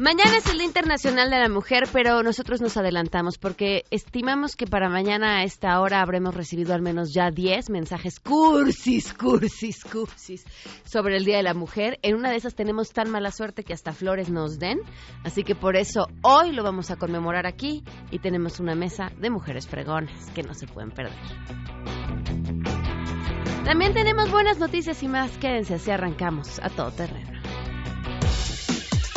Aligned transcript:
Mañana 0.00 0.38
es 0.38 0.46
el 0.46 0.56
Día 0.56 0.66
Internacional 0.66 1.28
de 1.28 1.38
la 1.38 1.50
Mujer, 1.50 1.82
pero 1.92 2.22
nosotros 2.22 2.62
nos 2.62 2.78
adelantamos 2.78 3.36
porque 3.36 3.84
estimamos 3.90 4.56
que 4.56 4.66
para 4.66 4.88
mañana 4.88 5.40
a 5.40 5.42
esta 5.42 5.78
hora 5.78 6.00
habremos 6.00 6.34
recibido 6.34 6.72
al 6.72 6.80
menos 6.80 7.12
ya 7.12 7.30
10 7.30 7.68
mensajes 7.68 8.18
cursis, 8.18 9.12
cursis, 9.12 9.84
cursis 9.84 10.46
sobre 10.84 11.18
el 11.18 11.26
Día 11.26 11.36
de 11.36 11.42
la 11.42 11.52
Mujer. 11.52 11.98
En 12.00 12.14
una 12.14 12.30
de 12.30 12.36
esas 12.36 12.54
tenemos 12.54 12.94
tan 12.94 13.10
mala 13.10 13.30
suerte 13.30 13.62
que 13.62 13.74
hasta 13.74 13.92
flores 13.92 14.30
nos 14.30 14.58
den, 14.58 14.78
así 15.22 15.44
que 15.44 15.54
por 15.54 15.76
eso 15.76 16.06
hoy 16.22 16.52
lo 16.52 16.62
vamos 16.62 16.90
a 16.90 16.96
conmemorar 16.96 17.46
aquí 17.46 17.84
y 18.10 18.20
tenemos 18.20 18.58
una 18.58 18.74
mesa 18.74 19.12
de 19.20 19.28
mujeres 19.28 19.68
fregonas 19.68 20.30
que 20.30 20.42
no 20.42 20.54
se 20.54 20.66
pueden 20.66 20.92
perder. 20.92 21.12
También 23.66 23.92
tenemos 23.92 24.30
buenas 24.30 24.58
noticias 24.58 25.02
y 25.02 25.08
más. 25.08 25.30
Quédense 25.36 25.74
así 25.74 25.90
arrancamos 25.90 26.58
a 26.60 26.70
todo 26.70 26.90
terreno. 26.90 27.29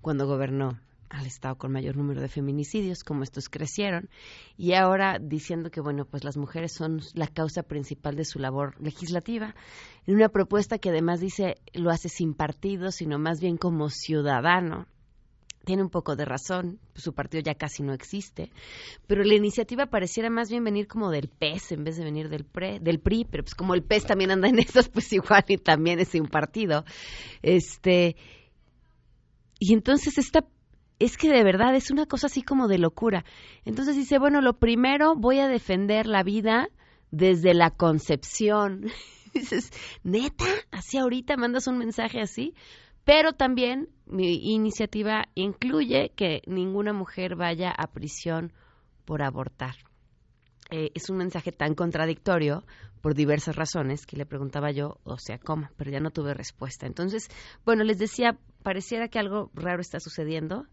cuando 0.00 0.26
gobernó 0.26 0.78
al 1.10 1.26
estado 1.26 1.56
con 1.56 1.72
mayor 1.72 1.96
número 1.96 2.20
de 2.20 2.28
feminicidios, 2.28 3.02
cómo 3.02 3.22
estos 3.22 3.48
crecieron, 3.48 4.08
y 4.56 4.74
ahora 4.74 5.18
diciendo 5.20 5.70
que, 5.70 5.80
bueno, 5.80 6.04
pues 6.04 6.24
las 6.24 6.36
mujeres 6.36 6.72
son 6.74 7.00
la 7.14 7.26
causa 7.26 7.62
principal 7.62 8.16
de 8.16 8.24
su 8.24 8.38
labor 8.38 8.74
legislativa, 8.80 9.54
en 10.06 10.16
una 10.16 10.28
propuesta 10.28 10.78
que 10.78 10.90
además 10.90 11.20
dice 11.20 11.56
lo 11.72 11.90
hace 11.90 12.08
sin 12.08 12.34
partido, 12.34 12.90
sino 12.90 13.18
más 13.18 13.40
bien 13.40 13.56
como 13.56 13.88
ciudadano, 13.88 14.86
tiene 15.68 15.82
un 15.82 15.90
poco 15.90 16.16
de 16.16 16.24
razón, 16.24 16.78
su 16.94 17.12
partido 17.12 17.42
ya 17.42 17.54
casi 17.54 17.82
no 17.82 17.92
existe, 17.92 18.50
pero 19.06 19.22
la 19.22 19.34
iniciativa 19.34 19.84
pareciera 19.84 20.30
más 20.30 20.48
bien 20.48 20.64
venir 20.64 20.88
como 20.88 21.10
del 21.10 21.28
PES 21.28 21.72
en 21.72 21.84
vez 21.84 21.98
de 21.98 22.04
venir 22.04 22.30
del, 22.30 22.46
PRE, 22.46 22.80
del 22.80 23.00
PRI, 23.00 23.26
pero 23.30 23.44
pues 23.44 23.54
como 23.54 23.74
el 23.74 23.82
PES 23.82 24.06
también 24.06 24.30
anda 24.30 24.48
en 24.48 24.58
esas, 24.60 24.88
pues 24.88 25.12
igual 25.12 25.44
y 25.46 25.58
también 25.58 26.00
es 26.00 26.14
un 26.14 26.28
partido. 26.28 26.86
Este, 27.42 28.16
y 29.58 29.74
entonces 29.74 30.16
esta 30.16 30.46
es 30.98 31.18
que 31.18 31.28
de 31.28 31.44
verdad 31.44 31.74
es 31.74 31.90
una 31.90 32.06
cosa 32.06 32.28
así 32.28 32.40
como 32.40 32.66
de 32.66 32.78
locura. 32.78 33.26
Entonces 33.66 33.94
dice, 33.94 34.18
bueno, 34.18 34.40
lo 34.40 34.54
primero 34.54 35.16
voy 35.16 35.38
a 35.40 35.48
defender 35.48 36.06
la 36.06 36.22
vida 36.22 36.70
desde 37.10 37.52
la 37.52 37.72
concepción. 37.72 38.86
dices, 39.34 39.70
neta, 40.02 40.46
así 40.70 40.96
ahorita 40.96 41.36
mandas 41.36 41.66
un 41.66 41.76
mensaje 41.76 42.22
así. 42.22 42.54
Pero 43.04 43.34
también 43.34 43.90
mi 44.10 44.52
iniciativa 44.52 45.24
incluye 45.34 46.12
que 46.16 46.42
ninguna 46.46 46.92
mujer 46.92 47.36
vaya 47.36 47.70
a 47.70 47.88
prisión 47.88 48.52
por 49.04 49.22
abortar. 49.22 49.74
Eh, 50.70 50.90
es 50.94 51.08
un 51.08 51.16
mensaje 51.16 51.50
tan 51.52 51.74
contradictorio 51.74 52.64
por 53.00 53.14
diversas 53.14 53.56
razones 53.56 54.04
que 54.06 54.16
le 54.16 54.26
preguntaba 54.26 54.70
yo, 54.70 54.98
o 55.04 55.18
sea, 55.18 55.38
¿cómo? 55.38 55.68
Pero 55.76 55.90
ya 55.90 56.00
no 56.00 56.10
tuve 56.10 56.34
respuesta. 56.34 56.86
Entonces, 56.86 57.28
bueno, 57.64 57.84
les 57.84 57.98
decía, 57.98 58.36
pareciera 58.68 59.08
que 59.08 59.18
algo 59.18 59.50
raro 59.54 59.80
está 59.80 59.98
sucediendo, 59.98 60.66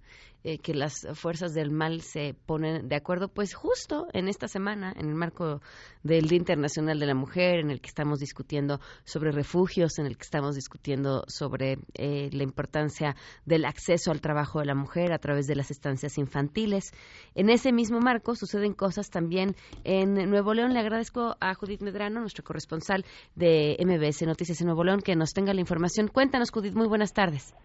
eh, 0.43 0.57
que 0.57 0.73
las 0.73 1.07
fuerzas 1.13 1.53
del 1.53 1.71
mal 1.71 2.01
se 2.01 2.35
ponen 2.45 2.89
de 2.89 2.97
acuerdo, 2.97 3.29
pues 3.29 3.53
justo 3.53 4.07
en 4.11 4.27
esta 4.27 4.49
semana, 4.49 4.93
en 4.97 5.07
el 5.07 5.15
marco 5.15 5.61
del 6.03 6.27
Día 6.27 6.37
Internacional 6.37 6.99
de 6.99 7.05
la 7.05 7.15
Mujer, 7.15 7.61
en 7.61 7.71
el 7.71 7.79
que 7.79 7.87
estamos 7.87 8.19
discutiendo 8.19 8.81
sobre 9.05 9.31
refugios, 9.31 9.97
en 9.97 10.07
el 10.07 10.17
que 10.17 10.23
estamos 10.23 10.55
discutiendo 10.55 11.23
sobre 11.29 11.77
eh, 11.93 12.29
la 12.33 12.43
importancia 12.43 13.15
del 13.45 13.63
acceso 13.63 14.11
al 14.11 14.19
trabajo 14.19 14.59
de 14.59 14.65
la 14.65 14.75
mujer 14.75 15.13
a 15.13 15.17
través 15.17 15.47
de 15.47 15.55
las 15.55 15.71
estancias 15.71 16.17
infantiles. 16.17 16.91
En 17.33 17.49
ese 17.49 17.71
mismo 17.71 18.01
marco 18.01 18.35
suceden 18.35 18.73
cosas 18.73 19.09
también 19.09 19.55
en 19.85 20.29
Nuevo 20.29 20.53
León. 20.53 20.73
Le 20.73 20.79
agradezco 20.79 21.37
a 21.39 21.53
Judith 21.53 21.81
Medrano, 21.81 22.19
nuestro 22.19 22.43
corresponsal 22.43 23.05
de 23.35 23.77
MBS 23.79 24.23
Noticias 24.23 24.59
en 24.59 24.67
Nuevo 24.67 24.83
León, 24.83 24.99
que 24.99 25.15
nos 25.15 25.31
tenga 25.31 25.53
la 25.53 25.61
información. 25.61 26.09
Cuéntanos, 26.09 26.51
Judith, 26.51 26.73
muy 26.73 26.89
buenas 26.89 27.13
tardes. 27.13 27.55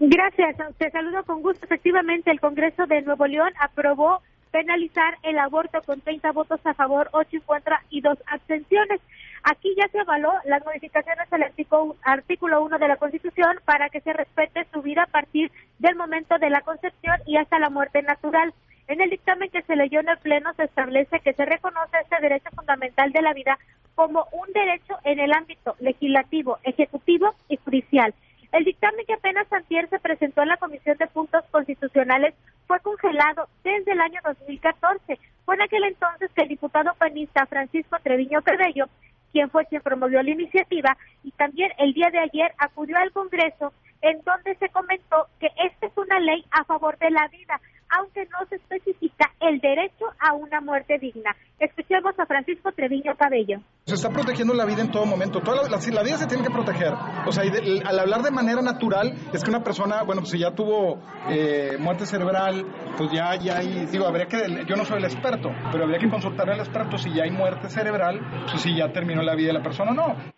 Gracias, 0.00 0.56
te 0.78 0.90
saludo 0.90 1.24
con 1.24 1.42
gusto. 1.42 1.64
Efectivamente, 1.64 2.30
el 2.30 2.38
Congreso 2.40 2.86
de 2.86 3.02
Nuevo 3.02 3.26
León 3.26 3.52
aprobó 3.58 4.22
penalizar 4.52 5.18
el 5.24 5.38
aborto 5.38 5.82
con 5.82 6.00
30 6.00 6.30
votos 6.32 6.60
a 6.64 6.74
favor, 6.74 7.08
8 7.12 7.28
en 7.32 7.40
contra 7.40 7.82
y 7.90 8.00
2 8.00 8.16
abstenciones. 8.26 9.00
Aquí 9.42 9.74
ya 9.76 9.88
se 9.88 9.98
avaló 9.98 10.32
las 10.44 10.64
modificaciones 10.64 11.32
al 11.32 11.42
artículo, 11.42 11.96
artículo 12.02 12.62
1 12.62 12.78
de 12.78 12.88
la 12.88 12.96
Constitución 12.96 13.58
para 13.64 13.88
que 13.88 14.00
se 14.00 14.12
respete 14.12 14.66
su 14.72 14.82
vida 14.82 15.02
a 15.02 15.06
partir 15.10 15.50
del 15.80 15.96
momento 15.96 16.38
de 16.38 16.50
la 16.50 16.60
concepción 16.60 17.16
y 17.26 17.36
hasta 17.36 17.58
la 17.58 17.68
muerte 17.68 18.02
natural. 18.02 18.54
En 18.86 19.00
el 19.00 19.10
dictamen 19.10 19.50
que 19.50 19.62
se 19.62 19.76
leyó 19.76 20.00
en 20.00 20.08
el 20.08 20.18
Pleno 20.18 20.54
se 20.54 20.64
establece 20.64 21.20
que 21.20 21.34
se 21.34 21.44
reconoce 21.44 21.98
este 22.00 22.20
derecho 22.20 22.50
fundamental 22.54 23.12
de 23.12 23.22
la 23.22 23.34
vida 23.34 23.58
como 23.96 24.26
un 24.32 24.52
derecho 24.52 24.94
en 25.04 25.18
el 25.18 25.32
ámbito 25.32 25.74
legislativo, 25.80 26.58
ejecutivo 26.62 27.34
y 27.48 27.56
judicial. 27.56 28.14
El 28.52 28.64
dictamen 28.64 29.04
que 29.06 29.14
apenas 29.14 29.52
antier 29.52 29.88
se 29.90 29.98
presentó 29.98 30.42
en 30.42 30.48
la 30.48 30.56
Comisión 30.56 30.96
de 30.96 31.06
Puntos 31.06 31.44
Constitucionales 31.50 32.34
fue 32.66 32.80
congelado 32.80 33.48
desde 33.62 33.92
el 33.92 34.00
año 34.00 34.20
2014. 34.24 35.18
Fue 35.44 35.54
en 35.54 35.62
aquel 35.62 35.84
entonces 35.84 36.30
que 36.34 36.42
el 36.42 36.48
diputado 36.48 36.94
panista 36.94 37.46
Francisco 37.46 37.96
Treviño 38.02 38.42
Cabello, 38.42 38.86
quien 39.32 39.50
fue 39.50 39.66
quien 39.66 39.82
promovió 39.82 40.22
la 40.22 40.30
iniciativa, 40.30 40.96
y 41.22 41.30
también 41.32 41.72
el 41.78 41.92
día 41.92 42.10
de 42.10 42.18
ayer 42.18 42.52
acudió 42.58 42.96
al 42.96 43.12
Congreso 43.12 43.72
en 44.00 44.22
donde 44.22 44.54
se 44.56 44.68
comentó 44.70 45.26
que 45.40 45.50
esta 45.56 45.86
es 45.86 45.92
una 45.96 46.20
ley 46.20 46.44
a 46.50 46.64
favor 46.64 46.96
de 46.98 47.10
la 47.10 47.28
vida, 47.28 47.60
aunque 47.90 48.24
no 48.26 48.46
se 48.48 48.56
especifica 48.56 49.30
el 49.40 49.60
derecho 49.60 50.06
a 50.20 50.34
una 50.34 50.60
muerte 50.60 50.98
digna. 50.98 51.34
Escuchemos 51.58 52.18
a 52.18 52.26
Francisco 52.26 52.70
Treviño 52.72 53.16
Cabello. 53.16 53.60
Se 53.84 53.94
está 53.94 54.10
protegiendo 54.10 54.54
la 54.54 54.64
vida 54.64 54.82
en 54.82 54.90
todo 54.90 55.06
momento. 55.06 55.40
Toda 55.40 55.68
la, 55.68 56.02
vida 56.02 56.18
se 56.18 56.26
tiene 56.26 56.44
que 56.44 56.50
proteger. 56.50 56.92
O 57.26 57.32
sea, 57.32 57.44
al 57.84 57.98
hablar 57.98 58.22
de 58.22 58.30
manera 58.30 58.62
natural, 58.62 59.12
es 59.32 59.42
que 59.42 59.50
una 59.50 59.62
persona, 59.62 60.02
bueno, 60.02 60.20
pues 60.20 60.32
si 60.32 60.38
ya 60.38 60.54
tuvo 60.54 61.00
eh, 61.28 61.76
muerte 61.78 62.06
cerebral, 62.06 62.64
pues 62.96 63.10
ya, 63.12 63.36
ya 63.36 63.58
hay, 63.58 63.86
digo, 63.86 64.06
habría 64.06 64.26
que, 64.26 64.64
yo 64.66 64.76
no 64.76 64.84
soy 64.84 64.98
el 64.98 65.04
experto, 65.04 65.50
pero 65.72 65.84
habría 65.84 65.98
que 65.98 66.10
consultar 66.10 66.50
al 66.50 66.60
experto 66.60 66.98
si 66.98 67.12
ya 67.12 67.24
hay 67.24 67.30
muerte 67.30 67.68
cerebral, 67.68 68.20
pues 68.50 68.62
si 68.62 68.76
ya 68.76 68.92
terminó 68.92 69.22
la 69.22 69.34
vida 69.34 69.48
de 69.48 69.54
la 69.54 69.62
persona 69.62 69.92
o 69.92 69.94
no. 69.94 70.37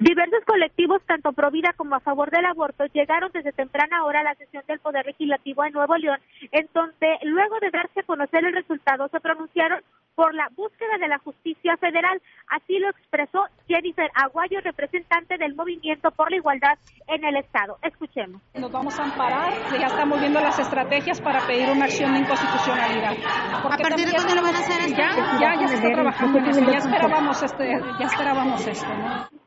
Diversos 0.00 0.44
colectivos, 0.44 1.02
tanto 1.06 1.32
pro 1.32 1.50
vida 1.50 1.72
como 1.76 1.94
a 1.96 2.00
favor 2.00 2.30
del 2.30 2.44
aborto, 2.44 2.84
llegaron 2.92 3.30
desde 3.32 3.52
temprana 3.52 4.04
hora 4.04 4.20
a 4.20 4.24
la 4.24 4.34
sesión 4.34 4.62
del 4.66 4.80
Poder 4.80 5.06
Legislativo 5.06 5.64
en 5.64 5.72
Nuevo 5.72 5.96
León, 5.96 6.18
en 6.52 6.68
donde, 6.74 7.18
luego 7.22 7.58
de 7.60 7.70
darse 7.70 8.00
a 8.00 8.04
conocer 8.04 8.44
el 8.44 8.54
resultado, 8.54 9.08
se 9.08 9.20
pronunciaron 9.20 9.80
por 10.14 10.34
la 10.34 10.48
búsqueda 10.56 10.98
de 11.00 11.06
la 11.06 11.18
justicia 11.18 11.76
federal. 11.76 12.20
Así 12.48 12.76
lo 12.80 12.90
expresó 12.90 13.44
Jennifer 13.68 14.10
Aguayo, 14.14 14.60
representante 14.62 15.38
del 15.38 15.54
Movimiento 15.54 16.10
por 16.10 16.28
la 16.30 16.38
Igualdad 16.38 16.76
en 17.06 17.24
el 17.24 17.36
Estado. 17.36 17.78
Escuchemos. 17.82 18.42
Nos 18.54 18.72
vamos 18.72 18.98
a 18.98 19.04
amparar, 19.04 19.52
ya 19.78 19.86
estamos 19.86 20.18
viendo 20.18 20.40
las 20.40 20.58
estrategias 20.58 21.20
para 21.20 21.46
pedir 21.46 21.70
una 21.70 21.84
acción 21.84 22.12
de 22.14 22.18
inconstitucionalidad. 22.18 23.14
¿A 23.62 23.78
partir 23.78 24.06
de 24.06 24.12
cuándo 24.12 24.34
lo 24.34 24.42
van 24.42 24.56
a 24.56 24.58
hacer? 24.58 24.90
Ya, 24.90 25.38
ya, 25.40 25.60
ya 25.60 25.68
se 25.68 25.74
está 25.76 25.92
trabajando 25.92 26.38
en 26.40 26.46
eso. 26.46 26.60
Ya 26.62 26.78
esperábamos, 26.78 27.42
este, 27.42 27.80
ya 28.00 28.06
esperábamos 28.06 28.66
esto, 28.66 28.92
¿no? 28.92 29.37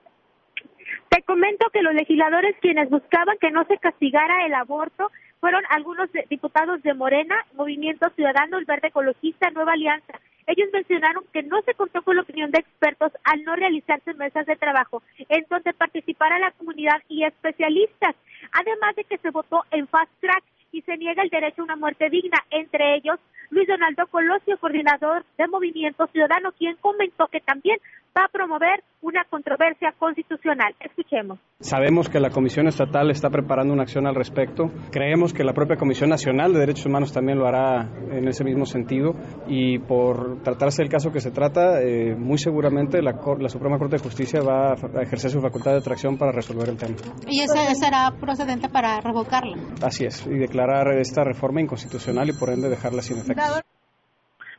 Comento 1.32 1.70
que 1.70 1.82
los 1.82 1.94
legisladores 1.94 2.58
quienes 2.60 2.90
buscaban 2.90 3.38
que 3.40 3.52
no 3.52 3.64
se 3.64 3.78
castigara 3.78 4.46
el 4.46 4.54
aborto 4.54 5.10
fueron 5.40 5.64
algunos 5.70 6.10
diputados 6.30 6.84
de 6.84 6.94
Morena, 6.94 7.46
Movimiento 7.54 8.10
Ciudadano, 8.18 8.58
el 8.58 8.66
Verde 8.66 8.90
Ecologista, 8.90 9.50
Nueva 9.50 9.72
Alianza. 9.72 10.20
Ellos 10.46 10.68
mencionaron 10.74 11.24
que 11.32 11.44
no 11.44 11.62
se 11.62 11.74
contó 11.74 12.02
con 12.02 12.18
la 12.18 12.24
opinión 12.24 12.52
de 12.52 12.60
expertos 12.60 13.14
al 13.24 13.46
no 13.46 13.56
realizarse 13.56 14.14
mesas 14.16 14.46
de 14.46 14.58
trabajo 14.58 15.04
en 15.30 15.46
donde 15.50 15.72
participara 15.72 16.38
la 16.38 16.52
comunidad 16.52 17.02
y 17.08 17.24
especialistas, 17.24 18.14
además 18.52 18.98
de 18.98 19.06
que 19.06 19.18
se 19.20 19.30
votó 19.30 19.64
en 19.72 19.88
fast 19.88 20.12
track 20.20 20.44
y 20.74 20.82
se 20.82 20.98
niega 20.98 21.24
el 21.24 21.30
derecho 21.30 21.62
a 21.62 21.66
una 21.66 21.78
muerte 21.78 22.10
digna, 22.10 22.44
entre 22.50 22.96
ellos 22.96 23.22
Luis 23.52 23.68
Donaldo 23.68 24.08
Colosio, 24.08 24.58
coordinador 24.58 25.26
de 25.38 25.48
Movimiento 25.48 26.08
Ciudadano, 26.08 26.52
quien 26.54 26.76
comentó 26.78 27.28
que 27.28 27.42
también 27.42 27.80
va 28.18 28.26
a 28.26 28.28
promover 28.28 28.84
una 29.02 29.24
controversia 29.30 29.94
constitucional. 29.98 30.76
Escuchemos. 30.80 31.40
Sabemos 31.60 32.10
que 32.10 32.20
la 32.20 32.30
Comisión 32.30 32.68
Estatal 32.68 33.10
está 33.10 33.30
preparando 33.30 33.74
una 33.74 33.84
acción 33.84 34.06
al 34.06 34.16
respecto. 34.16 34.66
Creemos 34.92 35.34
que 35.34 35.44
la 35.44 35.54
propia 35.54 35.76
Comisión 35.78 36.10
Nacional 36.10 36.54
de 36.54 36.60
Derechos 36.60 36.86
Humanos 36.86 37.12
también 37.12 37.40
lo 37.40 37.48
hará 37.48 37.90
en 38.12 38.28
ese 38.28 38.44
mismo 38.44 38.66
sentido. 38.66 39.16
Y 39.48 39.80
por 39.80 40.42
tratarse 40.44 40.84
del 40.84 40.92
caso 40.92 41.12
que 41.12 41.20
se 41.20 41.32
trata, 41.32 41.82
eh, 41.82 42.16
muy 42.16 42.38
seguramente 42.38 43.02
la, 43.02 43.20
la, 43.40 43.50
Suprema 43.50 43.78
Corte 43.78 43.98
de 43.98 44.04
Justicia 44.04 44.42
va 44.42 44.74
a 44.74 45.02
ejercer 45.02 45.32
su 45.32 45.42
facultad 45.42 45.72
de 45.72 45.78
atracción 45.78 46.18
para 46.18 46.32
resolver 46.32 46.70
el 46.70 46.78
tema. 46.78 46.96
¿Y 47.28 47.42
esa 47.42 47.74
será 47.74 48.12
procedente 48.20 48.70
para 48.70 49.00
revocarla? 49.02 49.58
Así 49.82 50.06
es, 50.06 50.26
y 50.28 50.38
declarar 50.38 50.88
esta 51.00 51.24
reforma 51.24 51.62
inconstitucional 51.62 52.30
y 52.30 52.34
por 52.34 52.50
ende 52.50 52.70
dejarla 52.70 53.02
sin 53.02 53.18
efecto. 53.18 53.42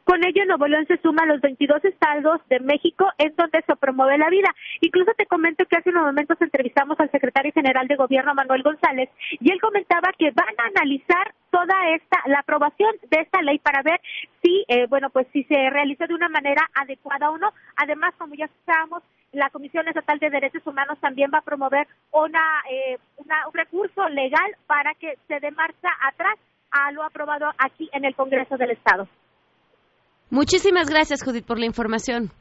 Con 0.04 0.24
ello, 0.24 0.44
Nuevo 0.46 0.66
León 0.66 0.86
se 0.86 0.98
suma 0.98 1.22
a 1.22 1.26
los 1.26 1.40
22 1.40 1.84
estados 1.84 2.40
de 2.48 2.58
México 2.60 3.06
en 3.18 3.34
donde 3.36 3.62
se 3.62 3.76
promueve 3.76 4.18
la 4.18 4.30
vida. 4.30 4.52
Incluso 4.80 5.12
te 5.16 5.26
comento 5.26 5.64
que 5.66 5.76
hace 5.76 5.90
unos 5.90 6.06
momentos 6.06 6.40
entrevistamos 6.40 6.98
al 6.98 7.10
secretario 7.10 7.52
general 7.52 7.86
de 7.86 7.96
gobierno, 7.96 8.34
Manuel 8.34 8.62
González, 8.62 9.10
y 9.30 9.52
él 9.52 9.60
comentaba 9.60 10.10
que 10.18 10.32
van 10.32 10.54
a 10.58 10.66
analizar 10.66 11.34
toda 11.50 11.74
esta, 11.94 12.18
la 12.26 12.40
aprobación 12.40 12.90
de 13.10 13.20
esta 13.20 13.42
ley 13.42 13.58
para 13.58 13.82
ver 13.82 14.00
si, 14.42 14.64
eh, 14.68 14.86
bueno, 14.88 15.10
pues 15.10 15.26
si 15.32 15.44
se 15.44 15.70
realiza 15.70 16.06
de 16.06 16.14
una 16.14 16.28
manera 16.28 16.68
adecuada 16.74 17.30
o 17.30 17.38
no. 17.38 17.52
Además, 17.76 18.12
como 18.18 18.34
ya 18.34 18.46
escuchábamos, 18.46 19.02
la 19.32 19.50
Comisión 19.50 19.86
Estatal 19.86 20.18
de 20.18 20.30
Derechos 20.30 20.66
Humanos 20.66 20.98
también 21.00 21.30
va 21.32 21.38
a 21.38 21.42
promover 21.42 21.86
una, 22.10 22.42
eh, 22.70 22.98
una, 23.16 23.46
un 23.46 23.54
recurso 23.54 24.08
legal 24.08 24.56
para 24.66 24.94
que 24.94 25.16
se 25.28 25.40
dé 25.40 25.50
marcha 25.52 25.88
atrás 26.02 26.36
a 26.70 26.90
lo 26.92 27.02
aprobado 27.04 27.50
aquí 27.58 27.88
en 27.92 28.04
el 28.04 28.14
Congreso 28.14 28.56
del 28.56 28.72
Estado. 28.72 29.06
Muchísimas 30.32 30.88
gracias, 30.88 31.22
Judith, 31.22 31.44
por 31.44 31.58
la 31.58 31.66
información. 31.66 32.32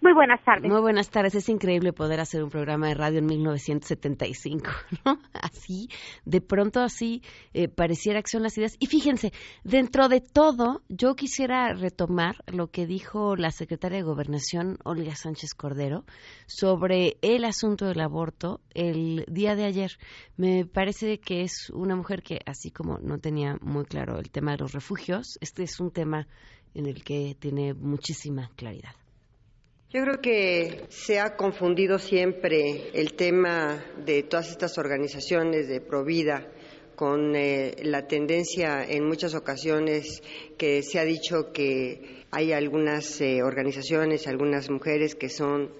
Muy 0.00 0.14
buenas 0.14 0.40
tardes. 0.44 0.70
Muy 0.70 0.80
buenas 0.80 1.10
tardes. 1.10 1.34
Es 1.34 1.48
increíble 1.48 1.92
poder 1.92 2.20
hacer 2.20 2.44
un 2.44 2.48
programa 2.48 2.86
de 2.86 2.94
radio 2.94 3.18
en 3.18 3.26
1975, 3.26 4.70
¿no? 5.04 5.18
Así, 5.32 5.88
de 6.24 6.40
pronto 6.40 6.78
así 6.78 7.22
eh, 7.52 7.66
pareciera 7.66 8.22
que 8.22 8.30
son 8.30 8.44
las 8.44 8.56
ideas. 8.56 8.76
Y 8.78 8.86
fíjense, 8.86 9.32
dentro 9.64 10.08
de 10.08 10.20
todo, 10.20 10.82
yo 10.88 11.16
quisiera 11.16 11.74
retomar 11.74 12.36
lo 12.46 12.68
que 12.68 12.86
dijo 12.86 13.34
la 13.34 13.50
secretaria 13.50 13.98
de 13.98 14.04
Gobernación, 14.04 14.78
Olga 14.84 15.16
Sánchez 15.16 15.52
Cordero, 15.54 16.04
sobre 16.46 17.16
el 17.20 17.44
asunto 17.44 17.86
del 17.86 18.00
aborto 18.00 18.60
el 18.74 19.24
día 19.26 19.56
de 19.56 19.64
ayer. 19.64 19.98
Me 20.36 20.66
parece 20.66 21.18
que 21.18 21.42
es 21.42 21.68
una 21.70 21.96
mujer 21.96 22.22
que, 22.22 22.38
así 22.46 22.70
como 22.70 22.98
no 22.98 23.18
tenía 23.18 23.58
muy 23.60 23.86
claro 23.86 24.20
el 24.20 24.30
tema 24.30 24.52
de 24.52 24.58
los 24.58 24.72
refugios, 24.72 25.36
este 25.40 25.64
es 25.64 25.80
un 25.80 25.90
tema 25.90 26.28
en 26.74 26.86
el 26.86 27.02
que 27.02 27.36
tiene 27.38 27.74
muchísima 27.74 28.50
claridad. 28.56 28.94
Yo 29.92 30.02
creo 30.02 30.20
que 30.20 30.84
se 30.88 31.18
ha 31.18 31.36
confundido 31.36 31.98
siempre 31.98 32.90
el 32.94 33.14
tema 33.14 33.84
de 34.04 34.22
todas 34.22 34.50
estas 34.50 34.78
organizaciones 34.78 35.66
de 35.66 35.80
Provida 35.80 36.46
con 36.94 37.34
eh, 37.34 37.74
la 37.82 38.06
tendencia 38.06 38.84
en 38.84 39.04
muchas 39.04 39.34
ocasiones 39.34 40.22
que 40.56 40.82
se 40.82 41.00
ha 41.00 41.04
dicho 41.04 41.50
que 41.52 42.26
hay 42.30 42.52
algunas 42.52 43.20
eh, 43.20 43.42
organizaciones, 43.42 44.28
algunas 44.28 44.70
mujeres 44.70 45.16
que 45.16 45.28
son 45.28 45.70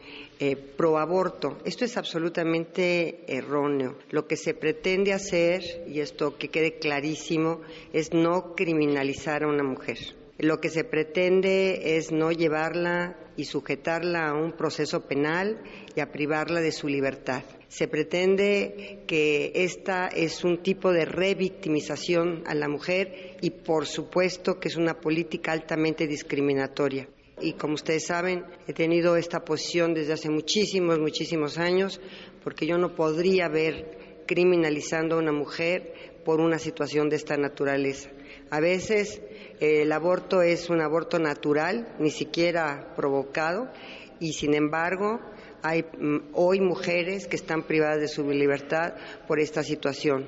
eh, 0.40 0.56
pro 0.56 0.98
aborto. 0.98 1.58
Esto 1.64 1.84
es 1.84 1.96
absolutamente 1.96 3.24
erróneo. 3.28 3.96
Lo 4.10 4.26
que 4.26 4.36
se 4.36 4.54
pretende 4.54 5.12
hacer, 5.12 5.62
y 5.86 6.00
esto 6.00 6.36
que 6.36 6.48
quede 6.48 6.78
clarísimo, 6.78 7.60
es 7.92 8.12
no 8.12 8.56
criminalizar 8.56 9.44
a 9.44 9.48
una 9.48 9.62
mujer. 9.62 9.98
Lo 10.42 10.58
que 10.58 10.70
se 10.70 10.84
pretende 10.84 11.98
es 11.98 12.12
no 12.12 12.32
llevarla 12.32 13.14
y 13.36 13.44
sujetarla 13.44 14.28
a 14.28 14.34
un 14.34 14.52
proceso 14.52 15.06
penal 15.06 15.60
y 15.94 16.00
a 16.00 16.10
privarla 16.10 16.62
de 16.62 16.72
su 16.72 16.88
libertad. 16.88 17.42
Se 17.68 17.88
pretende 17.88 19.02
que 19.06 19.52
esta 19.54 20.06
es 20.06 20.42
un 20.42 20.62
tipo 20.62 20.92
de 20.92 21.04
revictimización 21.04 22.42
a 22.46 22.54
la 22.54 22.68
mujer 22.68 23.36
y 23.42 23.50
por 23.50 23.86
supuesto 23.86 24.58
que 24.58 24.68
es 24.68 24.76
una 24.76 24.98
política 24.98 25.52
altamente 25.52 26.06
discriminatoria. 26.06 27.06
Y 27.42 27.52
como 27.52 27.74
ustedes 27.74 28.06
saben, 28.06 28.44
he 28.66 28.72
tenido 28.72 29.16
esta 29.16 29.44
posición 29.44 29.92
desde 29.92 30.14
hace 30.14 30.30
muchísimos, 30.30 30.98
muchísimos 30.98 31.58
años, 31.58 32.00
porque 32.42 32.66
yo 32.66 32.78
no 32.78 32.94
podría 32.94 33.48
ver 33.48 34.24
criminalizando 34.26 35.16
a 35.16 35.18
una 35.18 35.32
mujer 35.32 35.92
por 36.24 36.40
una 36.40 36.58
situación 36.58 37.10
de 37.10 37.16
esta 37.16 37.36
naturaleza. 37.36 38.10
A 38.50 38.60
veces 38.60 39.20
el 39.60 39.92
aborto 39.92 40.42
es 40.42 40.70
un 40.70 40.80
aborto 40.80 41.18
natural, 41.18 41.94
ni 41.98 42.10
siquiera 42.10 42.92
provocado, 42.96 43.68
y 44.18 44.32
sin 44.32 44.54
embargo 44.54 45.20
hay 45.62 45.82
mm, 45.82 46.30
hoy 46.32 46.60
mujeres 46.60 47.26
que 47.26 47.36
están 47.36 47.62
privadas 47.62 48.00
de 48.00 48.08
su 48.08 48.28
libertad 48.28 48.94
por 49.26 49.40
esta 49.40 49.62
situación. 49.62 50.26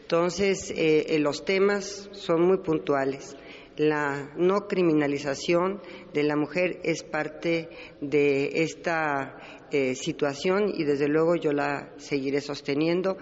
Entonces, 0.00 0.70
eh, 0.72 1.14
eh, 1.14 1.18
los 1.20 1.44
temas 1.44 2.08
son 2.12 2.42
muy 2.42 2.58
puntuales. 2.58 3.36
La 3.76 4.32
no 4.36 4.66
criminalización 4.66 5.80
de 6.12 6.24
la 6.24 6.36
mujer 6.36 6.80
es 6.82 7.04
parte 7.04 7.68
de 8.00 8.62
esta 8.62 9.38
eh, 9.70 9.94
situación 9.94 10.72
y 10.74 10.82
desde 10.82 11.06
luego 11.06 11.36
yo 11.36 11.52
la 11.52 11.92
seguiré 11.96 12.40
sosteniendo 12.40 13.16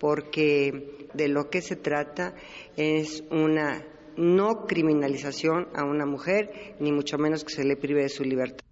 porque 0.00 1.08
de 1.14 1.28
lo 1.28 1.50
que 1.50 1.60
se 1.62 1.76
trata 1.76 2.34
es 2.76 3.22
una 3.30 3.84
no 4.16 4.66
criminalización 4.66 5.68
a 5.74 5.84
una 5.84 6.06
mujer, 6.06 6.74
ni 6.80 6.90
mucho 6.90 7.18
menos 7.18 7.44
que 7.44 7.52
se 7.52 7.64
le 7.64 7.76
prive 7.76 8.02
de 8.02 8.08
su 8.08 8.24
libertad. 8.24 8.64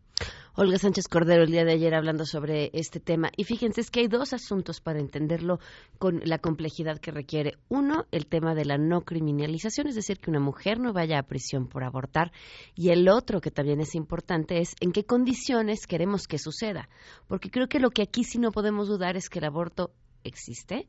Olga 0.61 0.77
Sánchez 0.77 1.07
Cordero 1.07 1.45
el 1.45 1.53
día 1.53 1.65
de 1.65 1.75
ayer 1.75 1.95
hablando 1.95 2.27
sobre 2.27 2.71
este 2.73 2.99
tema. 2.99 3.31
Y 3.37 3.45
fíjense, 3.45 3.81
es 3.81 3.93
que 3.93 4.01
hay 4.01 4.09
dos 4.09 4.33
asuntos 4.33 4.81
para 4.81 4.99
entenderlo 4.99 5.61
con 6.01 6.21
la 6.25 6.39
complejidad 6.39 6.99
que 6.99 7.13
requiere. 7.13 7.53
Uno, 7.69 8.07
el 8.11 8.27
tema 8.27 8.57
de 8.57 8.65
la 8.65 8.77
no 8.77 9.03
criminalización, 9.03 9.87
es 9.87 9.95
decir, 9.95 10.19
que 10.19 10.31
una 10.31 10.41
mujer 10.41 10.81
no 10.81 10.93
vaya 10.93 11.21
a 11.21 11.23
prisión 11.23 11.69
por 11.69 11.85
abortar. 11.85 12.33
Y 12.75 12.89
el 12.89 13.09
otro, 13.09 13.41
que 13.41 13.53
también 13.53 13.81
es 13.81 13.95
importante, 13.95 14.59
es 14.59 14.75
en 14.81 14.91
qué 14.91 15.05
condiciones 15.05 15.87
queremos 15.87 16.27
que 16.27 16.39
suceda. 16.39 16.89
Porque 17.29 17.51
creo 17.51 17.69
que 17.69 17.79
lo 17.79 17.91
que 17.91 18.03
aquí 18.03 18.25
sí 18.25 18.41
no 18.41 18.51
podemos 18.51 18.89
dudar 18.89 19.17
es 19.17 19.29
que 19.31 19.39
el 19.39 19.45
aborto 19.45 19.93
existe, 20.25 20.89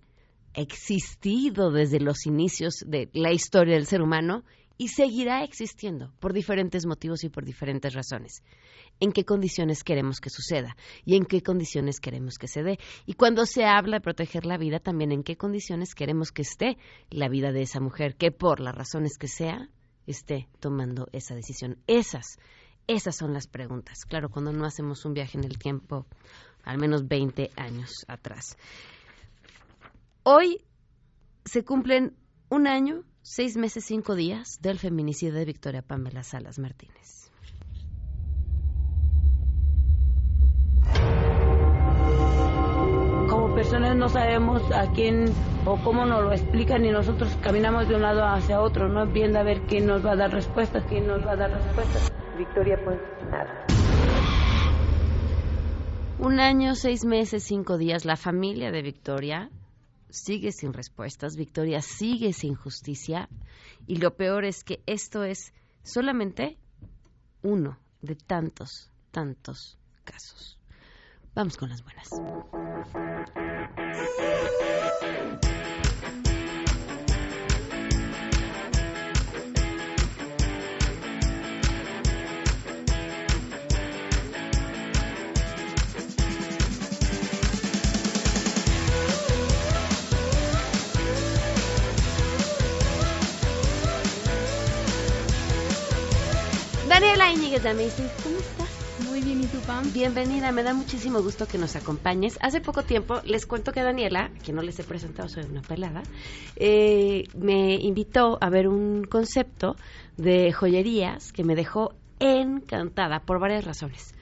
existido 0.54 1.72
desde 1.72 2.00
los 2.00 2.26
inicios 2.26 2.84
de 2.86 3.10
la 3.14 3.32
historia 3.32 3.76
del 3.76 3.86
ser 3.86 4.02
humano 4.02 4.44
y 4.78 4.88
seguirá 4.88 5.44
existiendo 5.44 6.14
por 6.20 6.32
diferentes 6.32 6.86
motivos 6.86 7.26
y 7.26 7.30
por 7.30 7.44
diferentes 7.44 7.94
razones. 7.94 8.44
En 9.02 9.12
qué 9.12 9.26
condiciones 9.26 9.84
queremos 9.84 10.22
que 10.22 10.30
suceda 10.30 10.76
y 11.04 11.18
en 11.18 11.26
qué 11.26 11.44
condiciones 11.44 12.00
queremos 12.00 12.38
que 12.38 12.48
se 12.48 12.64
dé. 12.64 12.80
Y 13.06 13.14
cuando 13.14 13.46
se 13.46 13.66
habla 13.66 13.98
de 13.98 14.02
proteger 14.02 14.46
la 14.46 14.58
vida, 14.58 14.80
también 14.80 15.12
en 15.12 15.24
qué 15.24 15.36
condiciones 15.36 15.96
queremos 15.96 16.32
que 16.32 16.44
esté 16.44 16.78
la 17.10 17.28
vida 17.28 17.52
de 17.52 17.62
esa 17.62 17.82
mujer, 17.82 18.16
que 18.16 18.32
por 18.32 18.62
las 18.62 18.74
razones 18.74 19.18
que 19.18 19.28
sea, 19.28 19.70
esté 20.08 20.48
tomando 20.62 21.08
esa 21.12 21.36
decisión. 21.36 21.78
Esas, 21.86 22.40
esas 22.88 23.18
son 23.18 23.34
las 23.34 23.48
preguntas. 23.48 24.06
Claro, 24.06 24.30
cuando 24.30 24.54
no 24.54 24.66
hacemos 24.66 25.04
un 25.04 25.14
viaje 25.14 25.38
en 25.38 25.44
el 25.44 25.58
tiempo, 25.58 26.06
al 26.64 26.78
menos 26.78 27.06
20 27.06 27.52
años 27.58 28.06
atrás. 28.08 28.58
Hoy 30.32 30.64
se 31.44 31.66
cumplen 31.66 32.16
un 32.50 32.68
año 32.68 33.02
seis 33.24 33.58
meses, 33.58 33.84
cinco 33.84 34.14
días 34.14 34.60
del 34.62 34.78
feminicidio 34.78 35.34
de 35.34 35.44
Victoria 35.44 35.82
Pamela 35.82 36.22
Salas 36.22 36.60
Martínez. 36.60 37.32
Como 43.28 43.56
personas 43.56 43.96
no 43.96 44.08
sabemos 44.08 44.62
a 44.72 44.92
quién 44.92 45.34
o 45.66 45.78
cómo 45.84 46.06
nos 46.06 46.22
lo 46.22 46.32
explican 46.32 46.86
y 46.86 46.92
nosotros 46.92 47.36
caminamos 47.42 47.90
de 47.90 47.96
un 47.96 48.04
lado 48.04 48.24
hacia 48.24 48.62
otro, 48.62 48.88
no 48.88 49.08
viendo 49.08 49.40
a 49.40 49.44
ver 49.44 49.62
quién 49.62 49.88
nos 49.88 50.06
va 50.06 50.12
a 50.12 50.16
dar 50.16 50.32
respuestas, 50.32 50.84
quién 50.88 51.08
nos 51.08 51.26
va 51.26 51.32
a 51.32 51.38
dar 51.38 51.52
respuestas. 51.52 52.12
Victoria, 52.38 52.80
pues 52.86 53.00
nada. 53.32 53.66
Un 56.20 56.40
año, 56.40 56.76
seis 56.76 57.04
meses, 57.04 57.44
cinco 57.46 57.80
días, 57.80 58.06
la 58.06 58.16
familia 58.16 58.70
de 58.70 58.84
Victoria 58.84 59.50
sigue 60.10 60.52
sin 60.52 60.74
respuestas, 60.74 61.36
Victoria 61.36 61.82
sigue 61.82 62.34
sin 62.34 62.56
justicia 62.56 63.30
y 63.88 63.98
lo 63.98 64.16
peor 64.16 64.46
es 64.46 64.64
que 64.64 64.82
esto 64.86 65.24
es 65.24 65.54
solamente 65.84 66.58
uno 67.42 67.80
de 68.02 68.16
tantos, 68.16 68.92
tantos 69.12 69.78
casos. 70.04 70.58
Vamos 71.34 71.58
con 71.58 71.70
las 71.70 71.84
buenas. 71.84 72.10
Daniela 97.00 97.32
Íñiguez 97.32 97.64
de 97.64 97.70
Amazing, 97.70 98.10
¿cómo 98.22 98.38
estás? 98.40 99.08
Muy 99.08 99.22
bien, 99.22 99.40
¿y 99.40 99.46
tú, 99.46 99.58
Pam? 99.60 99.90
Bienvenida, 99.94 100.52
me 100.52 100.64
da 100.64 100.74
muchísimo 100.74 101.22
gusto 101.22 101.48
que 101.48 101.58
nos 101.58 101.78
acompañes. 101.78 102.38
Hace 102.42 102.60
poco 102.60 102.84
tiempo 102.84 103.22
les 103.24 103.46
cuento 103.46 103.72
que 103.72 103.82
Daniela, 103.82 104.32
que 104.44 104.52
no 104.52 104.62
les 104.62 104.78
he 104.82 104.84
presentado, 104.84 105.30
soy 105.30 105.46
una 105.46 105.62
pelada, 105.62 106.04
eh, 106.58 107.24
me 107.38 107.76
invitó 107.76 108.38
a 108.42 108.50
ver 108.50 108.68
un 108.68 109.06
concepto 109.06 109.78
de 110.18 110.52
joyerías 110.52 111.32
que 111.32 111.46
me 111.46 111.56
dejó 111.56 111.94
encantada 112.20 113.22
por 113.22 113.40
varias 113.40 113.64
razones. 113.64 114.14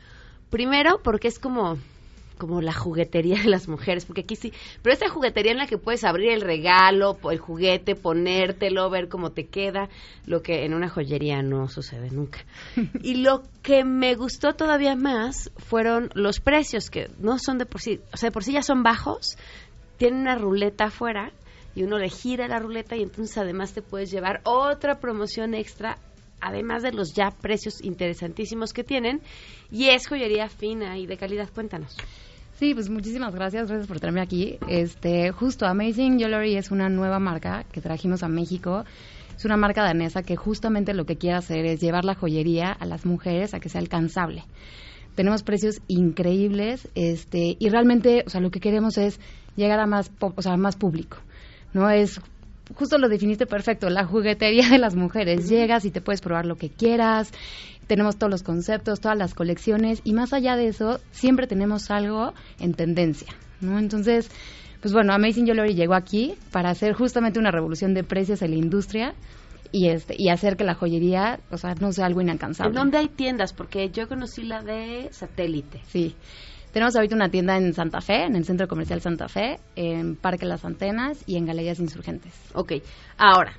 Primero, 0.52 1.02
porque 1.02 1.30
es 1.30 1.40
como 1.40 1.80
como 2.38 2.62
la 2.62 2.74
juguetería 2.74 3.42
de 3.42 3.50
las 3.50 3.68
mujeres, 3.68 4.06
porque 4.06 4.22
aquí 4.22 4.36
sí, 4.36 4.54
pero 4.82 4.94
esta 4.94 5.10
juguetería 5.10 5.52
en 5.52 5.58
la 5.58 5.68
que 5.68 5.78
puedes 5.78 6.04
abrir 6.04 6.32
el 6.32 6.42
regalo, 6.42 7.18
el 7.30 7.40
juguete, 7.40 7.96
ponértelo, 7.96 8.90
ver 8.90 9.10
cómo 9.10 9.32
te 9.32 9.48
queda, 9.48 9.90
lo 10.26 10.42
que 10.42 10.66
en 10.66 10.74
una 10.74 10.90
joyería 10.90 11.42
no 11.42 11.68
sucede 11.68 12.10
nunca. 12.12 12.40
y 13.04 13.16
lo 13.16 13.44
que 13.62 13.84
me 13.84 14.16
gustó 14.16 14.54
todavía 14.54 14.96
más 14.96 15.52
fueron 15.58 16.10
los 16.14 16.40
precios, 16.40 16.90
que 16.90 17.10
no 17.20 17.40
son 17.40 17.58
de 17.58 17.66
por 17.66 17.82
sí, 17.82 18.00
o 18.14 18.18
sea, 18.18 18.30
de 18.30 18.34
por 18.34 18.44
sí 18.44 18.54
ya 18.54 18.62
son 18.62 18.84
bajos, 18.84 19.38
tienen 19.98 20.22
una 20.22 20.36
ruleta 20.36 20.86
afuera 20.86 21.32
y 21.76 21.84
uno 21.84 22.00
le 22.00 22.10
gira 22.10 22.48
la 22.48 22.60
ruleta 22.60 22.96
y 22.96 23.04
entonces 23.04 23.38
además 23.38 23.74
te 23.74 23.82
puedes 23.82 24.10
llevar 24.10 24.42
otra 24.44 25.00
promoción 25.00 25.54
extra 25.54 25.98
además 26.42 26.84
de 26.84 26.92
los 26.92 27.14
ya 27.14 27.32
precios 27.32 27.84
interesantísimos 27.84 28.74
que 28.74 28.84
tienen, 28.84 29.22
y 29.72 29.90
es 29.90 30.08
joyería 30.08 30.50
fina 30.50 30.98
y 30.98 31.08
de 31.08 31.18
calidad. 31.18 31.50
Cuéntanos. 31.54 31.98
Sí, 32.54 32.74
pues 32.74 32.90
muchísimas 32.90 33.36
gracias, 33.36 33.68
gracias 33.68 33.88
por 33.88 34.00
traerme 34.00 34.22
aquí. 34.22 34.58
Este, 34.68 35.32
justo 35.32 35.68
Amazing 35.68 36.18
Jewelry 36.18 36.56
es 36.56 36.72
una 36.72 36.90
nueva 36.90 37.20
marca 37.20 37.66
que 37.72 37.82
trajimos 37.82 38.24
a 38.24 38.28
México. 38.28 38.84
Es 39.36 39.46
una 39.46 39.58
marca 39.58 39.84
danesa 39.84 40.24
que 40.24 40.36
justamente 40.36 40.96
lo 40.96 41.06
que 41.06 41.18
quiere 41.18 41.38
hacer 41.38 41.66
es 41.68 41.80
llevar 41.80 42.04
la 42.04 42.16
joyería 42.16 42.72
a 42.72 42.86
las 42.88 43.06
mujeres 43.06 43.54
a 43.54 43.60
que 43.60 43.70
sea 43.70 43.82
alcanzable. 43.82 44.44
Tenemos 45.14 45.44
precios 45.44 45.82
increíbles, 45.88 46.90
este, 46.96 47.56
y 47.60 47.70
realmente, 47.70 48.24
o 48.26 48.30
sea, 48.32 48.42
lo 48.42 48.50
que 48.50 48.60
queremos 48.60 48.98
es 48.98 49.20
llegar 49.56 49.80
a 49.80 49.86
más, 49.86 50.12
o 50.20 50.42
sea, 50.42 50.54
a 50.54 50.58
más 50.58 50.76
público. 50.76 51.18
No 51.74 51.92
es 51.92 52.20
justo 52.76 52.98
lo 52.98 53.10
definiste 53.10 53.46
perfecto, 53.46 53.90
la 53.90 54.06
juguetería 54.06 54.70
de 54.70 54.78
las 54.78 54.96
mujeres. 54.96 55.50
Llegas 55.50 55.86
y 55.86 55.92
te 55.92 56.02
puedes 56.02 56.22
probar 56.22 56.46
lo 56.46 56.56
que 56.56 56.70
quieras, 56.70 57.32
tenemos 57.88 58.18
todos 58.18 58.30
los 58.30 58.44
conceptos, 58.44 59.00
todas 59.00 59.18
las 59.18 59.34
colecciones 59.34 60.02
y 60.04 60.14
más 60.14 60.34
allá 60.34 60.56
de 60.56 60.68
eso, 60.68 61.00
siempre 61.12 61.48
tenemos 61.48 61.90
algo 61.90 62.34
en 62.60 62.74
tendencia, 62.74 63.34
¿no? 63.62 63.80
Entonces, 63.80 64.30
pues 64.82 64.94
bueno, 64.94 65.14
Amazing 65.14 65.46
Jewelry 65.46 65.74
llegó 65.74 65.96
aquí 65.96 66.36
para 66.52 66.70
hacer 66.70 66.94
justamente 66.94 67.40
una 67.40 67.52
revolución 67.52 67.94
de 67.94 68.04
precios 68.04 68.42
en 68.42 68.52
la 68.52 68.58
industria 68.58 69.16
y 69.72 69.90
este 69.90 70.16
y 70.18 70.30
hacer 70.30 70.56
que 70.56 70.64
la 70.64 70.76
joyería, 70.76 71.40
o 71.52 71.58
sea, 71.58 71.76
no 71.76 71.92
sea 71.92 72.06
algo 72.06 72.22
inalcanzable. 72.22 72.70
¿En 72.70 72.76
dónde 72.76 72.98
hay 72.98 73.08
tiendas? 73.08 73.54
Porque 73.54 73.90
yo 73.90 74.08
conocí 74.08 74.44
la 74.44 74.62
de 74.62 75.10
Satélite. 75.12 75.82
Sí. 75.88 76.16
Tenemos 76.72 76.96
ahorita 76.96 77.16
una 77.16 77.30
tienda 77.30 77.58
en 77.58 77.74
Santa 77.74 78.02
Fe, 78.02 78.26
en 78.26 78.36
el 78.36 78.46
Centro 78.46 78.68
Comercial 78.68 79.02
Santa 79.02 79.28
Fe, 79.28 79.60
en 79.76 80.16
Parque 80.16 80.46
Las 80.46 80.66
Antenas 80.66 81.24
y 81.26 81.38
en 81.38 81.46
Galerías 81.46 81.80
Insurgentes. 81.80 82.34
Ok, 82.54 82.74
ahora, 83.18 83.54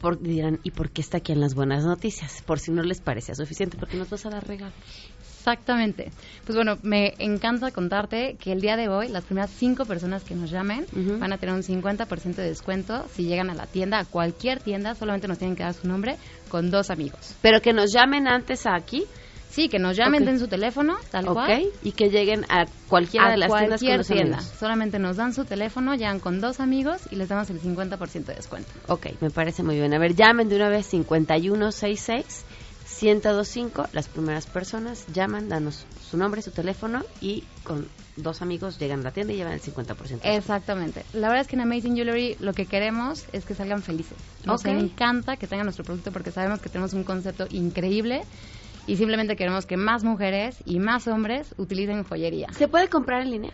por, 0.00 0.20
dirán, 0.20 0.60
¿y 0.62 0.70
por 0.70 0.90
qué 0.90 1.00
está 1.00 1.18
aquí 1.18 1.32
en 1.32 1.40
las 1.40 1.54
buenas 1.54 1.84
noticias? 1.84 2.42
Por 2.42 2.58
si 2.60 2.70
no 2.70 2.82
les 2.82 3.00
parecía 3.00 3.34
suficiente, 3.34 3.76
porque 3.76 3.96
nos 3.96 4.08
vas 4.08 4.24
a 4.26 4.30
dar 4.30 4.46
regalos. 4.46 4.74
Exactamente. 5.20 6.10
Pues 6.44 6.56
bueno, 6.56 6.78
me 6.82 7.14
encanta 7.18 7.70
contarte 7.70 8.36
que 8.38 8.52
el 8.52 8.60
día 8.60 8.76
de 8.76 8.88
hoy 8.88 9.08
las 9.08 9.24
primeras 9.24 9.50
cinco 9.50 9.86
personas 9.86 10.22
que 10.22 10.34
nos 10.34 10.50
llamen 10.50 10.84
van 11.18 11.32
a 11.32 11.38
tener 11.38 11.54
un 11.54 11.62
50% 11.62 12.34
de 12.34 12.42
descuento 12.42 13.06
si 13.12 13.24
llegan 13.24 13.48
a 13.48 13.54
la 13.54 13.66
tienda, 13.66 13.98
a 14.00 14.04
cualquier 14.04 14.60
tienda, 14.60 14.94
solamente 14.94 15.26
nos 15.26 15.38
tienen 15.38 15.56
que 15.56 15.62
dar 15.62 15.74
su 15.74 15.88
nombre 15.88 16.16
con 16.48 16.70
dos 16.70 16.90
amigos. 16.90 17.34
Pero 17.40 17.60
que 17.60 17.72
nos 17.72 17.92
llamen 17.92 18.28
antes 18.28 18.66
aquí 18.66 19.04
Sí, 19.50 19.68
que 19.68 19.78
nos 19.78 19.96
llamen, 19.96 20.24
den 20.24 20.38
su 20.38 20.48
teléfono, 20.48 20.96
tal 21.10 21.26
cual. 21.26 21.64
Y 21.82 21.92
que 21.92 22.10
lleguen 22.10 22.44
a 22.48 22.66
cualquiera 22.88 23.30
de 23.30 23.38
las 23.38 23.50
tiendas 23.80 24.06
con 24.06 24.16
tienda. 24.16 24.40
Solamente 24.40 24.98
nos 24.98 25.16
dan 25.16 25.32
su 25.32 25.44
teléfono, 25.44 25.94
llegan 25.94 26.20
con 26.20 26.40
dos 26.40 26.60
amigos 26.60 27.02
y 27.10 27.16
les 27.16 27.28
damos 27.28 27.50
el 27.50 27.60
50% 27.60 28.24
de 28.24 28.34
descuento. 28.34 28.68
Ok, 28.88 29.06
me 29.20 29.30
parece 29.30 29.62
muy 29.62 29.76
bien. 29.76 29.92
A 29.94 29.98
ver, 29.98 30.14
llamen 30.14 30.48
de 30.48 30.56
una 30.56 30.68
vez 30.68 30.86
5166 30.86 32.44
1025. 33.02 33.88
Las 33.92 34.08
primeras 34.08 34.46
personas 34.46 35.06
llaman, 35.12 35.48
danos 35.48 35.86
su 36.08 36.16
nombre, 36.16 36.42
su 36.42 36.50
teléfono 36.50 37.04
y 37.20 37.44
con 37.64 37.86
dos 38.16 38.42
amigos 38.42 38.78
llegan 38.78 39.00
a 39.00 39.04
la 39.04 39.10
tienda 39.12 39.32
y 39.32 39.36
llevan 39.36 39.52
el 39.52 39.60
50%. 39.60 40.20
Exactamente. 40.24 41.04
La 41.12 41.28
verdad 41.28 41.42
es 41.42 41.48
que 41.48 41.56
en 41.56 41.62
Amazing 41.62 41.94
Jewelry 41.96 42.36
lo 42.40 42.52
que 42.52 42.66
queremos 42.66 43.24
es 43.32 43.44
que 43.44 43.54
salgan 43.54 43.82
felices. 43.82 44.16
Nos 44.44 44.64
encanta 44.64 45.36
que 45.36 45.46
tengan 45.46 45.66
nuestro 45.66 45.84
producto 45.84 46.10
porque 46.12 46.30
sabemos 46.30 46.60
que 46.60 46.68
tenemos 46.68 46.92
un 46.94 47.04
concepto 47.04 47.46
increíble 47.50 48.22
y 48.88 48.96
simplemente 48.96 49.36
queremos 49.36 49.66
que 49.66 49.76
más 49.76 50.02
mujeres 50.02 50.62
y 50.64 50.80
más 50.80 51.06
hombres 51.06 51.54
utilicen 51.58 52.02
joyería. 52.04 52.48
¿Se 52.52 52.68
puede 52.68 52.88
comprar 52.88 53.20
en 53.20 53.30
línea? 53.30 53.52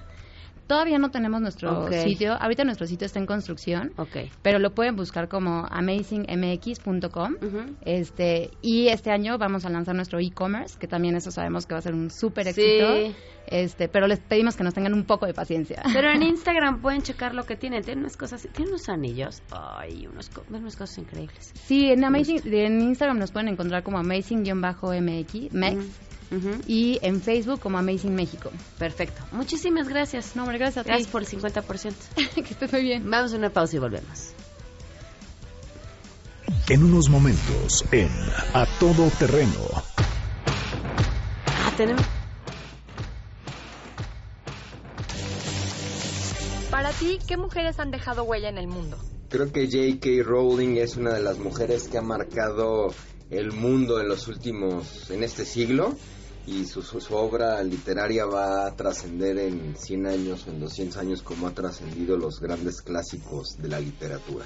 Todavía 0.67 0.99
no 0.99 1.11
tenemos 1.11 1.41
nuestro 1.41 1.91
sitio. 1.93 2.35
Ahorita 2.35 2.65
nuestro 2.65 2.87
sitio 2.87 3.07
está 3.07 3.19
en 3.19 3.27
construcción. 3.27 3.93
Okay. 3.97 4.31
Pero 4.43 4.59
lo 4.59 4.75
pueden 4.75 4.97
buscar 4.97 5.29
como 5.29 5.67
amazingmx.com. 5.71 7.35
Este 7.83 8.51
y 8.63 8.89
este 8.89 9.11
año 9.11 9.37
vamos 9.39 9.65
a 9.65 9.71
lanzar 9.71 9.95
nuestro 9.95 10.21
e-commerce, 10.21 10.79
que 10.79 10.87
también 10.87 11.17
eso 11.17 11.31
sabemos 11.31 11.67
que 11.67 11.75
va 11.75 11.79
a 11.79 11.83
ser 11.83 11.95
un 11.95 12.11
súper 12.11 12.49
éxito. 12.49 13.15
Este, 13.47 13.89
pero 13.89 14.07
les 14.07 14.21
pedimos 14.21 14.57
que 14.57 14.65
nos 14.65 14.73
tengan 14.73 14.95
un 14.95 15.05
poco 15.05 15.27
de 15.27 15.35
paciencia. 15.35 15.83
Pero 15.93 16.11
en 16.11 16.23
Instagram 16.35 16.81
pueden 16.81 17.03
checar 17.03 17.35
lo 17.35 17.45
que 17.45 17.57
tienen. 17.57 17.83
Tienen 17.83 18.05
unas 18.05 18.17
cosas, 18.17 18.49
tienen 18.53 18.71
unos 18.71 18.89
anillos. 18.89 19.43
Ay, 19.51 20.07
unos, 20.07 20.31
unas 20.49 20.77
cosas 20.77 20.99
increíbles. 20.99 21.53
Sí, 21.55 21.91
en 21.91 22.05
Amazing, 22.05 22.41
en 22.45 22.81
Instagram 22.81 23.19
nos 23.19 23.33
pueden 23.33 23.49
encontrar 23.49 23.83
como 23.83 23.99
amazing-mx, 23.99 25.53
mex. 25.53 26.14
Y 26.67 26.99
en 27.03 27.21
Facebook 27.21 27.61
como 27.61 27.79
Amazing 27.79 28.15
México. 28.15 28.51
Perfecto. 28.79 29.23
Muchísimas 29.33 29.89
gracias. 29.89 30.35
No, 30.37 30.43
hombre, 30.43 30.59
gracias 30.59 30.79
a 30.79 30.83
ti. 30.85 30.89
Gracias 30.89 31.11
por 31.11 31.23
el 31.23 31.29
50%. 31.29 31.95
que 32.35 32.41
estés 32.41 32.73
muy 32.73 32.83
bien. 32.83 33.09
Vamos 33.09 33.33
a 33.33 33.37
una 33.37 33.51
pausa 33.51 33.77
y 33.77 33.79
volvemos. 33.79 34.33
En 36.69 36.83
unos 36.83 37.09
momentos, 37.09 37.85
en 37.93 38.11
A 38.55 38.67
Todo 38.81 39.09
Terreno. 39.19 39.61
Ah, 41.47 41.73
tenemos... 41.77 42.05
Para 46.71 46.91
ti, 46.91 47.19
¿qué 47.27 47.37
mujeres 47.37 47.79
han 47.79 47.91
dejado 47.91 48.25
huella 48.25 48.49
en 48.49 48.59
el 48.59 48.67
mundo? 48.67 48.99
Creo 49.29 49.53
que 49.53 49.67
J.K. 49.67 50.23
Rowling 50.25 50.77
es 50.77 50.97
una 50.97 51.13
de 51.13 51.23
las 51.23 51.39
mujeres 51.39 51.89
que 51.89 51.99
ha 51.99 52.03
marcado 52.03 52.93
el 53.31 53.53
mundo 53.53 54.01
en 54.01 54.09
los 54.09 54.29
últimos, 54.29 55.11
en 55.11 55.23
este 55.23 55.45
siglo 55.45 55.97
y 56.47 56.65
su, 56.67 56.83
su, 56.83 57.01
su 57.01 57.15
obra 57.15 57.63
literaria 57.63 58.27
va 58.27 58.67
a 58.67 58.77
trascender 58.77 59.39
en 59.39 59.77
100 59.77 60.07
años 60.07 60.47
o 60.47 60.51
en 60.51 60.61
200 60.61 60.99
años 60.99 61.23
como 61.23 61.47
ha 61.47 61.55
trascendido 61.55 62.17
los 62.17 62.41
grandes 62.41 62.83
clásicos 62.83 63.57
de 63.59 63.69
la 63.69 63.81
literatura. 63.81 64.45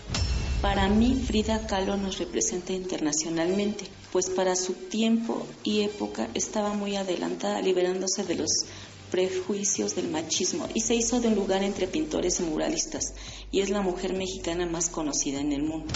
Para 0.63 0.89
mí 0.89 1.15
Frida 1.15 1.67
Kahlo 1.67 1.97
nos 1.97 2.19
representa 2.19 2.73
internacionalmente, 2.73 3.85
pues 4.13 4.31
para 4.31 4.55
su 4.57 4.75
tiempo 4.75 5.47
y 5.65 5.83
época 5.83 6.29
estaba 6.35 6.73
muy 6.75 6.97
adelantada 6.97 7.61
liberándose 7.61 8.25
de 8.25 8.37
los 8.37 8.67
prejuicios 9.11 9.97
del 9.97 10.09
machismo 10.09 10.69
y 10.75 10.81
se 10.81 10.95
hizo 10.95 11.21
de 11.21 11.29
un 11.29 11.35
lugar 11.35 11.63
entre 11.63 11.87
pintores 11.87 12.41
y 12.41 12.43
muralistas 12.45 13.15
y 13.51 13.61
es 13.61 13.71
la 13.71 13.81
mujer 13.81 14.13
mexicana 14.13 14.67
más 14.67 14.91
conocida 14.91 15.41
en 15.41 15.53
el 15.53 15.63
mundo. 15.63 15.93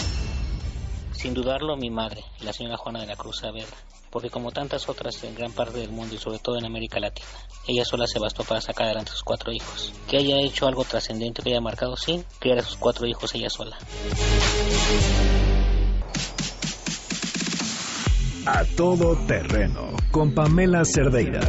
Sin 1.11 1.33
dudarlo, 1.33 1.77
mi 1.77 1.89
madre, 1.89 2.23
la 2.41 2.53
señora 2.53 2.77
Juana 2.77 3.01
de 3.01 3.07
la 3.07 3.15
Cruz 3.15 3.39
Saavedra, 3.39 3.77
porque 4.13 4.29
como 4.29 4.51
tantas 4.51 4.87
otras 4.87 5.23
en 5.23 5.33
gran 5.33 5.51
parte 5.51 5.79
del 5.79 5.89
mundo 5.89 6.13
y 6.13 6.19
sobre 6.19 6.37
todo 6.37 6.59
en 6.59 6.65
América 6.65 6.99
Latina, 6.99 7.27
ella 7.67 7.83
sola 7.83 8.05
se 8.05 8.19
bastó 8.19 8.43
para 8.43 8.61
sacar 8.61 8.85
adelante 8.85 9.09
a 9.09 9.13
sus 9.13 9.23
cuatro 9.23 9.51
hijos. 9.51 9.91
Que 10.07 10.17
haya 10.17 10.37
hecho 10.39 10.67
algo 10.67 10.85
trascendente, 10.85 11.41
que 11.41 11.49
haya 11.49 11.61
marcado, 11.61 11.97
sí, 11.97 12.23
criar 12.37 12.59
a 12.59 12.61
sus 12.61 12.77
cuatro 12.77 13.07
hijos 13.07 13.33
ella 13.33 13.49
sola. 13.49 13.75
A 18.45 18.63
todo 18.77 19.15
terreno, 19.25 19.93
con 20.11 20.35
Pamela 20.35 20.85
Cerdeira. 20.85 21.41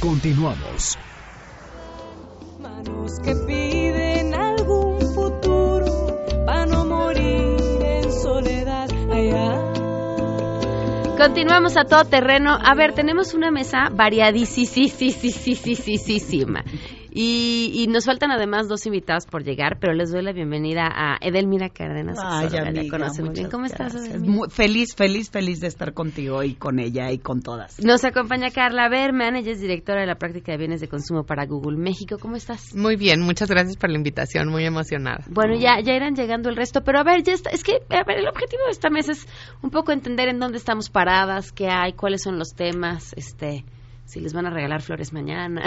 Continuamos. 0.00 0.98
Manos 2.58 3.12
que 3.22 3.34
Continuamos 11.22 11.76
a 11.76 11.84
todo 11.84 12.04
terreno. 12.04 12.58
A 12.60 12.74
ver, 12.74 12.94
tenemos 12.94 13.32
una 13.32 13.52
mesa 13.52 13.90
variadísima. 13.92 14.64
Y, 17.14 17.72
y 17.74 17.88
nos 17.88 18.06
faltan 18.06 18.30
además 18.30 18.68
dos 18.68 18.86
invitados 18.86 19.26
por 19.26 19.44
llegar, 19.44 19.76
pero 19.78 19.92
les 19.92 20.10
doy 20.10 20.22
la 20.22 20.32
bienvenida 20.32 20.88
a 20.90 21.18
Edelmira 21.20 21.68
Cárdenas. 21.68 22.18
Ay, 22.18 22.48
Soraya, 22.48 22.62
la 22.62 22.68
amiga, 22.70 22.96
conocen 22.98 23.26
muy 23.26 23.34
bien. 23.34 23.50
¿Cómo 23.50 23.66
estás? 23.66 23.94
Muy 24.18 24.48
feliz, 24.48 24.94
feliz, 24.96 25.30
feliz 25.30 25.60
de 25.60 25.66
estar 25.66 25.92
contigo 25.92 26.42
y 26.42 26.54
con 26.54 26.78
ella 26.78 27.12
y 27.12 27.18
con 27.18 27.42
todas. 27.42 27.78
Nos 27.84 28.04
acompaña 28.04 28.48
Carla 28.50 28.88
Berman, 28.88 29.36
ella 29.36 29.52
es 29.52 29.60
directora 29.60 30.00
de 30.00 30.06
la 30.06 30.14
práctica 30.14 30.52
de 30.52 30.58
bienes 30.58 30.80
de 30.80 30.88
consumo 30.88 31.24
para 31.24 31.44
Google 31.44 31.76
México. 31.76 32.16
¿Cómo 32.18 32.36
estás? 32.36 32.74
Muy 32.74 32.96
bien, 32.96 33.20
muchas 33.20 33.50
gracias 33.50 33.76
por 33.76 33.90
la 33.90 33.98
invitación, 33.98 34.48
muy 34.48 34.64
emocionada. 34.64 35.24
Bueno, 35.28 35.54
ya, 35.54 35.80
ya 35.84 35.92
irán 35.92 36.14
llegando 36.14 36.48
el 36.48 36.56
resto, 36.56 36.82
pero 36.82 36.98
a 36.98 37.04
ver, 37.04 37.22
ya 37.24 37.34
está, 37.34 37.50
es 37.50 37.62
que, 37.62 37.72
a 37.90 38.04
ver, 38.04 38.20
el 38.20 38.28
objetivo 38.28 38.64
de 38.64 38.70
esta 38.70 38.88
mesa 38.88 39.12
es 39.12 39.26
un 39.60 39.68
poco 39.68 39.92
entender 39.92 40.30
en 40.30 40.38
dónde 40.38 40.56
estamos 40.56 40.88
paradas, 40.88 41.52
qué 41.52 41.68
hay, 41.68 41.92
cuáles 41.92 42.22
son 42.22 42.38
los 42.38 42.54
temas, 42.54 43.12
este, 43.16 43.66
si 44.04 44.20
les 44.20 44.34
van 44.34 44.44
a 44.46 44.50
regalar 44.50 44.82
flores 44.82 45.12
mañana, 45.12 45.62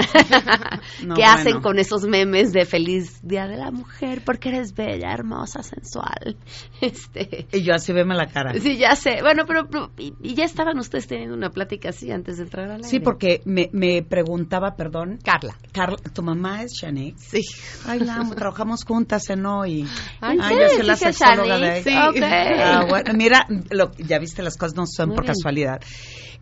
No, 1.06 1.16
qué 1.16 1.24
hacen 1.24 1.62
con 1.62 1.80
esos 1.80 2.04
memes 2.04 2.52
de 2.54 2.66
feliz 2.66 3.20
Día 3.24 3.48
de 3.48 3.58
la 3.58 3.72
Mujer, 3.72 4.22
porque 4.24 4.50
eres 4.50 4.74
bella, 4.76 5.12
hermosa, 5.14 5.64
sensual, 5.64 6.38
este... 6.82 7.48
Y 7.52 7.64
yo 7.64 7.74
así 7.74 7.92
veme 7.94 8.14
la 8.16 8.28
cara. 8.28 8.54
Sí, 8.60 8.78
ya 8.78 8.96
sé. 8.96 9.22
Bueno, 9.22 9.46
pero, 9.48 9.68
pero- 9.68 9.92
y, 9.98 10.14
y 10.22 10.36
ya 10.36 10.44
estaban 10.44 10.78
ustedes 10.78 11.08
teniendo 11.08 11.36
una 11.36 11.50
plática 11.50 11.90
así 11.90 12.12
antes 12.12 12.38
de 12.38 12.44
entrar 12.44 12.66
al 12.66 12.76
aire. 12.78 12.88
Sí, 12.88 13.00
porque 13.00 13.42
me, 13.46 13.70
me 13.74 14.04
preguntaba, 14.04 14.76
perdón. 14.76 15.18
Carla. 15.24 15.56
Carla, 15.72 15.98
¿tu 16.14 16.22
mamá 16.22 16.62
es 16.64 16.74
Shanique? 16.74 17.18
Sí. 17.18 17.42
Ay, 17.88 18.00
la 18.00 18.16
amo, 18.18 18.36
trabajamos 18.36 18.84
juntas 18.84 19.30
en 19.30 19.46
hoy. 19.46 19.88
Ay, 20.22 20.38
Ay, 20.42 20.54
¿en 20.54 20.60
yo 20.60 20.70
soy 20.76 20.86
la 20.86 20.96
¿Sí, 20.96 21.06
sexóloga 21.06 21.58
de. 21.58 21.84
Sí. 21.84 21.90
Ok. 21.96 22.18
Ah, 22.22 22.86
bueno, 22.88 23.14
mira, 23.16 23.48
lo- 23.72 23.92
ya 23.98 24.20
viste, 24.20 24.44
las 24.44 24.58
cosas 24.58 24.76
no 24.76 24.84
son 24.86 25.10
Muy 25.10 25.16
por 25.16 25.24
bien. 25.26 25.34
casualidad. 25.36 25.80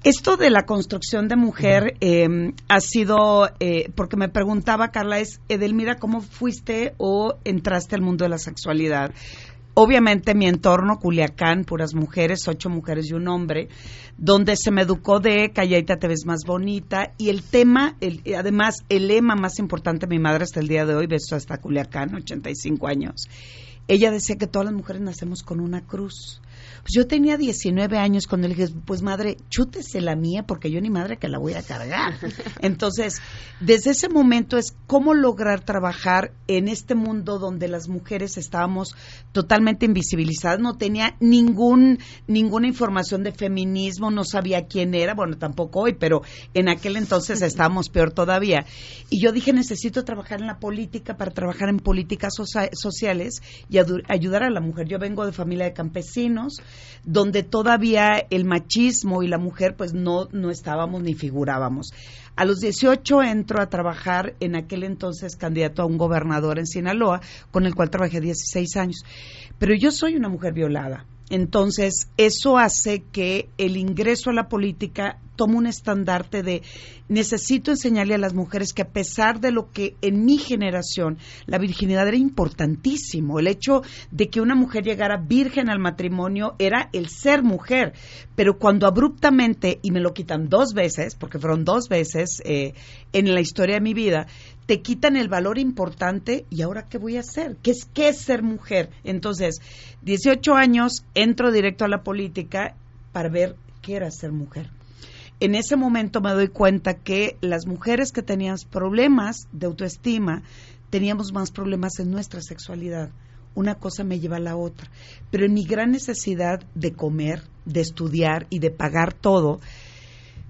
Esto 0.04 0.36
de 0.36 0.50
la 0.50 0.64
construcción 0.64 1.30
de 1.30 1.38
mujer 1.38 1.83
eh, 2.00 2.54
ha 2.68 2.80
sido, 2.80 3.50
eh, 3.60 3.92
porque 3.96 4.18
me 4.18 4.30
preguntaba, 4.30 4.90
Carla, 4.90 5.20
es, 5.20 5.40
Edelmira, 5.50 5.96
¿cómo 5.96 6.22
fuiste 6.22 6.94
o 6.98 7.36
entraste 7.44 7.96
al 7.96 8.02
mundo 8.02 8.26
de 8.26 8.30
la 8.30 8.38
sexualidad? 8.38 9.12
Obviamente 9.76 10.36
mi 10.36 10.48
entorno, 10.48 11.00
Culiacán, 11.00 11.64
puras 11.66 11.96
mujeres, 11.96 12.48
ocho 12.48 12.70
mujeres 12.70 13.10
y 13.10 13.14
un 13.14 13.28
hombre, 13.28 13.70
donde 14.18 14.56
se 14.56 14.70
me 14.70 14.84
educó 14.84 15.20
de 15.20 15.52
calladita 15.52 15.98
te 15.98 16.08
ves 16.08 16.26
más 16.28 16.42
bonita 16.46 17.14
y 17.18 17.30
el 17.30 17.42
tema, 17.42 17.96
el, 18.00 18.22
además 18.38 18.84
el 18.90 19.08
lema 19.08 19.36
más 19.36 19.58
importante 19.58 20.06
de 20.06 20.16
mi 20.16 20.22
madre 20.22 20.44
hasta 20.44 20.60
el 20.60 20.68
día 20.68 20.86
de 20.86 20.94
hoy, 20.94 21.08
beso 21.08 21.36
hasta 21.36 21.58
Culiacán, 21.58 22.14
85 22.14 22.88
años, 22.88 23.28
ella 23.88 24.12
decía 24.12 24.36
que 24.36 24.46
todas 24.46 24.66
las 24.66 24.76
mujeres 24.76 25.02
nacemos 25.02 25.42
con 25.42 25.60
una 25.60 25.82
cruz. 25.82 26.40
Pues 26.82 26.94
yo 26.96 27.08
tenía 27.08 27.38
19 27.38 27.98
años 27.98 28.28
cuando 28.28 28.48
le 28.48 28.56
dije, 28.56 28.74
pues 28.86 29.02
madre, 29.02 29.38
chútese 29.50 30.02
la 30.02 30.16
mía 30.16 30.44
porque 30.44 30.72
yo 30.72 30.82
ni 30.82 30.90
madre 30.90 31.18
que 31.18 31.28
la 31.28 31.38
voy 31.38 31.54
a 31.54 31.62
cargar. 31.64 32.14
Entonces, 32.62 33.22
desde 33.60 33.92
ese 33.92 34.10
momento 34.10 34.58
es 34.58 34.76
cómo 34.88 35.14
lograr 35.14 35.62
trabajar 35.62 36.32
en 36.48 36.68
este 36.68 36.96
mundo 36.96 37.40
donde 37.40 37.68
las 37.68 37.88
mujeres 37.88 38.38
estábamos 38.38 38.96
totalmente 39.32 39.86
invisibilizadas, 39.86 40.60
no 40.60 40.76
tenía 40.78 41.16
ningún 41.20 42.00
ninguna 42.28 42.68
información 42.68 43.24
de 43.24 43.32
feminismo, 43.32 44.12
no 44.12 44.24
sabía 44.24 44.68
quién 44.68 44.94
era, 44.94 45.14
bueno, 45.14 45.38
tampoco 45.38 45.82
hoy, 45.82 45.94
pero 45.94 46.22
en 46.54 46.70
aquel 46.70 46.98
entonces 46.98 47.42
estábamos 47.42 47.90
peor 47.90 48.12
todavía. 48.12 48.66
Y 49.10 49.22
yo 49.22 49.32
dije, 49.32 49.54
necesito 49.54 50.04
trabajar 50.04 50.42
en 50.42 50.48
la 50.48 50.60
política 50.60 51.16
para 51.18 51.32
trabajar 51.32 51.70
en 51.70 51.78
políticas 51.78 52.34
socia- 52.38 52.70
sociales 52.74 53.42
y 53.70 53.78
ayudar 53.78 54.44
a 54.44 54.50
la 54.50 54.62
mujer. 54.62 54.88
Yo 54.88 55.00
vengo 55.00 55.26
de 55.26 55.32
familia 55.32 55.66
de 55.66 55.74
campesinos, 55.74 56.62
donde 57.04 57.44
todavía 57.44 58.14
el 58.30 58.46
machismo 58.46 59.24
y 59.24 59.28
la 59.28 59.38
mujer 59.38 59.76
pues 59.76 59.94
no, 59.94 60.28
no 60.32 60.50
estábamos 60.50 61.04
ni 61.04 61.14
figurábamos. 61.14 61.94
A 62.36 62.46
los 62.46 62.60
18 62.62 63.22
entro 63.24 63.62
a 63.62 63.70
trabajar 63.70 64.36
en 64.40 64.56
aquel 64.56 64.84
entonces 64.84 65.36
candidato 65.36 65.82
a 65.82 65.86
un 65.86 65.98
gobernador 65.98 66.58
en 66.58 66.66
Sinaloa, 66.66 67.22
con 67.52 67.66
el 67.66 67.76
cual 67.76 67.92
trabajé 67.92 68.22
16 68.22 68.76
años. 68.78 69.04
Pero 69.60 69.76
yo 69.76 69.92
soy 69.92 70.16
una 70.16 70.30
mujer 70.30 70.54
violada. 70.54 71.06
Entonces, 71.30 72.10
eso 72.18 72.58
hace 72.58 73.04
que 73.12 73.50
el 73.58 73.78
ingreso 73.78 74.30
a 74.30 74.34
la 74.34 74.50
política 74.50 75.20
tome 75.36 75.56
un 75.56 75.68
estandarte 75.68 76.44
de 76.44 76.62
necesito 77.10 77.72
enseñarle 77.72 78.16
a 78.16 78.20
las 78.20 78.34
mujeres 78.34 78.74
que 78.74 78.84
a 78.84 78.90
pesar 78.90 79.40
de 79.40 79.52
lo 79.52 79.72
que 79.72 79.96
en 80.02 80.26
mi 80.26 80.38
generación 80.38 81.18
la 81.46 81.58
virginidad 81.58 82.08
era 82.08 82.18
importantísimo, 82.18 83.40
el 83.40 83.48
hecho 83.48 83.82
de 84.12 84.30
que 84.30 84.42
una 84.42 84.56
mujer 84.56 84.84
llegara 84.84 85.18
virgen 85.18 85.70
al 85.70 85.80
matrimonio 85.80 86.56
era 86.60 86.90
el 86.94 87.10
ser 87.10 87.44
mujer, 87.44 87.94
pero 88.36 88.58
cuando 88.58 88.88
abruptamente, 88.88 89.80
y 89.82 89.92
me 89.92 90.00
lo 90.00 90.14
quitan 90.14 90.50
dos 90.50 90.74
veces, 90.74 91.16
porque 91.16 91.40
fueron 91.40 91.66
dos 91.66 91.90
veces 91.90 92.42
eh, 92.46 92.74
en 93.12 93.34
la 93.34 93.42
historia 93.42 93.76
de 93.76 93.82
mi 93.82 93.94
vida, 93.94 94.28
te 94.66 94.82
quitan 94.82 95.18
el 95.18 95.28
valor 95.28 95.58
importante 95.58 96.46
y 96.50 96.62
ahora 96.62 96.88
qué 96.88 96.98
voy 96.98 97.18
a 97.18 97.22
hacer? 97.22 97.58
¿Qué 97.62 97.72
es, 97.72 97.86
qué 97.94 98.10
es 98.10 98.22
ser 98.22 98.44
mujer? 98.44 98.90
Entonces, 99.04 99.60
18 100.04 100.56
años, 100.56 101.06
entro 101.14 101.52
directo 101.52 101.86
a 101.86 101.90
la 101.90 102.04
política 102.04 102.76
para 103.12 103.30
ver 103.30 103.56
qué 103.82 103.96
era 103.96 104.10
ser 104.12 104.32
mujer. 104.32 104.70
En 105.40 105.56
ese 105.56 105.76
momento 105.76 106.22
me 106.22 106.32
doy 106.32 106.48
cuenta 106.48 106.94
que 106.94 107.38
las 107.42 107.68
mujeres 107.68 108.12
que 108.12 108.22
tenían 108.22 108.56
problemas 108.72 109.48
de 109.52 109.66
autoestima 109.68 110.44
teníamos 110.90 111.34
más 111.34 111.52
problemas 111.52 112.00
en 112.00 112.12
nuestra 112.12 112.40
sexualidad. 112.42 113.10
Una 113.56 113.76
cosa 113.76 114.04
me 114.04 114.20
lleva 114.20 114.38
a 114.38 114.40
la 114.40 114.56
otra. 114.56 114.90
Pero 115.32 115.46
en 115.46 115.54
mi 115.54 115.66
gran 115.66 115.92
necesidad 115.92 116.64
de 116.76 116.94
comer, 116.94 117.44
de 117.66 117.82
estudiar 117.82 118.48
y 118.50 118.60
de 118.60 118.72
pagar 118.72 119.14
todo, 119.14 119.60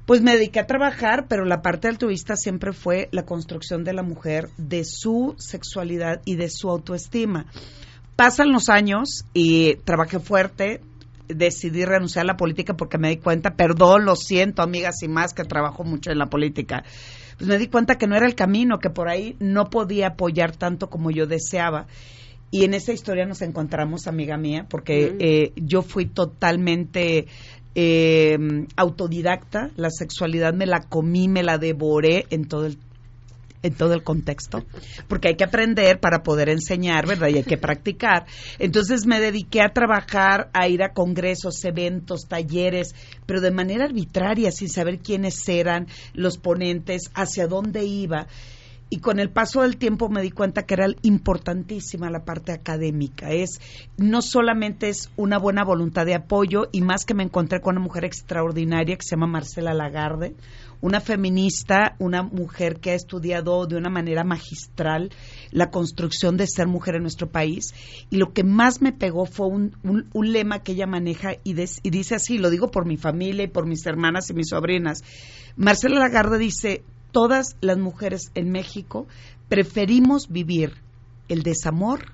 pues 0.06 0.22
me 0.22 0.34
dediqué 0.34 0.60
a 0.60 0.68
trabajar, 0.68 1.28
pero 1.28 1.46
la 1.46 1.62
parte 1.62 1.88
altruista 1.88 2.36
siempre 2.36 2.74
fue 2.74 3.08
la 3.12 3.26
construcción 3.26 3.84
de 3.84 3.94
la 3.94 4.04
mujer, 4.04 4.50
de 4.58 4.84
su 4.84 5.36
sexualidad 5.38 6.22
y 6.26 6.36
de 6.36 6.50
su 6.50 6.70
autoestima. 6.70 7.46
Pasan 8.16 8.52
los 8.52 8.70
años 8.70 9.26
y 9.34 9.76
trabajé 9.86 10.20
fuerte, 10.20 10.82
decidí 11.28 11.86
renunciar 11.86 12.24
a 12.24 12.28
la 12.28 12.38
política 12.38 12.76
porque 12.76 12.98
me 12.98 13.10
di 13.10 13.18
cuenta, 13.18 13.56
perdón, 13.56 14.06
lo 14.06 14.16
siento, 14.16 14.62
amigas 14.62 15.02
y 15.04 15.08
más 15.08 15.34
que 15.34 15.46
trabajo 15.46 15.84
mucho 15.84 16.12
en 16.12 16.20
la 16.20 16.28
política, 16.28 16.84
pues 17.38 17.50
me 17.50 17.58
di 17.58 17.68
cuenta 17.68 17.96
que 17.96 18.06
no 18.08 18.16
era 18.16 18.28
el 18.28 18.36
camino, 18.36 18.80
que 18.80 18.90
por 18.90 19.08
ahí 19.10 19.36
no 19.40 19.70
podía 19.70 20.08
apoyar 20.08 20.56
tanto 20.56 20.90
como 20.90 21.12
yo 21.12 21.26
deseaba. 21.26 21.88
Y 22.52 22.66
en 22.66 22.76
esa 22.76 22.94
historia 22.94 23.26
nos 23.26 23.42
encontramos, 23.42 24.06
amiga 24.06 24.38
mía, 24.38 24.68
porque 24.70 25.12
Mm. 25.12 25.18
eh, 25.20 25.54
yo 25.56 25.82
fui 25.82 26.06
totalmente 26.06 27.26
eh, 27.76 28.38
autodidacta, 28.76 29.72
la 29.76 29.90
sexualidad 29.90 30.54
me 30.54 30.66
la 30.66 30.82
comí, 30.82 31.28
me 31.28 31.44
la 31.44 31.58
devoré 31.58 32.26
en 32.30 32.46
todo 32.46 32.66
el 32.66 32.78
en 33.64 33.74
todo 33.74 33.94
el 33.94 34.04
contexto, 34.04 34.66
porque 35.08 35.30
hay 35.30 35.36
que 35.36 35.46
aprender 35.46 36.00
para 36.02 36.22
poder 36.22 36.50
enseñar, 36.50 37.08
¿verdad? 37.08 37.30
Y 37.30 37.38
hay 37.38 37.44
que 37.44 37.58
practicar. 37.58 38.26
Entonces 38.60 39.06
me 39.06 39.22
dediqué 39.22 39.62
a 39.62 39.70
trabajar, 39.70 40.50
a 40.54 40.68
ir 40.68 40.84
a 40.84 40.92
congresos, 40.92 41.64
eventos, 41.64 42.28
talleres, 42.28 42.94
pero 43.26 43.40
de 43.40 43.52
manera 43.52 43.86
arbitraria, 43.86 44.52
sin 44.52 44.68
saber 44.68 45.00
quiénes 45.00 45.48
eran 45.48 45.88
los 46.14 46.38
ponentes, 46.38 47.04
hacia 47.16 47.48
dónde 47.48 47.86
iba. 47.86 48.28
Y 48.90 49.00
con 49.00 49.20
el 49.20 49.32
paso 49.32 49.62
del 49.64 49.78
tiempo 49.78 50.08
me 50.08 50.22
di 50.22 50.30
cuenta 50.30 50.64
que 50.68 50.76
era 50.76 50.86
importantísima 51.02 52.12
la 52.12 52.26
parte 52.26 52.52
académica. 52.52 53.32
Es 53.32 53.60
no 53.98 54.22
solamente 54.22 54.90
es 54.90 55.10
una 55.16 55.40
buena 55.40 55.64
voluntad 55.64 56.06
de 56.06 56.14
apoyo 56.14 56.68
y 56.72 56.82
más 56.82 57.04
que 57.04 57.16
me 57.16 57.24
encontré 57.24 57.60
con 57.60 57.76
una 57.78 57.84
mujer 57.84 58.06
extraordinaria 58.06 58.96
que 58.96 59.02
se 59.04 59.16
llama 59.16 59.26
Marcela 59.26 59.74
Lagarde, 59.74 60.36
una 60.80 61.00
feminista, 61.02 61.96
una 61.98 62.22
mujer 62.22 62.80
que 62.80 62.92
ha 62.92 62.94
estudiado 62.94 63.66
de 63.66 63.78
una 63.78 63.90
manera 63.90 64.24
magistral 64.24 65.10
la 65.50 65.72
construcción 65.72 66.38
de 66.38 66.46
ser 66.46 66.68
mujer 66.68 66.96
en 66.96 67.02
nuestro 67.02 67.32
país. 67.32 67.74
Y 68.12 68.18
lo 68.18 68.32
que 68.32 68.44
más 68.44 68.80
me 68.82 68.92
pegó 68.92 69.26
fue 69.26 69.48
un, 69.48 69.76
un- 69.84 70.08
un 70.14 70.32
lema 70.32 70.62
que 70.62 70.74
ella 70.74 70.86
maneja 70.86 71.32
y, 71.44 71.54
des- 71.54 71.80
y 71.82 71.90
dice 71.90 72.14
así, 72.16 72.38
lo 72.38 72.52
digo 72.52 72.70
por 72.70 72.86
mi 72.86 72.98
familia 72.98 73.46
y 73.46 73.48
por 73.48 73.66
mis 73.66 73.84
hermanas 73.88 74.30
y 74.30 74.34
mis 74.36 74.50
sobrinas. 74.50 75.02
Marcela 75.56 76.00
Lagarde 76.00 76.38
dice, 76.38 76.84
todas 77.14 77.56
las 77.62 77.78
mujeres 77.78 78.32
en 78.36 78.52
México 78.52 79.08
preferimos 79.48 80.28
vivir 80.28 80.74
el 81.30 81.44
desamor 81.44 82.12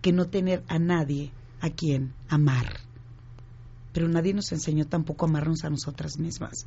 que 0.00 0.12
no 0.12 0.26
tener 0.26 0.62
a 0.68 0.78
nadie 0.78 1.32
a 1.60 1.68
quien 1.68 2.14
amar. 2.28 2.80
Pero 3.92 4.08
nadie 4.08 4.32
nos 4.32 4.52
enseñó 4.52 4.86
tampoco 4.86 5.26
a 5.26 5.28
amarnos 5.28 5.64
a 5.64 5.70
nosotras 5.70 6.18
mismas. 6.18 6.66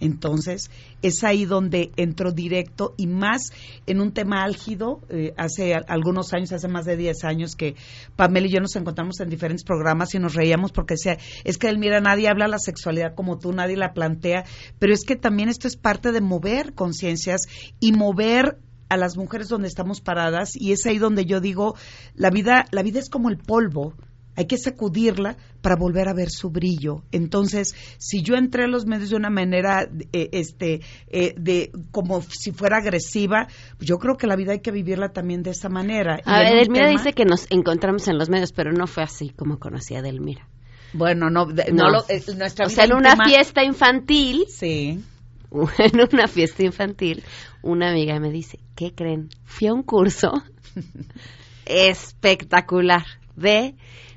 Entonces, 0.00 0.70
es 1.02 1.24
ahí 1.24 1.44
donde 1.44 1.92
entro 1.96 2.32
directo 2.32 2.94
y 2.96 3.06
más 3.06 3.52
en 3.86 4.00
un 4.00 4.12
tema 4.12 4.42
álgido. 4.42 5.00
eh, 5.08 5.32
hace 5.36 5.74
algunos 5.74 6.32
años, 6.32 6.52
hace 6.52 6.68
más 6.68 6.84
de 6.84 6.96
10 6.96 7.24
años 7.24 7.56
que 7.56 7.74
Pamela 8.16 8.46
y 8.46 8.50
yo 8.50 8.60
nos 8.60 8.76
encontramos 8.76 9.20
en 9.20 9.28
diferentes 9.28 9.64
programas 9.64 10.14
y 10.14 10.18
nos 10.18 10.34
reíamos 10.34 10.72
porque 10.72 10.94
decía, 10.94 11.18
es 11.44 11.58
que 11.58 11.74
mira, 11.76 12.00
nadie 12.00 12.28
habla 12.28 12.48
la 12.48 12.58
sexualidad 12.58 13.14
como 13.14 13.38
tú, 13.38 13.52
nadie 13.52 13.76
la 13.76 13.92
plantea, 13.92 14.44
pero 14.78 14.92
es 14.92 15.04
que 15.04 15.16
también 15.16 15.48
esto 15.48 15.68
es 15.68 15.76
parte 15.76 16.12
de 16.12 16.20
mover 16.20 16.74
conciencias 16.74 17.42
y 17.80 17.92
mover 17.92 18.58
a 18.88 18.96
las 18.96 19.16
mujeres 19.16 19.48
donde 19.48 19.68
estamos 19.68 20.00
paradas 20.00 20.50
y 20.54 20.72
es 20.72 20.86
ahí 20.86 20.98
donde 20.98 21.24
yo 21.24 21.40
digo, 21.40 21.76
la 22.14 22.30
vida, 22.30 22.66
la 22.70 22.82
vida 22.82 23.00
es 23.00 23.08
como 23.08 23.28
el 23.28 23.38
polvo, 23.38 23.94
hay 24.36 24.46
que 24.46 24.58
sacudirla 24.58 25.36
para 25.62 25.76
volver 25.76 26.08
a 26.08 26.14
ver 26.14 26.30
su 26.30 26.50
brillo. 26.50 27.02
Entonces, 27.12 27.74
si 27.98 28.22
yo 28.22 28.34
entré 28.34 28.64
a 28.64 28.66
los 28.68 28.86
medios 28.86 29.10
de 29.10 29.16
una 29.16 29.30
manera, 29.30 29.88
eh, 30.12 30.28
este, 30.32 30.80
eh, 31.08 31.34
de 31.38 31.70
como 31.90 32.20
si 32.22 32.52
fuera 32.52 32.78
agresiva, 32.78 33.46
pues 33.78 33.88
yo 33.88 33.98
creo 33.98 34.16
que 34.16 34.26
la 34.26 34.36
vida 34.36 34.52
hay 34.52 34.60
que 34.60 34.70
vivirla 34.72 35.10
también 35.12 35.42
de 35.42 35.50
esa 35.50 35.68
manera. 35.68 36.18
Y 36.18 36.22
A 36.28 36.40
un 36.40 36.46
Edelmira 36.46 36.86
tema- 36.86 36.98
dice 36.98 37.12
que 37.12 37.24
nos 37.24 37.46
encontramos 37.50 38.08
en 38.08 38.18
los 38.18 38.28
medios, 38.28 38.52
pero 38.52 38.72
no 38.72 38.86
fue 38.86 39.02
así 39.04 39.30
como 39.30 39.58
conocí 39.58 39.94
a 39.94 40.00
Edelmira. 40.00 40.48
Bueno, 40.92 41.28
no, 41.30 41.46
de- 41.46 41.72
no 41.72 41.90
lo- 41.90 42.04
eh, 42.08 42.22
nuestra 42.36 42.66
o 42.66 42.68
vida 42.68 42.74
sea, 42.76 42.84
en 42.84 42.94
una 42.94 43.16
fiesta 43.24 43.64
infantil. 43.64 44.44
Sí. 44.48 45.00
En 45.78 46.00
una 46.12 46.26
fiesta 46.26 46.64
infantil, 46.64 47.22
una 47.62 47.90
amiga 47.92 48.18
me 48.18 48.32
dice, 48.32 48.58
¿qué 48.74 48.92
creen? 48.92 49.28
Fui 49.44 49.68
a 49.68 49.72
un 49.72 49.84
curso 49.84 50.32
espectacular 51.66 53.04
de, 53.36 53.74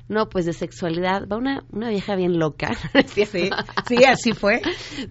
no, 0.08 0.30
pues 0.30 0.46
de 0.46 0.54
sexualidad. 0.54 1.28
Va 1.30 1.36
una, 1.36 1.64
una 1.70 1.90
vieja 1.90 2.16
bien 2.16 2.38
loca. 2.38 2.70
¿no 2.94 3.00
es 3.00 3.12
cierto? 3.12 3.38
Sí, 3.86 3.96
sí, 3.96 4.04
así 4.04 4.32
fue. 4.32 4.62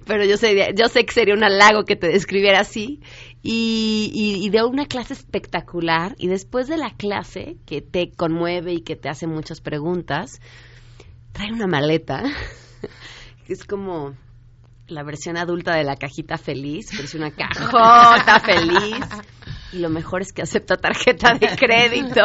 Pero 0.06 0.26
yo 0.26 0.38
sé, 0.38 0.74
yo 0.76 0.88
sé 0.88 1.06
que 1.06 1.14
sería 1.14 1.36
un 1.36 1.44
halago 1.44 1.84
que 1.84 1.96
te 1.96 2.08
describiera 2.08 2.60
así. 2.62 3.02
Y, 3.44 4.12
y, 4.14 4.46
y 4.46 4.50
de 4.50 4.64
una 4.64 4.88
clase 4.88 5.14
espectacular. 5.14 6.16
Y 6.18 6.28
después 6.28 6.68
de 6.68 6.78
la 6.78 6.90
clase, 6.90 7.58
que 7.66 7.82
te 7.82 8.12
conmueve 8.12 8.74
y 8.74 8.82
que 8.82 8.96
te 8.96 9.08
hace 9.08 9.28
muchas 9.28 9.62
preguntas, 9.62 10.42
trae 11.32 11.52
una 11.52 11.68
maleta. 11.68 12.24
que 13.46 13.54
es 13.54 13.66
como 13.66 14.16
la 14.88 15.04
versión 15.04 15.38
adulta 15.38 15.76
de 15.76 15.84
la 15.84 15.96
cajita 15.96 16.38
feliz, 16.38 16.88
pero 16.92 17.04
es 17.04 17.14
una 17.14 17.32
cajota 17.32 18.40
feliz. 18.40 19.06
Y 19.74 19.80
lo 19.80 19.90
mejor 19.90 20.22
es 20.22 20.32
que 20.32 20.42
acepta 20.42 20.78
tarjeta 20.78 21.34
de 21.34 21.56
crédito. 21.56 22.22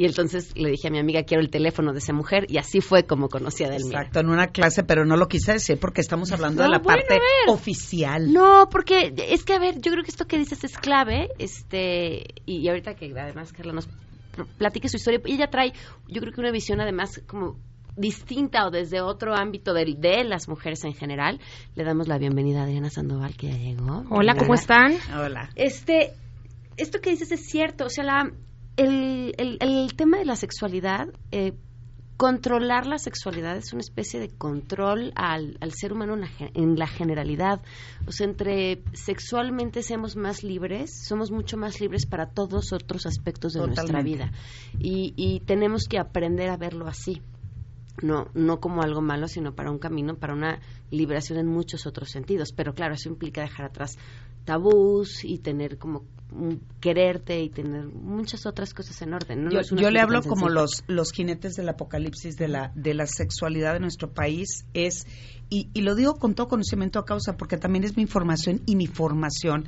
Y 0.00 0.06
entonces 0.06 0.56
le 0.56 0.70
dije 0.70 0.88
a 0.88 0.90
mi 0.90 0.98
amiga, 0.98 1.24
quiero 1.24 1.42
el 1.42 1.50
teléfono 1.50 1.92
de 1.92 1.98
esa 1.98 2.14
mujer. 2.14 2.46
Y 2.48 2.56
así 2.56 2.80
fue 2.80 3.04
como 3.04 3.28
conocí 3.28 3.64
a 3.64 3.68
Delmira. 3.68 3.98
Exacto, 3.98 4.20
en 4.20 4.30
una 4.30 4.46
clase, 4.46 4.82
pero 4.82 5.04
no 5.04 5.14
lo 5.18 5.28
quise 5.28 5.52
decir 5.52 5.78
porque 5.78 6.00
estamos 6.00 6.32
hablando 6.32 6.62
de 6.62 6.70
la 6.70 6.78
bueno, 6.78 7.02
parte 7.06 7.20
oficial. 7.48 8.32
No, 8.32 8.70
porque 8.70 9.12
es 9.28 9.44
que, 9.44 9.52
a 9.52 9.58
ver, 9.58 9.74
yo 9.78 9.92
creo 9.92 10.02
que 10.02 10.10
esto 10.10 10.26
que 10.26 10.38
dices 10.38 10.64
es 10.64 10.78
clave, 10.78 11.28
este, 11.38 12.24
y, 12.46 12.60
y 12.60 12.68
ahorita 12.70 12.94
que 12.94 13.12
además 13.14 13.52
Carla 13.52 13.74
nos 13.74 13.88
pl- 14.34 14.48
platique 14.56 14.88
su 14.88 14.96
historia, 14.96 15.20
ella 15.26 15.50
trae, 15.50 15.74
yo 16.08 16.22
creo 16.22 16.32
que 16.32 16.40
una 16.40 16.50
visión 16.50 16.80
además 16.80 17.20
como 17.26 17.58
distinta 17.94 18.66
o 18.66 18.70
desde 18.70 19.02
otro 19.02 19.34
ámbito 19.34 19.74
de, 19.74 19.96
de 19.98 20.24
las 20.24 20.48
mujeres 20.48 20.82
en 20.84 20.94
general. 20.94 21.40
Le 21.74 21.84
damos 21.84 22.08
la 22.08 22.16
bienvenida 22.16 22.62
a 22.62 22.66
Diana 22.66 22.88
Sandoval, 22.88 23.36
que 23.36 23.48
ya 23.48 23.58
llegó. 23.58 24.04
Hola, 24.08 24.34
¿cómo 24.34 24.54
están? 24.54 24.94
Hola. 25.14 25.50
Este, 25.56 26.14
esto 26.78 27.02
que 27.02 27.10
dices 27.10 27.30
es 27.32 27.44
cierto, 27.50 27.84
o 27.84 27.90
sea, 27.90 28.04
la, 28.04 28.30
el, 28.84 29.34
el, 29.38 29.58
el 29.60 29.94
tema 29.94 30.18
de 30.18 30.24
la 30.24 30.36
sexualidad, 30.36 31.08
eh, 31.30 31.52
controlar 32.16 32.86
la 32.86 32.98
sexualidad 32.98 33.56
es 33.56 33.72
una 33.72 33.80
especie 33.80 34.20
de 34.20 34.28
control 34.28 35.10
al, 35.14 35.56
al 35.60 35.72
ser 35.72 35.94
humano 35.94 36.12
en 36.12 36.20
la, 36.20 36.28
en 36.52 36.78
la 36.78 36.86
generalidad. 36.86 37.62
O 38.06 38.12
sea, 38.12 38.26
entre 38.26 38.82
sexualmente 38.92 39.82
seamos 39.82 40.16
más 40.16 40.42
libres, 40.44 40.90
somos 41.06 41.30
mucho 41.30 41.56
más 41.56 41.80
libres 41.80 42.04
para 42.04 42.26
todos 42.26 42.74
otros 42.74 43.06
aspectos 43.06 43.54
de 43.54 43.66
nuestra 43.66 44.02
vida. 44.02 44.32
Y, 44.78 45.14
y 45.16 45.40
tenemos 45.40 45.84
que 45.88 45.98
aprender 45.98 46.50
a 46.50 46.58
verlo 46.58 46.86
así. 46.86 47.22
No, 48.02 48.28
no 48.34 48.60
como 48.60 48.82
algo 48.82 49.02
malo, 49.02 49.28
sino 49.28 49.54
para 49.54 49.70
un 49.70 49.78
camino, 49.78 50.16
para 50.16 50.34
una 50.34 50.60
liberación 50.90 51.38
en 51.38 51.46
muchos 51.46 51.86
otros 51.86 52.10
sentidos. 52.10 52.52
Pero 52.52 52.74
claro, 52.74 52.94
eso 52.94 53.08
implica 53.08 53.42
dejar 53.42 53.66
atrás 53.66 53.98
tabús 54.44 55.24
y 55.24 55.38
tener 55.38 55.78
como 55.78 56.04
quererte 56.80 57.40
y 57.40 57.50
tener 57.50 57.86
muchas 57.86 58.46
otras 58.46 58.72
cosas 58.72 59.00
en 59.02 59.14
orden. 59.14 59.44
¿no? 59.44 59.50
Yo, 59.50 59.60
No 59.72 59.80
yo 59.80 59.90
le 59.90 60.00
hablo 60.00 60.22
como 60.22 60.48
los, 60.48 60.84
los 60.86 61.12
jinetes 61.12 61.54
del 61.54 61.68
apocalipsis 61.68 62.36
de 62.36 62.48
la, 62.48 62.72
de 62.74 62.94
la 62.94 63.06
sexualidad 63.06 63.74
de 63.74 63.80
nuestro 63.80 64.12
país. 64.12 64.64
Es, 64.72 65.06
y, 65.48 65.68
y 65.74 65.82
lo 65.82 65.94
digo 65.94 66.16
con 66.16 66.34
todo 66.34 66.48
conocimiento 66.48 66.98
a 66.98 67.04
causa 67.04 67.36
porque 67.36 67.56
también 67.56 67.84
es 67.84 67.96
mi 67.96 68.02
información 68.02 68.62
y 68.66 68.76
mi 68.76 68.86
formación. 68.86 69.66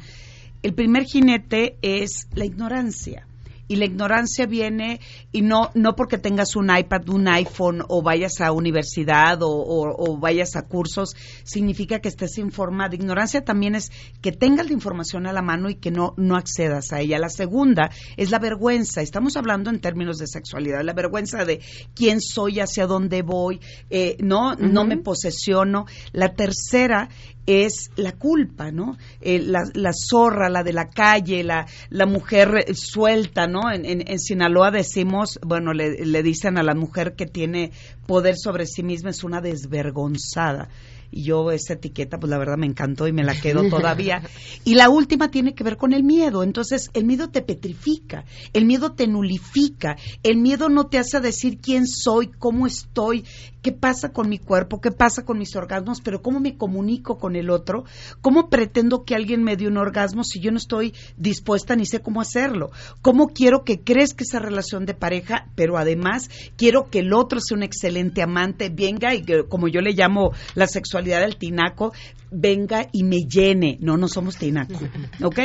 El 0.62 0.74
primer 0.74 1.04
jinete 1.04 1.76
es 1.82 2.28
la 2.34 2.44
ignorancia. 2.44 3.26
Y 3.72 3.76
la 3.76 3.86
ignorancia 3.86 4.44
viene, 4.44 5.00
y 5.32 5.40
no, 5.40 5.70
no 5.74 5.96
porque 5.96 6.18
tengas 6.18 6.56
un 6.56 6.68
iPad, 6.76 7.08
un 7.08 7.26
iPhone, 7.26 7.82
o 7.88 8.02
vayas 8.02 8.42
a 8.42 8.52
universidad, 8.52 9.42
o, 9.42 9.48
o- 9.48 9.94
o 9.96 10.18
vayas 10.18 10.56
a 10.56 10.62
cursos, 10.66 11.16
significa 11.42 12.00
que 12.00 12.08
estés 12.08 12.36
informada. 12.36 12.94
Ignorancia 12.94 13.42
también 13.44 13.74
es 13.74 13.90
que 14.20 14.30
tengas 14.30 14.66
la 14.66 14.74
información 14.74 15.26
a 15.26 15.32
la 15.32 15.40
mano 15.40 15.70
y 15.70 15.76
que 15.76 15.90
no, 15.90 16.12
no 16.18 16.36
accedas 16.36 16.92
a 16.92 17.00
ella. 17.00 17.18
La 17.18 17.30
segunda 17.30 17.88
es 18.18 18.30
la 18.30 18.38
vergüenza. 18.38 19.00
Estamos 19.00 19.38
hablando 19.38 19.70
en 19.70 19.80
términos 19.80 20.18
de 20.18 20.26
sexualidad. 20.26 20.82
La 20.84 20.92
vergüenza 20.92 21.46
de 21.46 21.60
quién 21.94 22.20
soy, 22.20 22.60
hacia 22.60 22.86
dónde 22.86 23.22
voy, 23.22 23.58
eh, 23.88 24.16
no, 24.20 24.54
no 24.54 24.84
me 24.84 24.98
posesiono. 24.98 25.86
La 26.12 26.34
tercera 26.34 27.08
es 27.44 27.90
la 27.96 28.12
culpa, 28.12 28.70
¿no? 28.70 28.96
Eh, 29.20 29.40
la, 29.40 29.62
la 29.74 29.92
zorra, 29.92 30.48
la 30.48 30.62
de 30.62 30.72
la 30.72 30.88
calle, 30.90 31.42
la, 31.42 31.66
la 31.90 32.06
mujer 32.06 32.66
eh, 32.68 32.74
suelta, 32.74 33.48
¿no? 33.48 33.61
En, 33.70 33.84
en- 33.84 34.04
en 34.10 34.18
Sinaloa 34.18 34.70
decimos, 34.70 35.38
bueno, 35.46 35.72
le, 35.72 36.04
le 36.06 36.22
dicen 36.22 36.58
a 36.58 36.62
la 36.62 36.74
mujer 36.74 37.14
que 37.16 37.26
tiene 37.26 37.72
poder 38.06 38.36
sobre 38.36 38.66
sí 38.66 38.82
misma 38.82 39.10
es 39.10 39.22
una 39.24 39.40
desvergonzada. 39.40 40.68
Y 41.14 41.24
yo 41.24 41.50
esa 41.50 41.74
etiqueta, 41.74 42.18
pues 42.18 42.30
la 42.30 42.38
verdad 42.38 42.56
me 42.56 42.64
encantó 42.64 43.06
y 43.06 43.12
me 43.12 43.22
la 43.22 43.38
quedo 43.38 43.62
todavía. 43.68 44.22
Y 44.64 44.74
la 44.76 44.88
última 44.88 45.30
tiene 45.30 45.54
que 45.54 45.62
ver 45.62 45.76
con 45.76 45.92
el 45.92 46.02
miedo. 46.04 46.42
Entonces, 46.42 46.88
el 46.94 47.04
miedo 47.04 47.28
te 47.28 47.42
petrifica, 47.42 48.24
el 48.54 48.64
miedo 48.64 48.92
te 48.92 49.06
nulifica, 49.06 49.96
el 50.22 50.38
miedo 50.38 50.70
no 50.70 50.86
te 50.86 50.96
hace 50.98 51.20
decir 51.20 51.58
quién 51.60 51.86
soy, 51.86 52.28
cómo 52.38 52.66
estoy, 52.66 53.24
qué 53.62 53.72
pasa 53.72 54.12
con 54.12 54.28
mi 54.28 54.38
cuerpo, 54.38 54.80
qué 54.80 54.90
pasa 54.90 55.24
con 55.24 55.38
mis 55.38 55.54
orgasmos, 55.56 56.00
pero 56.00 56.20
cómo 56.20 56.40
me 56.40 56.56
comunico 56.56 57.18
con 57.18 57.36
el 57.36 57.50
otro, 57.50 57.84
cómo 58.20 58.48
pretendo 58.50 59.04
que 59.04 59.14
alguien 59.14 59.42
me 59.42 59.56
dé 59.56 59.66
un 59.66 59.78
orgasmo 59.78 60.24
si 60.24 60.40
yo 60.40 60.50
no 60.50 60.58
estoy 60.58 60.92
dispuesta 61.16 61.76
ni 61.76 61.86
sé 61.86 62.00
cómo 62.00 62.20
hacerlo, 62.20 62.70
cómo 63.00 63.28
quiero 63.28 63.64
que 63.64 63.80
crezca 63.80 64.24
esa 64.24 64.40
relación 64.40 64.84
de 64.84 64.94
pareja, 64.94 65.46
pero 65.54 65.78
además 65.78 66.28
quiero 66.56 66.90
que 66.90 67.00
el 67.00 67.12
otro 67.12 67.40
sea 67.40 67.56
un 67.56 67.62
excelente 67.62 68.22
amante, 68.22 68.68
venga 68.68 69.14
y 69.14 69.22
que, 69.22 69.44
como 69.48 69.68
yo 69.68 69.80
le 69.80 69.92
llamo 69.92 70.32
la 70.54 70.66
sexualidad 70.66 71.20
del 71.20 71.36
tinaco, 71.36 71.92
venga 72.32 72.88
y 72.92 73.04
me 73.04 73.18
llene. 73.28 73.78
No, 73.80 73.96
no 73.96 74.08
somos 74.08 74.36
tinaco, 74.36 74.80
¿ok? 75.22 75.38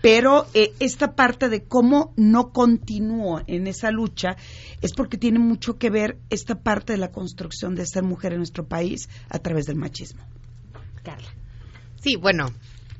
Pero 0.00 0.46
eh, 0.54 0.72
esta 0.80 1.14
parte 1.14 1.48
de 1.48 1.62
cómo 1.64 2.12
no 2.16 2.52
continúo 2.52 3.40
en 3.46 3.66
esa 3.66 3.90
lucha 3.90 4.36
es 4.80 4.92
porque 4.92 5.16
tiene 5.16 5.38
mucho 5.38 5.78
que 5.78 5.90
ver 5.90 6.18
esta 6.30 6.56
parte 6.56 6.92
de 6.92 6.98
la 6.98 7.12
construcción 7.12 7.74
de 7.74 7.86
ser 7.86 8.02
mujer 8.02 8.32
en 8.32 8.38
nuestro 8.38 8.66
país 8.66 9.08
a 9.28 9.38
través 9.38 9.66
del 9.66 9.76
machismo. 9.76 10.22
Carla. 11.02 11.28
Sí, 12.00 12.16
bueno, 12.16 12.52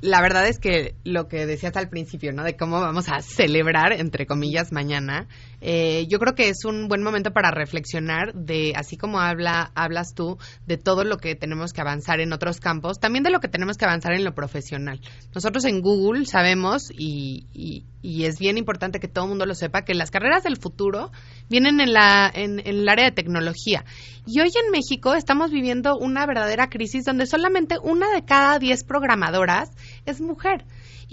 la 0.02 0.20
verdad 0.20 0.48
es 0.48 0.58
que 0.58 0.96
lo 1.04 1.28
que 1.28 1.46
decías 1.46 1.76
al 1.76 1.88
principio, 1.88 2.32
¿no? 2.32 2.42
De 2.42 2.56
cómo 2.56 2.80
vamos 2.80 3.08
a 3.08 3.22
celebrar, 3.22 3.92
entre 3.92 4.26
comillas, 4.26 4.72
mañana, 4.72 5.28
eh, 5.60 6.06
yo 6.08 6.18
creo 6.18 6.34
que 6.34 6.48
es 6.48 6.64
un 6.64 6.88
buen 6.88 7.04
momento 7.04 7.30
para 7.30 7.52
reflexionar 7.52 8.34
de, 8.34 8.72
así 8.74 8.96
como 8.96 9.20
habla, 9.20 9.70
hablas 9.76 10.14
tú, 10.14 10.38
de 10.66 10.76
todo 10.76 11.04
lo 11.04 11.18
que 11.18 11.36
tenemos 11.36 11.72
que 11.72 11.82
avanzar 11.82 12.18
en 12.20 12.32
otros 12.32 12.58
campos, 12.58 12.98
también 12.98 13.22
de 13.22 13.30
lo 13.30 13.38
que 13.38 13.46
tenemos 13.46 13.76
que 13.76 13.84
avanzar 13.84 14.12
en 14.14 14.24
lo 14.24 14.34
profesional. 14.34 15.00
Nosotros 15.36 15.64
en 15.66 15.80
Google 15.80 16.26
sabemos, 16.26 16.90
y, 16.90 17.46
y, 17.52 17.86
y 18.02 18.24
es 18.24 18.40
bien 18.40 18.58
importante 18.58 18.98
que 18.98 19.06
todo 19.06 19.26
el 19.26 19.30
mundo 19.30 19.46
lo 19.46 19.54
sepa, 19.54 19.82
que 19.82 19.94
las 19.94 20.10
carreras 20.10 20.42
del 20.42 20.56
futuro 20.56 21.12
vienen 21.52 21.80
en, 21.80 21.92
la, 21.92 22.28
en, 22.34 22.58
en 22.60 22.66
el 22.66 22.88
área 22.88 23.04
de 23.04 23.12
tecnología. 23.12 23.84
Y 24.26 24.40
hoy 24.40 24.48
en 24.48 24.70
México 24.72 25.14
estamos 25.14 25.50
viviendo 25.50 25.96
una 25.98 26.26
verdadera 26.26 26.68
crisis 26.68 27.04
donde 27.04 27.26
solamente 27.26 27.76
una 27.82 28.10
de 28.10 28.24
cada 28.24 28.58
diez 28.58 28.82
programadoras 28.84 29.70
es 30.06 30.20
mujer. 30.20 30.64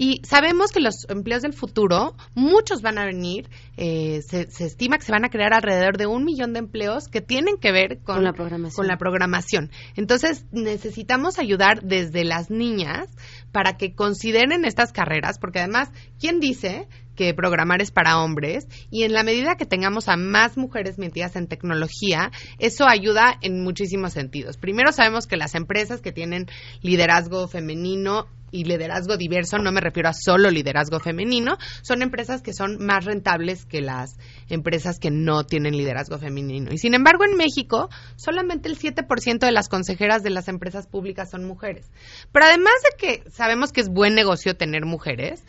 Y 0.02 0.22
sabemos 0.24 0.72
que 0.72 0.80
los 0.80 1.06
empleos 1.10 1.42
del 1.42 1.52
futuro, 1.52 2.16
muchos 2.34 2.80
van 2.80 2.96
a 2.96 3.04
venir, 3.04 3.50
eh, 3.76 4.22
se, 4.22 4.50
se, 4.50 4.64
estima 4.64 4.96
que 4.96 5.04
se 5.04 5.12
van 5.12 5.26
a 5.26 5.28
crear 5.28 5.52
alrededor 5.52 5.98
de 5.98 6.06
un 6.06 6.24
millón 6.24 6.54
de 6.54 6.60
empleos 6.60 7.06
que 7.06 7.20
tienen 7.20 7.58
que 7.58 7.70
ver 7.70 7.98
con, 7.98 8.14
Con 8.14 8.24
la 8.24 8.32
programación. 8.32 8.76
con 8.76 8.86
la 8.86 8.96
programación. 8.96 9.70
Entonces, 9.96 10.46
necesitamos 10.52 11.38
ayudar 11.38 11.82
desde 11.82 12.24
las 12.24 12.48
niñas 12.48 13.10
para 13.52 13.76
que 13.76 13.94
consideren 13.94 14.64
estas 14.64 14.90
carreras, 14.90 15.38
porque 15.38 15.58
además, 15.58 15.90
¿quién 16.18 16.40
dice 16.40 16.88
que 17.14 17.34
programar 17.34 17.82
es 17.82 17.90
para 17.90 18.22
hombres? 18.22 18.68
Y 18.90 19.02
en 19.02 19.12
la 19.12 19.22
medida 19.22 19.56
que 19.56 19.66
tengamos 19.66 20.08
a 20.08 20.16
más 20.16 20.56
mujeres 20.56 20.96
metidas 20.96 21.36
en 21.36 21.46
tecnología, 21.46 22.30
eso 22.58 22.86
ayuda 22.88 23.34
en 23.42 23.62
muchísimos 23.62 24.14
sentidos. 24.14 24.56
Primero, 24.56 24.92
sabemos 24.92 25.26
que 25.26 25.36
las 25.36 25.54
empresas 25.54 26.00
que 26.00 26.10
tienen 26.10 26.46
liderazgo 26.80 27.48
femenino 27.48 28.28
y 28.50 28.64
liderazgo 28.64 29.16
diverso, 29.16 29.58
no 29.58 29.72
me 29.72 29.80
refiero 29.80 30.08
a 30.08 30.12
solo 30.12 30.50
liderazgo 30.50 31.00
femenino, 31.00 31.56
son 31.82 32.02
empresas 32.02 32.42
que 32.42 32.52
son 32.52 32.84
más 32.84 33.04
rentables 33.04 33.64
que 33.64 33.80
las 33.80 34.16
empresas 34.48 34.98
que 34.98 35.10
no 35.10 35.44
tienen 35.44 35.76
liderazgo 35.76 36.18
femenino. 36.18 36.72
Y 36.72 36.78
sin 36.78 36.94
embargo, 36.94 37.24
en 37.24 37.36
México, 37.36 37.88
solamente 38.16 38.68
el 38.68 38.78
7% 38.78 39.38
de 39.38 39.52
las 39.52 39.68
consejeras 39.68 40.22
de 40.22 40.30
las 40.30 40.48
empresas 40.48 40.86
públicas 40.86 41.30
son 41.30 41.44
mujeres. 41.44 41.90
Pero 42.32 42.46
además 42.46 42.74
de 42.90 42.96
que 42.96 43.30
sabemos 43.30 43.72
que 43.72 43.80
es 43.80 43.88
buen 43.88 44.14
negocio 44.14 44.56
tener 44.56 44.84
mujeres, 44.84 45.44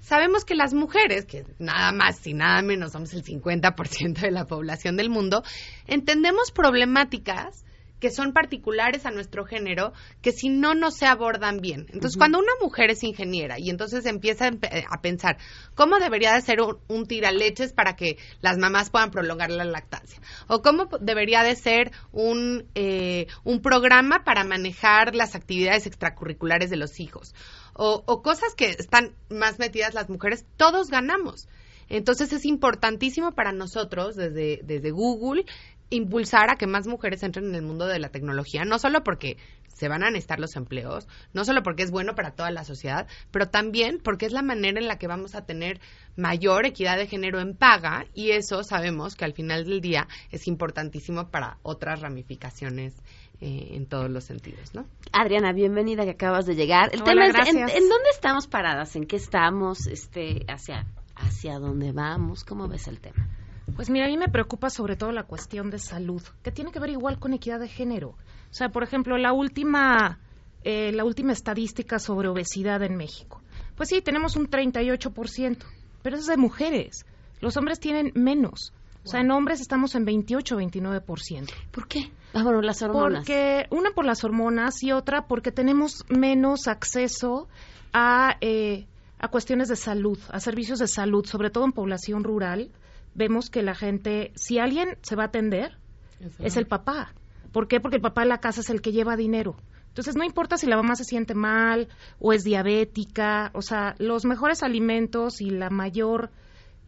sabemos 0.00 0.44
que 0.44 0.54
las 0.54 0.74
mujeres, 0.74 1.24
que 1.24 1.44
nada 1.58 1.92
más 1.92 2.26
y 2.26 2.34
nada 2.34 2.60
menos 2.62 2.92
somos 2.92 3.14
el 3.14 3.24
50% 3.24 4.20
de 4.20 4.30
la 4.30 4.46
población 4.46 4.96
del 4.96 5.10
mundo, 5.10 5.42
entendemos 5.86 6.50
problemáticas 6.50 7.64
que 8.02 8.10
son 8.10 8.32
particulares 8.32 9.06
a 9.06 9.12
nuestro 9.12 9.44
género, 9.44 9.92
que 10.22 10.32
si 10.32 10.48
no, 10.48 10.74
no 10.74 10.90
se 10.90 11.06
abordan 11.06 11.60
bien. 11.60 11.86
Entonces, 11.92 12.14
uh 12.14 12.16
-huh. 12.16 12.18
cuando 12.18 12.40
una 12.40 12.50
mujer 12.60 12.90
es 12.90 13.04
ingeniera 13.04 13.60
y 13.60 13.70
entonces 13.70 14.06
empieza 14.06 14.50
a 14.90 15.00
pensar 15.00 15.36
cómo 15.76 16.00
debería 16.00 16.34
de 16.34 16.40
ser 16.40 16.60
un, 16.60 16.78
un 16.88 17.06
tiraleches 17.06 17.72
para 17.72 17.94
que 17.94 18.16
las 18.40 18.58
mamás 18.58 18.90
puedan 18.90 19.12
prolongar 19.12 19.52
la 19.52 19.64
lactancia, 19.64 20.20
o 20.48 20.62
cómo 20.62 20.88
debería 21.00 21.44
de 21.44 21.54
ser 21.54 21.92
un, 22.10 22.68
eh, 22.74 23.28
un 23.44 23.62
programa 23.62 24.24
para 24.24 24.42
manejar 24.42 25.14
las 25.14 25.36
actividades 25.36 25.86
extracurriculares 25.86 26.70
de 26.70 26.78
los 26.78 26.98
hijos, 26.98 27.36
o, 27.72 28.02
o 28.04 28.20
cosas 28.20 28.56
que 28.56 28.70
están 28.70 29.14
más 29.30 29.60
metidas 29.60 29.94
las 29.94 30.10
mujeres, 30.10 30.44
todos 30.56 30.88
ganamos. 30.88 31.46
Entonces 31.92 32.32
es 32.32 32.46
importantísimo 32.46 33.32
para 33.32 33.52
nosotros 33.52 34.16
desde, 34.16 34.60
desde 34.64 34.90
Google 34.92 35.44
impulsar 35.92 36.50
a 36.50 36.56
que 36.56 36.66
más 36.66 36.86
mujeres 36.86 37.22
entren 37.22 37.46
en 37.46 37.54
el 37.54 37.62
mundo 37.62 37.86
de 37.86 37.98
la 37.98 38.08
tecnología, 38.08 38.64
no 38.64 38.78
solo 38.78 39.04
porque 39.04 39.36
se 39.68 39.88
van 39.88 40.02
a 40.02 40.10
necesitar 40.10 40.38
los 40.38 40.56
empleos, 40.56 41.08
no 41.32 41.44
solo 41.44 41.62
porque 41.62 41.82
es 41.82 41.90
bueno 41.90 42.14
para 42.14 42.32
toda 42.32 42.50
la 42.50 42.64
sociedad, 42.64 43.06
pero 43.30 43.48
también 43.48 44.00
porque 44.02 44.26
es 44.26 44.32
la 44.32 44.42
manera 44.42 44.80
en 44.80 44.88
la 44.88 44.98
que 44.98 45.06
vamos 45.06 45.34
a 45.34 45.44
tener 45.44 45.80
mayor 46.16 46.66
equidad 46.66 46.96
de 46.96 47.06
género 47.06 47.40
en 47.40 47.56
paga 47.56 48.06
y 48.14 48.30
eso 48.30 48.62
sabemos 48.62 49.16
que 49.16 49.24
al 49.24 49.32
final 49.32 49.64
del 49.64 49.80
día 49.80 50.08
es 50.30 50.46
importantísimo 50.46 51.28
para 51.30 51.58
otras 51.62 52.00
ramificaciones 52.00 52.94
eh, 53.40 53.70
en 53.72 53.86
todos 53.86 54.08
los 54.08 54.24
sentidos, 54.24 54.74
¿no? 54.74 54.86
Adriana, 55.12 55.52
bienvenida 55.52 56.04
que 56.04 56.10
acabas 56.10 56.46
de 56.46 56.54
llegar. 56.54 56.90
El 56.92 57.02
Hola, 57.02 57.28
tema 57.32 57.42
es 57.42 57.48
¿en. 57.48 57.58
¿en, 57.58 57.88
dónde 57.88 58.10
estamos 58.14 58.46
paradas? 58.46 58.94
¿En 58.94 59.06
qué 59.06 59.16
estamos? 59.16 59.86
Este, 59.88 60.44
hacia 60.48 60.86
hacia 61.16 61.58
dónde 61.58 61.92
vamos? 61.92 62.44
¿Cómo 62.44 62.68
ves 62.68 62.88
el 62.88 63.00
tema? 63.00 63.28
Pues 63.76 63.90
mira, 63.90 64.06
a 64.06 64.08
mí 64.08 64.16
me 64.16 64.28
preocupa 64.28 64.70
sobre 64.70 64.96
todo 64.96 65.12
la 65.12 65.24
cuestión 65.24 65.70
de 65.70 65.78
salud, 65.78 66.22
que 66.42 66.52
tiene 66.52 66.72
que 66.72 66.80
ver 66.80 66.90
igual 66.90 67.18
con 67.18 67.32
equidad 67.32 67.60
de 67.60 67.68
género. 67.68 68.10
O 68.10 68.54
sea, 68.54 68.68
por 68.68 68.82
ejemplo, 68.82 69.16
la 69.16 69.32
última, 69.32 70.18
eh, 70.64 70.92
la 70.92 71.04
última 71.04 71.32
estadística 71.32 71.98
sobre 71.98 72.28
obesidad 72.28 72.82
en 72.82 72.96
México. 72.96 73.40
Pues 73.76 73.88
sí, 73.88 74.02
tenemos 74.02 74.36
un 74.36 74.48
38%, 74.48 75.58
pero 76.02 76.16
eso 76.16 76.22
es 76.22 76.26
de 76.28 76.36
mujeres. 76.36 77.06
Los 77.40 77.56
hombres 77.56 77.80
tienen 77.80 78.12
menos. 78.14 78.72
O 79.04 79.08
sea, 79.08 79.20
en 79.20 79.30
hombres 79.30 79.60
estamos 79.60 79.94
en 79.94 80.04
28 80.04 80.58
29%. 80.58 81.50
¿Por 81.72 81.88
qué? 81.88 82.12
Ah, 82.34 82.42
bueno, 82.44 82.62
las 82.62 82.82
hormonas. 82.82 83.20
Porque 83.20 83.66
una 83.70 83.90
por 83.90 84.04
las 84.04 84.22
hormonas 84.22 84.82
y 84.82 84.92
otra 84.92 85.26
porque 85.26 85.50
tenemos 85.50 86.04
menos 86.08 86.68
acceso 86.68 87.48
a, 87.92 88.36
eh, 88.40 88.86
a 89.18 89.28
cuestiones 89.28 89.68
de 89.68 89.76
salud, 89.76 90.18
a 90.30 90.38
servicios 90.38 90.78
de 90.78 90.86
salud, 90.86 91.26
sobre 91.26 91.50
todo 91.50 91.64
en 91.64 91.72
población 91.72 92.22
rural 92.22 92.70
vemos 93.14 93.50
que 93.50 93.62
la 93.62 93.74
gente, 93.74 94.32
si 94.34 94.58
alguien 94.58 94.96
se 95.02 95.16
va 95.16 95.24
a 95.24 95.26
atender, 95.26 95.78
Exacto. 96.20 96.44
es 96.46 96.56
el 96.56 96.66
papá. 96.66 97.14
¿Por 97.52 97.68
qué? 97.68 97.80
Porque 97.80 97.96
el 97.96 98.02
papá 98.02 98.22
de 98.22 98.28
la 98.28 98.38
casa 98.38 98.60
es 98.60 98.70
el 98.70 98.80
que 98.80 98.92
lleva 98.92 99.16
dinero. 99.16 99.56
Entonces, 99.88 100.16
no 100.16 100.24
importa 100.24 100.56
si 100.56 100.66
la 100.66 100.76
mamá 100.76 100.94
se 100.94 101.04
siente 101.04 101.34
mal 101.34 101.88
o 102.18 102.32
es 102.32 102.44
diabética, 102.44 103.50
o 103.52 103.60
sea, 103.60 103.94
los 103.98 104.24
mejores 104.24 104.62
alimentos 104.62 105.42
y 105.42 105.50
la 105.50 105.68
mayor 105.68 106.30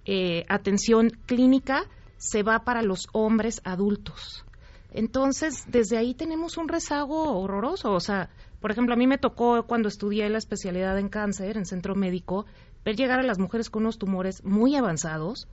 eh, 0.06 0.46
atención 0.48 1.10
clínica 1.26 1.84
se 2.16 2.42
va 2.42 2.60
para 2.60 2.80
los 2.80 3.08
hombres 3.12 3.60
adultos. 3.64 4.44
Entonces, 4.90 5.64
desde 5.66 5.98
ahí 5.98 6.14
tenemos 6.14 6.56
un 6.56 6.68
rezago 6.68 7.38
horroroso. 7.38 7.92
O 7.92 8.00
sea, 8.00 8.30
por 8.60 8.70
ejemplo, 8.70 8.94
a 8.94 8.96
mí 8.96 9.06
me 9.06 9.18
tocó 9.18 9.64
cuando 9.66 9.88
estudié 9.88 10.30
la 10.30 10.38
especialidad 10.38 10.98
en 10.98 11.10
cáncer 11.10 11.58
en 11.58 11.66
centro 11.66 11.94
médico, 11.94 12.46
ver 12.84 12.96
llegar 12.96 13.18
a 13.18 13.24
las 13.24 13.38
mujeres 13.38 13.68
con 13.68 13.82
unos 13.82 13.98
tumores 13.98 14.44
muy 14.44 14.76
avanzados, 14.76 15.48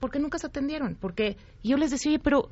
porque 0.00 0.18
nunca 0.18 0.38
se 0.38 0.46
atendieron. 0.46 0.96
Porque 0.96 1.36
yo 1.62 1.76
les 1.76 1.90
decía, 1.90 2.10
oye, 2.10 2.18
pero 2.18 2.50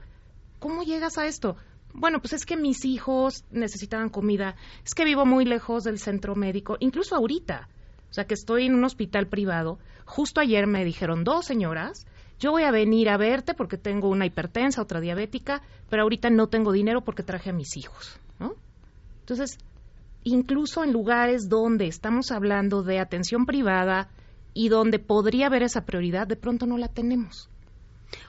¿cómo 0.59 0.83
llegas 0.83 1.19
a 1.19 1.27
esto? 1.27 1.57
Bueno, 1.93 2.21
pues 2.21 2.35
es 2.35 2.45
que 2.45 2.57
mis 2.57 2.85
hijos 2.85 3.45
necesitaban 3.51 4.11
comida, 4.11 4.57
es 4.85 4.95
que 4.95 5.05
vivo 5.05 5.25
muy 5.25 5.45
lejos 5.45 5.85
del 5.85 5.99
centro 5.99 6.35
médico, 6.35 6.77
incluso 6.79 7.17
ahorita, 7.17 7.69
o 8.11 8.13
sea 8.13 8.27
que 8.27 8.35
estoy 8.35 8.67
en 8.67 8.75
un 8.75 8.85
hospital 8.85 9.29
privado. 9.29 9.79
Justo 10.05 10.41
ayer 10.41 10.67
me 10.67 10.85
dijeron 10.85 11.25
dos 11.25 11.47
señoras, 11.47 12.07
yo 12.39 12.51
voy 12.51 12.65
a 12.65 12.71
venir 12.71 13.09
a 13.09 13.17
verte 13.17 13.55
porque 13.55 13.79
tengo 13.79 14.11
una 14.11 14.27
hipertensa, 14.27 14.83
otra 14.83 15.01
diabética, 15.01 15.63
pero 15.89 16.03
ahorita 16.03 16.29
no 16.29 16.49
tengo 16.49 16.73
dinero 16.73 17.03
porque 17.03 17.23
traje 17.23 17.51
a 17.51 17.55
mis 17.55 17.77
hijos, 17.79 18.21
¿no? 18.39 18.55
Entonces, 19.21 19.59
incluso 20.23 20.85
en 20.85 20.93
lugares 20.93 21.49
donde 21.49 21.87
estamos 21.87 22.31
hablando 22.31 22.83
de 22.83 22.99
atención 23.01 23.47
privada, 23.47 24.11
y 24.57 24.71
donde 24.71 24.99
podría 24.99 25.49
haber 25.49 25.63
esa 25.63 25.85
prioridad, 25.85 26.27
de 26.27 26.35
pronto 26.35 26.65
no 26.65 26.79
la 26.79 26.89
tenemos. 26.89 27.51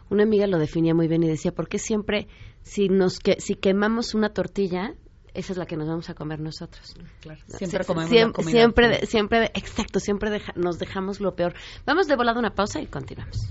Una 0.10 0.24
amiga 0.24 0.46
lo 0.46 0.60
definía 0.60 0.94
muy 0.94 1.08
bien 1.08 1.24
y 1.24 1.28
decía, 1.28 1.54
¿por 1.54 1.70
qué 1.70 1.80
siempre 1.80 2.28
si 2.64 2.90
nos 2.90 3.20
que, 3.20 3.40
si 3.40 3.56
quemamos 3.56 4.14
una 4.14 4.34
tortilla, 4.34 4.94
esa 5.34 5.54
es 5.54 5.58
la 5.58 5.66
que 5.66 5.78
nos 5.78 5.88
vamos 5.88 6.10
a 6.10 6.16
comer 6.16 6.42
nosotros? 6.42 6.96
Claro. 7.22 7.40
Siempre 7.48 7.86
comemos 7.86 8.10
siempre, 8.10 8.44
comida 8.44 8.52
siempre, 8.52 8.90
de, 8.90 9.06
siempre 9.06 9.40
de, 9.40 9.46
exacto, 9.54 10.02
siempre 10.02 10.30
deja, 10.30 10.52
nos 10.58 10.80
dejamos 10.80 11.22
lo 11.22 11.34
peor. 11.34 11.54
Vamos 11.86 12.08
de 12.08 12.18
volada 12.18 12.40
una 12.40 12.54
pausa 12.54 12.82
y 12.82 12.88
continuamos. 12.88 13.48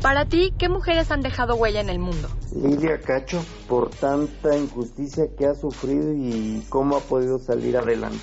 Para 0.00 0.24
ti, 0.24 0.54
¿qué 0.58 0.70
mujeres 0.70 1.10
han 1.10 1.20
dejado 1.20 1.54
huella 1.56 1.82
en 1.82 1.90
el 1.90 1.98
mundo? 1.98 2.28
Lidia 2.56 2.98
Cacho, 2.98 3.44
por 3.68 3.90
tanta 3.90 4.56
injusticia 4.56 5.24
que 5.36 5.44
ha 5.44 5.54
sufrido 5.54 6.14
y 6.14 6.64
cómo 6.70 6.96
ha 6.96 7.00
podido 7.00 7.38
salir 7.38 7.76
adelante. 7.76 8.18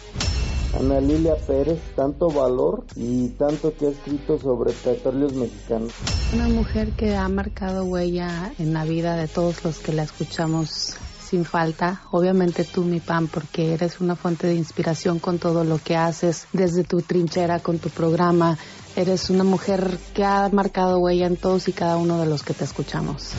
Ana 0.78 1.00
Lilia 1.00 1.36
Pérez, 1.36 1.80
tanto 1.96 2.30
valor 2.30 2.86
y 2.96 3.30
tanto 3.30 3.74
que 3.76 3.88
ha 3.88 3.90
escrito 3.90 4.38
sobre 4.40 4.72
petróleos 4.72 5.34
mexicanos. 5.34 5.92
Una 6.34 6.48
mujer 6.48 6.92
que 6.92 7.16
ha 7.16 7.28
marcado 7.28 7.86
huella 7.86 8.54
en 8.60 8.74
la 8.74 8.86
vida 8.86 9.16
de 9.16 9.28
todos 9.28 9.64
los 9.64 9.80
que 9.80 9.94
la 9.94 10.04
escuchamos 10.04 10.96
sin 11.30 11.46
falta. 11.46 12.02
Obviamente 12.12 12.64
tú, 12.64 12.84
mi 12.84 13.00
pan, 13.00 13.28
porque 13.28 13.74
eres 13.74 14.00
una 14.00 14.16
fuente 14.16 14.48
de 14.48 14.56
inspiración 14.56 15.20
con 15.20 15.38
todo 15.38 15.64
lo 15.64 15.78
que 15.78 15.96
haces 15.96 16.48
desde 16.54 16.84
tu 16.84 17.02
trinchera, 17.02 17.60
con 17.60 17.78
tu 17.78 17.90
programa. 17.90 18.58
Eres 18.96 19.30
una 19.30 19.44
mujer 19.44 19.98
que 20.14 20.24
ha 20.24 20.50
marcado 20.50 21.00
huella 21.00 21.28
en 21.28 21.38
todos 21.38 21.68
y 21.68 21.74
cada 21.74 21.98
uno 21.98 22.20
de 22.20 22.26
los 22.26 22.44
que 22.44 22.54
te 22.54 22.64
escuchamos. 22.64 23.32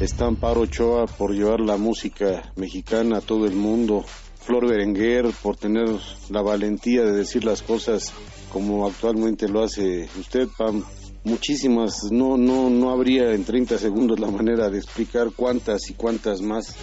está 0.00 0.26
Amparo 0.26 0.62
Ochoa 0.62 1.06
por 1.06 1.32
llevar 1.32 1.60
la 1.60 1.76
música 1.76 2.52
mexicana 2.56 3.18
a 3.18 3.20
todo 3.20 3.46
el 3.46 3.56
mundo, 3.56 4.04
Flor 4.46 4.68
Berenguer 4.68 5.26
por 5.42 5.56
tener 5.56 5.88
la 6.30 6.40
valentía 6.40 7.02
de 7.02 7.10
decir 7.10 7.44
las 7.44 7.62
cosas 7.62 8.12
como 8.52 8.86
actualmente 8.86 9.48
lo 9.48 9.64
hace 9.64 10.08
usted, 10.18 10.46
Pam. 10.56 10.84
Muchísimas, 11.24 12.04
no, 12.12 12.36
no, 12.36 12.70
no 12.70 12.90
habría 12.90 13.32
en 13.32 13.44
30 13.44 13.76
segundos 13.78 14.20
la 14.20 14.30
manera 14.30 14.70
de 14.70 14.78
explicar 14.78 15.32
cuántas 15.34 15.90
y 15.90 15.94
cuántas 15.94 16.40
más. 16.40 16.76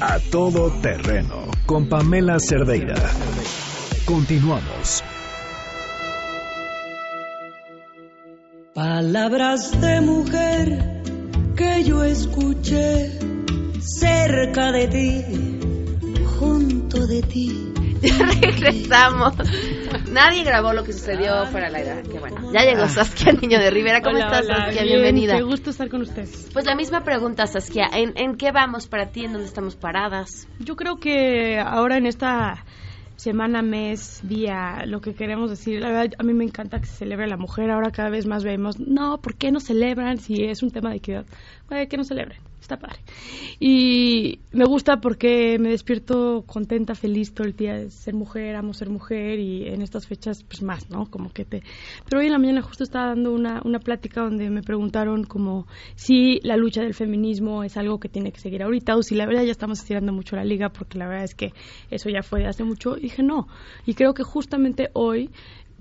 A 0.00 0.20
todo 0.30 0.70
terreno 0.80 1.50
con 1.66 1.88
Pamela 1.88 2.38
Cerdeira. 2.38 2.94
Continuamos. 4.04 5.02
Palabras 8.72 9.80
de 9.80 10.00
mujer 10.00 11.02
que 11.56 11.82
yo 11.82 12.04
escuché 12.04 13.23
cerca 13.84 14.72
de 14.72 14.88
ti, 14.88 15.24
junto 16.38 17.06
de 17.06 17.22
ti. 17.22 17.70
Ya 18.04 18.26
regresamos. 18.26 19.32
Nadie 20.10 20.44
grabó 20.44 20.74
lo 20.74 20.84
que 20.84 20.92
sucedió 20.92 21.46
fuera 21.46 21.68
del 21.70 21.76
aire. 21.76 22.02
Qué 22.02 22.18
bueno. 22.18 22.52
Ya 22.52 22.60
llegó 22.60 22.86
Saskia, 22.86 23.32
niño 23.32 23.58
de 23.58 23.70
Rivera. 23.70 24.02
¿Cómo 24.02 24.16
Hola, 24.16 24.26
estás, 24.26 24.44
hola, 24.44 24.56
Saskia? 24.66 24.82
bien, 24.82 24.94
Bienvenida. 24.96 25.36
Qué 25.36 25.42
gusto 25.42 25.70
estar 25.70 25.88
con 25.88 26.02
ustedes. 26.02 26.50
Pues 26.52 26.66
la 26.66 26.74
misma 26.74 27.02
pregunta, 27.02 27.46
Saskia. 27.46 27.88
¿En, 27.94 28.12
¿En 28.16 28.36
qué 28.36 28.52
vamos 28.52 28.88
para 28.88 29.06
ti? 29.10 29.24
¿En 29.24 29.32
dónde 29.32 29.46
estamos 29.46 29.76
paradas? 29.76 30.46
Yo 30.58 30.76
creo 30.76 30.96
que 30.96 31.58
ahora 31.58 31.96
en 31.96 32.04
esta 32.04 32.62
semana, 33.16 33.62
mes, 33.62 34.20
día, 34.22 34.84
lo 34.86 35.00
que 35.00 35.14
queremos 35.14 35.48
decir, 35.48 35.80
la 35.80 35.88
verdad, 35.88 36.12
a 36.18 36.22
mí 36.24 36.34
me 36.34 36.44
encanta 36.44 36.80
que 36.80 36.86
se 36.86 36.96
celebre 36.96 37.26
la 37.26 37.38
mujer. 37.38 37.70
Ahora 37.70 37.90
cada 37.90 38.10
vez 38.10 38.26
más 38.26 38.44
vemos, 38.44 38.78
no, 38.78 39.16
¿por 39.22 39.34
qué 39.36 39.50
no 39.50 39.60
celebran 39.60 40.18
si 40.18 40.44
es 40.44 40.62
un 40.62 40.70
tema 40.72 40.90
de 40.90 40.96
equidad? 40.96 41.24
Güey, 41.70 41.88
que 41.88 41.96
no 41.96 42.04
celebren, 42.04 42.38
está 42.64 42.78
padre. 42.78 42.98
Y 43.60 44.40
me 44.52 44.64
gusta 44.64 45.00
porque 45.00 45.58
me 45.58 45.70
despierto 45.70 46.44
contenta, 46.46 46.94
feliz 46.94 47.32
todo 47.32 47.46
el 47.46 47.54
día 47.54 47.74
de 47.74 47.90
ser 47.90 48.14
mujer, 48.14 48.56
amo 48.56 48.74
ser 48.74 48.90
mujer 48.90 49.38
y 49.38 49.68
en 49.68 49.82
estas 49.82 50.06
fechas, 50.06 50.42
pues 50.44 50.62
más, 50.62 50.90
¿no? 50.90 51.06
Como 51.10 51.32
que 51.32 51.44
te... 51.44 51.62
Pero 52.08 52.20
hoy 52.20 52.26
en 52.26 52.32
la 52.32 52.38
mañana 52.38 52.62
justo 52.62 52.84
estaba 52.84 53.08
dando 53.08 53.32
una, 53.32 53.60
una 53.64 53.78
plática 53.78 54.22
donde 54.22 54.50
me 54.50 54.62
preguntaron 54.62 55.24
como 55.24 55.66
si 55.94 56.40
la 56.42 56.56
lucha 56.56 56.82
del 56.82 56.94
feminismo 56.94 57.62
es 57.64 57.76
algo 57.76 58.00
que 58.00 58.08
tiene 58.08 58.32
que 58.32 58.40
seguir 58.40 58.62
ahorita 58.62 58.96
o 58.96 59.02
si 59.02 59.14
la 59.14 59.26
verdad 59.26 59.44
ya 59.44 59.52
estamos 59.52 59.78
estirando 59.80 60.12
mucho 60.12 60.36
la 60.36 60.44
liga 60.44 60.70
porque 60.70 60.98
la 60.98 61.06
verdad 61.06 61.24
es 61.24 61.34
que 61.34 61.52
eso 61.90 62.08
ya 62.08 62.22
fue 62.22 62.40
de 62.40 62.46
hace 62.46 62.64
mucho. 62.64 62.96
Y 62.96 63.02
dije 63.02 63.22
no. 63.22 63.46
Y 63.86 63.94
creo 63.94 64.14
que 64.14 64.22
justamente 64.22 64.90
hoy 64.94 65.30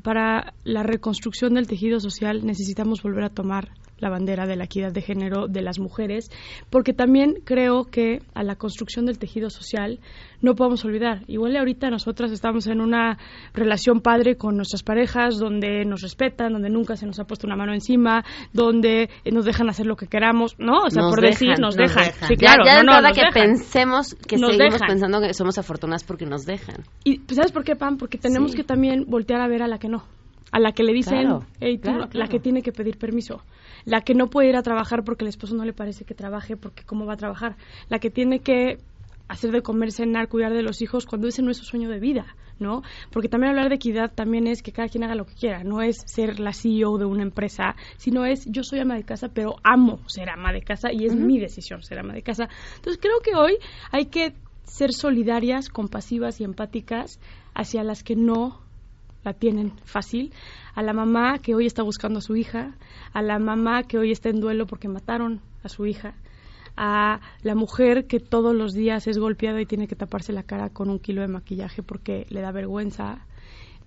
para 0.04 0.54
la 0.65 0.84
reconstrucción 0.84 1.54
del 1.54 1.67
tejido 1.67 2.00
social 2.00 2.46
necesitamos 2.46 3.02
volver 3.02 3.24
a 3.24 3.30
tomar 3.30 3.72
la 4.04 4.10
bandera 4.10 4.46
de 4.46 4.56
la 4.56 4.66
equidad 4.66 4.92
de 4.92 5.02
género 5.02 5.48
de 5.48 5.62
las 5.63 5.80
mujeres, 5.80 6.30
porque 6.70 6.94
también 6.94 7.36
creo 7.44 7.86
que 7.86 8.20
a 8.36 8.44
la 8.44 8.56
construcción 8.56 9.06
del 9.08 9.18
tejido 9.18 9.50
social 9.50 10.00
no 10.42 10.54
podemos 10.56 10.84
olvidar. 10.86 11.24
Igual 11.28 11.56
ahorita 11.58 11.89
nosotras 11.89 12.32
estamos 12.32 12.68
en 12.68 12.82
una 12.82 13.18
relación 13.54 14.02
padre 14.02 14.36
con 14.36 14.56
nuestras 14.58 14.84
parejas, 14.84 15.38
donde 15.39 15.86
nos 15.86 16.02
respetan, 16.02 16.54
donde 16.54 16.70
nunca 16.70 16.96
se 16.96 17.06
nos 17.08 17.20
ha 17.20 17.24
puesto 17.24 17.48
una 17.48 17.56
mano 17.56 17.74
encima, 17.74 18.24
donde 18.52 19.10
nos 19.32 19.46
dejan 19.46 19.70
hacer 19.70 19.86
lo 19.86 19.96
que 19.96 20.08
queramos, 20.08 20.56
¿no? 20.60 20.84
O 20.86 20.89
sea, 20.89 21.04
Nos 21.04 21.12
por 21.12 21.22
dejan, 21.22 21.32
decir, 21.32 21.50
nos, 21.50 21.60
nos 21.60 21.76
dejan. 21.78 22.06
dejan. 22.06 22.28
Sí, 22.28 22.36
Ya- 22.36 22.48
claro. 22.56 22.66
ya, 22.66 22.72
de 22.78 22.84
no, 22.84 22.92
no, 22.92 22.98
entrada 22.98 23.10
nos 23.10 23.18
que 23.18 23.26
dejan. 23.26 23.34
pensemos 23.50 24.16
que 24.16 24.38
Nos 24.38 24.52
seguimos 24.52 24.74
dejan. 24.74 24.88
pensando 24.89 25.22
que 25.22 25.34
somos 25.34 25.58
afortunadas 25.58 26.04
porque 26.04 26.26
nos 26.26 26.46
dejan. 26.46 26.84
Y 27.06 27.20
pues, 27.20 27.38
¿sabes 27.38 27.52
por 27.52 27.63
qué, 27.63 27.76
Pam? 27.76 27.98
Porque 27.98 28.18
tenemos 28.18 28.52
Sí. 28.52 28.58
que 28.58 28.63
también 28.63 29.06
voltear 29.08 29.39
a 29.42 29.48
ver 29.48 29.63
a 29.63 29.68
la 29.68 29.78
que 29.80 29.88
no. 29.88 30.04
A 30.54 30.60
la 30.60 30.72
que 30.72 30.84
le 30.84 30.94
dicen, 30.94 31.22
Claro, 31.22 31.46
"Ey, 31.60 31.78
tú, 31.78 31.89
claro, 31.89 32.08
la 32.13 32.28
que 32.28 32.39
tiene 32.39 32.62
que 32.62 32.72
pedir 32.72 32.98
permiso. 33.00 33.42
La 33.86 34.02
que 34.02 34.13
no 34.13 34.30
puede 34.30 34.50
ir 34.50 34.56
a 34.56 34.62
trabajar 34.62 35.04
porque 35.04 35.26
el 35.26 35.30
esposo 35.30 35.56
no 35.56 35.66
le 35.66 35.74
parece 35.74 36.06
que 36.06 36.13
trabaje 36.13 36.56
porque 36.56 36.84
cómo 36.84 37.08
va 37.08 37.13
a 37.13 37.18
trabajar. 37.18 37.58
La 37.89 37.98
que 37.98 38.12
tiene 38.12 38.39
que 38.39 38.78
hacer 39.28 39.52
de 39.52 39.62
comer, 39.63 39.92
cenar, 39.92 40.28
cuidar 40.28 40.54
de 40.54 40.62
los 40.62 40.82
hijos 40.82 41.06
cuando 41.08 41.28
ese 41.28 41.42
no 41.42 41.50
es 41.50 41.58
su 41.58 41.66
sueño 41.66 41.89
de 41.89 42.00
vida, 42.00 42.36
¿no? 42.60 42.84
Porque 43.12 43.30
también 43.30 43.50
hablar 43.50 43.70
de 43.70 43.76
equidad 43.76 44.12
también 44.13 44.46
es 44.46 44.62
que 44.62 44.72
cada 44.72 44.89
quien 44.89 45.04
haga 45.04 45.16
lo 45.16 45.26
que 45.26 45.34
quiera, 45.34 45.63
no 45.63 45.82
es 45.82 45.98
ser 46.06 46.39
la 46.39 46.54
CEO 46.54 47.00
de 47.00 47.06
una 47.06 47.24
empresa, 47.24 47.76
sino 47.98 48.26
es 48.26 48.46
yo 48.46 48.62
soy 48.63 48.80
ama 48.80 48.94
de 48.96 49.06
casa, 49.06 49.30
pero 49.34 49.56
amo 49.63 50.02
ser 50.08 50.30
ama 50.30 50.54
de 50.54 50.62
casa 50.62 50.92
y 50.94 51.06
es 51.06 51.16
mi 51.16 51.39
decisión 51.39 51.82
ser 51.82 51.98
ama 51.98 52.13
de 52.13 52.22
casa. 52.22 52.48
Entonces 52.76 53.02
creo 53.02 53.20
que 53.24 53.36
hoy 53.36 53.58
hay 53.92 54.06
que 54.06 54.36
ser 54.66 54.94
solidarias, 54.94 55.70
compasivas 55.70 56.39
y 56.39 56.44
empáticas 56.44 57.20
hacia 57.56 57.84
las 57.84 58.04
que 58.04 58.16
no 58.16 58.62
la 59.24 59.34
tienen 59.34 59.74
fácil, 59.86 60.34
a 60.76 60.82
la 60.82 60.94
mamá 60.94 61.40
que 61.40 61.56
hoy 61.56 61.66
está 61.66 61.84
buscando 61.84 62.20
a 62.20 62.22
su 62.22 62.36
hija, 62.36 62.76
a 63.14 63.22
la 63.22 63.40
mamá 63.40 63.84
que 63.84 63.98
hoy 63.98 64.12
está 64.12 64.30
en 64.30 64.40
duelo 64.40 64.66
porque 64.68 64.88
mataron 64.88 65.42
a 65.64 65.70
su 65.70 65.86
hija, 65.86 66.16
a 66.76 67.22
la 67.42 67.56
mujer 67.56 68.08
que 68.08 68.20
todos 68.20 68.56
los 68.56 68.74
días 68.74 69.08
es 69.08 69.18
golpeada 69.18 69.62
y 69.62 69.66
tiene 69.66 69.88
que 69.88 69.96
taparse 69.96 70.34
la 70.34 70.44
cara 70.44 70.70
con 70.70 70.90
un 70.90 71.00
kilo 71.00 71.22
de 71.22 71.28
maquillaje 71.28 71.84
porque 71.84 72.26
le 72.30 72.42
da 72.42 72.52
vergüenza. 72.52 73.26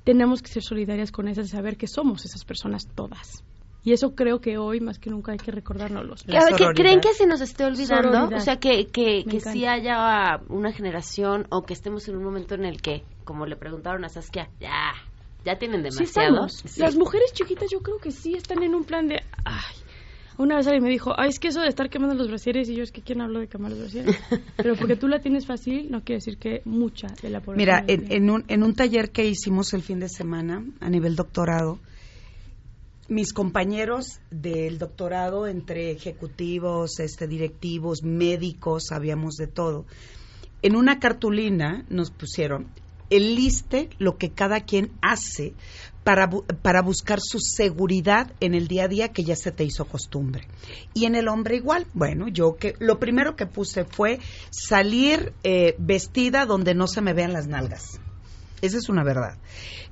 Tenemos 0.04 0.40
que 0.40 0.48
ser 0.48 0.62
solidarias 0.62 1.10
con 1.10 1.26
esas 1.26 1.46
y 1.46 1.48
saber 1.48 1.76
que 1.76 1.88
somos 1.88 2.24
esas 2.24 2.44
personas 2.44 2.86
todas. 2.94 3.42
Y 3.82 3.92
eso 3.92 4.16
creo 4.16 4.40
que 4.40 4.58
hoy 4.58 4.80
más 4.80 4.98
que 4.98 5.10
nunca 5.10 5.30
hay 5.30 5.38
que 5.38 5.52
recordárnoslos. 5.52 6.24
Que, 6.24 6.32
creen 6.74 7.00
que 7.00 7.14
se 7.14 7.24
nos 7.24 7.40
esté 7.40 7.64
olvidando, 7.64 8.10
Sororidad. 8.10 8.38
o 8.38 8.40
sea, 8.40 8.56
que, 8.56 8.88
que, 8.88 9.24
que 9.24 9.38
sí 9.38 9.64
haya 9.64 10.40
una 10.48 10.72
generación 10.72 11.46
o 11.50 11.62
que 11.62 11.72
estemos 11.72 12.08
en 12.08 12.16
un 12.16 12.24
momento 12.24 12.56
en 12.56 12.64
el 12.64 12.82
que, 12.82 13.04
como 13.24 13.46
le 13.46 13.54
preguntaron 13.54 14.04
a 14.04 14.08
Saskia, 14.08 14.50
ya, 14.58 14.92
ya 15.46 15.58
tienen 15.58 15.82
Sí 15.90 15.98
demasiado. 16.00 16.46
estamos. 16.46 16.78
Las 16.78 16.96
mujeres 16.96 17.32
chiquitas 17.32 17.70
yo 17.70 17.80
creo 17.80 17.98
que 17.98 18.10
sí 18.10 18.34
están 18.34 18.62
en 18.62 18.74
un 18.74 18.84
plan 18.84 19.06
de... 19.06 19.22
Ay, 19.44 19.76
una 20.38 20.56
vez 20.56 20.66
alguien 20.66 20.82
me 20.82 20.90
dijo, 20.90 21.12
ay, 21.16 21.30
es 21.30 21.38
que 21.38 21.48
eso 21.48 21.60
de 21.60 21.68
estar 21.68 21.88
quemando 21.88 22.14
los 22.14 22.28
brasieres, 22.28 22.68
y 22.68 22.74
yo 22.74 22.82
es 22.82 22.92
que 22.92 23.00
¿quién 23.00 23.22
habló 23.22 23.40
de 23.40 23.46
quemar 23.46 23.70
los 23.70 23.80
brasieres? 23.80 24.16
Pero 24.56 24.74
porque 24.76 24.96
tú 24.96 25.08
la 25.08 25.20
tienes 25.20 25.46
fácil, 25.46 25.90
no 25.90 26.02
quiere 26.02 26.18
decir 26.18 26.36
que 26.36 26.60
mucha 26.64 27.06
de 27.22 27.30
la 27.30 27.40
población... 27.40 27.56
Mira, 27.56 27.84
en, 27.86 28.12
en 28.12 28.30
un, 28.30 28.44
en 28.48 28.62
un 28.62 28.74
taller 28.74 29.10
que 29.10 29.24
hicimos 29.24 29.72
el 29.72 29.82
fin 29.82 30.00
de 30.00 30.08
semana 30.08 30.64
a 30.80 30.90
nivel 30.90 31.14
doctorado, 31.14 31.78
mis 33.08 33.32
compañeros 33.32 34.18
del 34.32 34.78
doctorado, 34.78 35.46
entre 35.46 35.92
ejecutivos, 35.92 36.98
este, 36.98 37.28
directivos, 37.28 38.02
médicos, 38.02 38.86
sabíamos 38.88 39.36
de 39.36 39.46
todo. 39.46 39.86
En 40.62 40.74
una 40.74 40.98
cartulina 40.98 41.84
nos 41.88 42.10
pusieron, 42.10 42.66
enliste 43.10 43.90
lo 43.98 44.16
que 44.16 44.30
cada 44.30 44.60
quien 44.60 44.92
hace 45.02 45.54
para, 46.04 46.30
para 46.30 46.82
buscar 46.82 47.18
su 47.20 47.38
seguridad 47.40 48.32
en 48.40 48.54
el 48.54 48.68
día 48.68 48.84
a 48.84 48.88
día 48.88 49.12
que 49.12 49.24
ya 49.24 49.34
se 49.34 49.50
te 49.50 49.64
hizo 49.64 49.86
costumbre. 49.86 50.46
Y 50.94 51.04
en 51.04 51.16
el 51.16 51.26
hombre 51.28 51.56
igual. 51.56 51.86
Bueno, 51.94 52.28
yo 52.28 52.56
que 52.56 52.76
lo 52.78 53.00
primero 53.00 53.34
que 53.34 53.46
puse 53.46 53.84
fue 53.84 54.20
salir 54.50 55.32
eh, 55.42 55.74
vestida 55.78 56.46
donde 56.46 56.74
no 56.74 56.86
se 56.86 57.00
me 57.00 57.12
vean 57.12 57.32
las 57.32 57.48
nalgas. 57.48 58.00
Esa 58.62 58.78
es 58.78 58.88
una 58.88 59.04
verdad. 59.04 59.36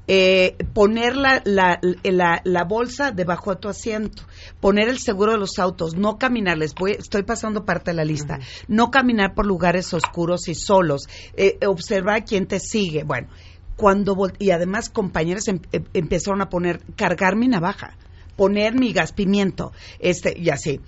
Eh, 0.07 0.57
poner 0.75 1.17
la, 1.17 1.41
la, 1.45 1.81
la, 2.03 2.41
la 2.45 2.65
bolsa 2.65 3.11
debajo 3.11 3.55
de 3.55 3.61
tu 3.61 3.69
asiento, 3.69 4.23
poner 4.61 4.89
el 4.89 4.99
seguro 4.99 5.33
de 5.33 5.39
los 5.39 5.59
autos, 5.59 5.97
no 5.97 6.19
caminar, 6.19 6.59
les 6.59 6.75
voy, 6.75 6.93
estoy 6.93 7.23
pasando 7.23 7.65
parte 7.65 7.91
de 7.91 7.97
la 7.97 8.05
lista, 8.05 8.39
no 8.69 8.91
caminar 8.91 9.35
por 9.35 9.47
lugares 9.47 9.95
oscuros 9.95 10.49
y 10.49 10.55
solos, 10.55 11.09
eh, 11.37 11.59
observar 11.67 12.25
quién 12.25 12.47
te 12.47 12.61
sigue. 12.61 13.03
Bueno, 13.05 13.29
cuando 13.77 14.15
y 14.39 14.51
además 14.51 14.91
compañeros 14.91 15.49
em- 15.49 15.61
em- 15.73 15.85
empezaron 15.95 16.43
a 16.43 16.51
poner, 16.51 16.81
cargar 16.97 17.35
mi 17.35 17.49
navaja, 17.49 17.97
poner 18.37 18.75
mi 18.75 18.93
gas 18.93 19.13
pimiento, 19.13 19.73
este, 20.01 20.39
y 20.39 20.51
así 20.51 20.81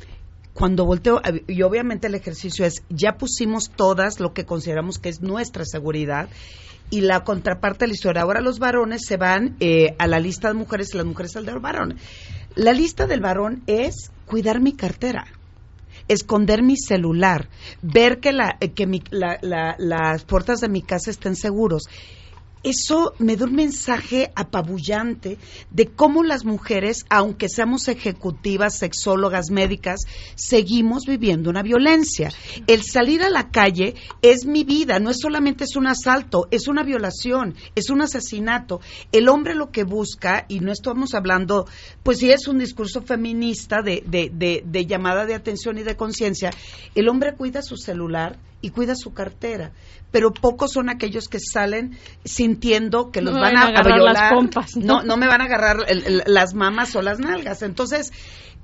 cuando 0.53 0.87
volteo, 0.87 1.21
y 1.49 1.61
obviamente 1.63 2.07
el 2.07 2.15
ejercicio 2.15 2.65
es, 2.65 2.83
ya 2.89 3.19
pusimos 3.19 3.69
todas 3.69 4.21
lo 4.21 4.33
que 4.33 4.47
consideramos 4.47 4.99
que 4.99 5.11
es 5.11 5.21
nuestra 5.21 5.67
seguridad, 5.67 6.31
y 6.91 7.01
la 7.01 7.21
contraparte 7.25 7.85
de 7.85 7.89
la 7.89 7.95
historia. 7.95 8.23
Ahora 8.23 8.41
los 8.41 8.59
varones 8.59 9.03
se 9.07 9.17
van 9.17 9.57
eh, 9.61 9.95
a 9.99 10.07
la 10.07 10.21
lista 10.21 10.49
de 10.49 10.55
mujeres 10.55 10.89
y 10.93 10.97
las 10.97 11.07
mujeres 11.07 11.37
al 11.37 11.47
de 11.47 11.53
los 11.53 11.63
varones. 11.63 12.01
La 12.55 12.73
lista 12.73 13.07
del 13.07 13.21
varón 13.21 13.63
es 13.67 14.11
cuidar 14.27 14.61
mi 14.61 14.73
cartera 14.73 15.27
esconder 16.09 16.63
mi 16.63 16.77
celular, 16.77 17.49
ver 17.83 18.21
que, 18.21 18.31
la, 18.33 18.57
eh, 18.61 18.71
que 18.71 18.87
mi- 18.87 19.03
la- 19.11 19.39
la- 19.43 19.75
las 19.79 20.25
puertas 20.25 20.61
de 20.61 20.69
mi 20.69 20.81
casa 20.83 21.11
estén 21.11 21.35
seguros. 21.35 21.83
Eso 22.67 23.15
me 23.21 23.37
da 23.37 23.45
un 23.45 23.55
mensaje 23.55 24.33
apabullante 24.35 25.39
de 25.71 25.87
cómo 25.87 26.25
las 26.25 26.45
mujeres, 26.45 27.07
aunque 27.09 27.49
seamos 27.49 27.87
ejecutivas, 27.87 28.77
sexólogas, 28.77 29.53
médicas, 29.53 30.01
seguimos 30.35 31.05
viviendo 31.07 31.49
una 31.49 31.63
violencia. 31.63 32.33
El 32.67 32.83
salir 32.83 33.23
a 33.23 33.31
la 33.31 33.53
calle 33.53 33.95
es 34.21 34.47
mi 34.47 34.65
vida, 34.65 34.99
no 34.99 35.11
es 35.11 35.19
solamente 35.23 35.63
es 35.63 35.77
un 35.77 35.87
asalto, 35.87 36.49
es 36.51 36.67
una 36.67 36.83
violación, 36.83 37.55
es 37.77 37.89
un 37.89 38.03
asesinato. 38.03 38.81
El 39.13 39.29
hombre 39.29 39.55
lo 39.55 39.71
que 39.71 39.85
busca, 39.85 40.45
y 40.49 40.59
no 40.59 40.73
estamos 40.73 41.15
hablando, 41.15 41.69
pues 42.03 42.19
sí 42.19 42.33
es 42.33 42.49
un 42.49 42.59
discurso 42.59 43.01
feminista 43.01 43.81
de, 43.81 44.03
de, 44.05 44.29
de, 44.35 44.65
de 44.67 44.87
llamada 44.87 45.25
de 45.25 45.37
atención 45.37 45.79
y 45.79 45.85
de 45.85 45.95
conciencia, 45.95 46.51
el 46.97 47.09
hombre 47.09 47.37
cuida 47.37 47.63
su 47.63 47.77
celular 47.77 48.41
y 48.67 48.71
cuida 48.71 48.95
su 48.97 49.13
cartera, 49.15 49.73
pero 50.11 50.33
pocos 50.33 50.73
son 50.73 50.89
aquellos 50.91 51.29
que 51.29 51.39
salen 51.41 51.97
sin 52.25 52.57
entiendo 52.57 53.11
que 53.11 53.21
los 53.21 53.35
No 53.35 53.41
van 53.41 53.55
van 53.55 53.63
a, 53.63 53.67
a 53.67 53.69
agarrar 53.69 53.95
violar. 53.97 54.15
las 54.15 54.33
pompas, 54.33 54.77
No, 54.77 54.99
¿no? 54.99 55.03
no 55.03 55.17
me 55.19 55.27
van 55.27 55.43
a 55.43 55.45
agarrar 55.45 55.77
el- 55.89 56.05
el- 56.05 56.23
las 56.27 56.55
mamas 56.55 56.97
o 56.97 57.03
las 57.03 57.19
nalgas. 57.19 57.61
Entonces, 57.63 58.13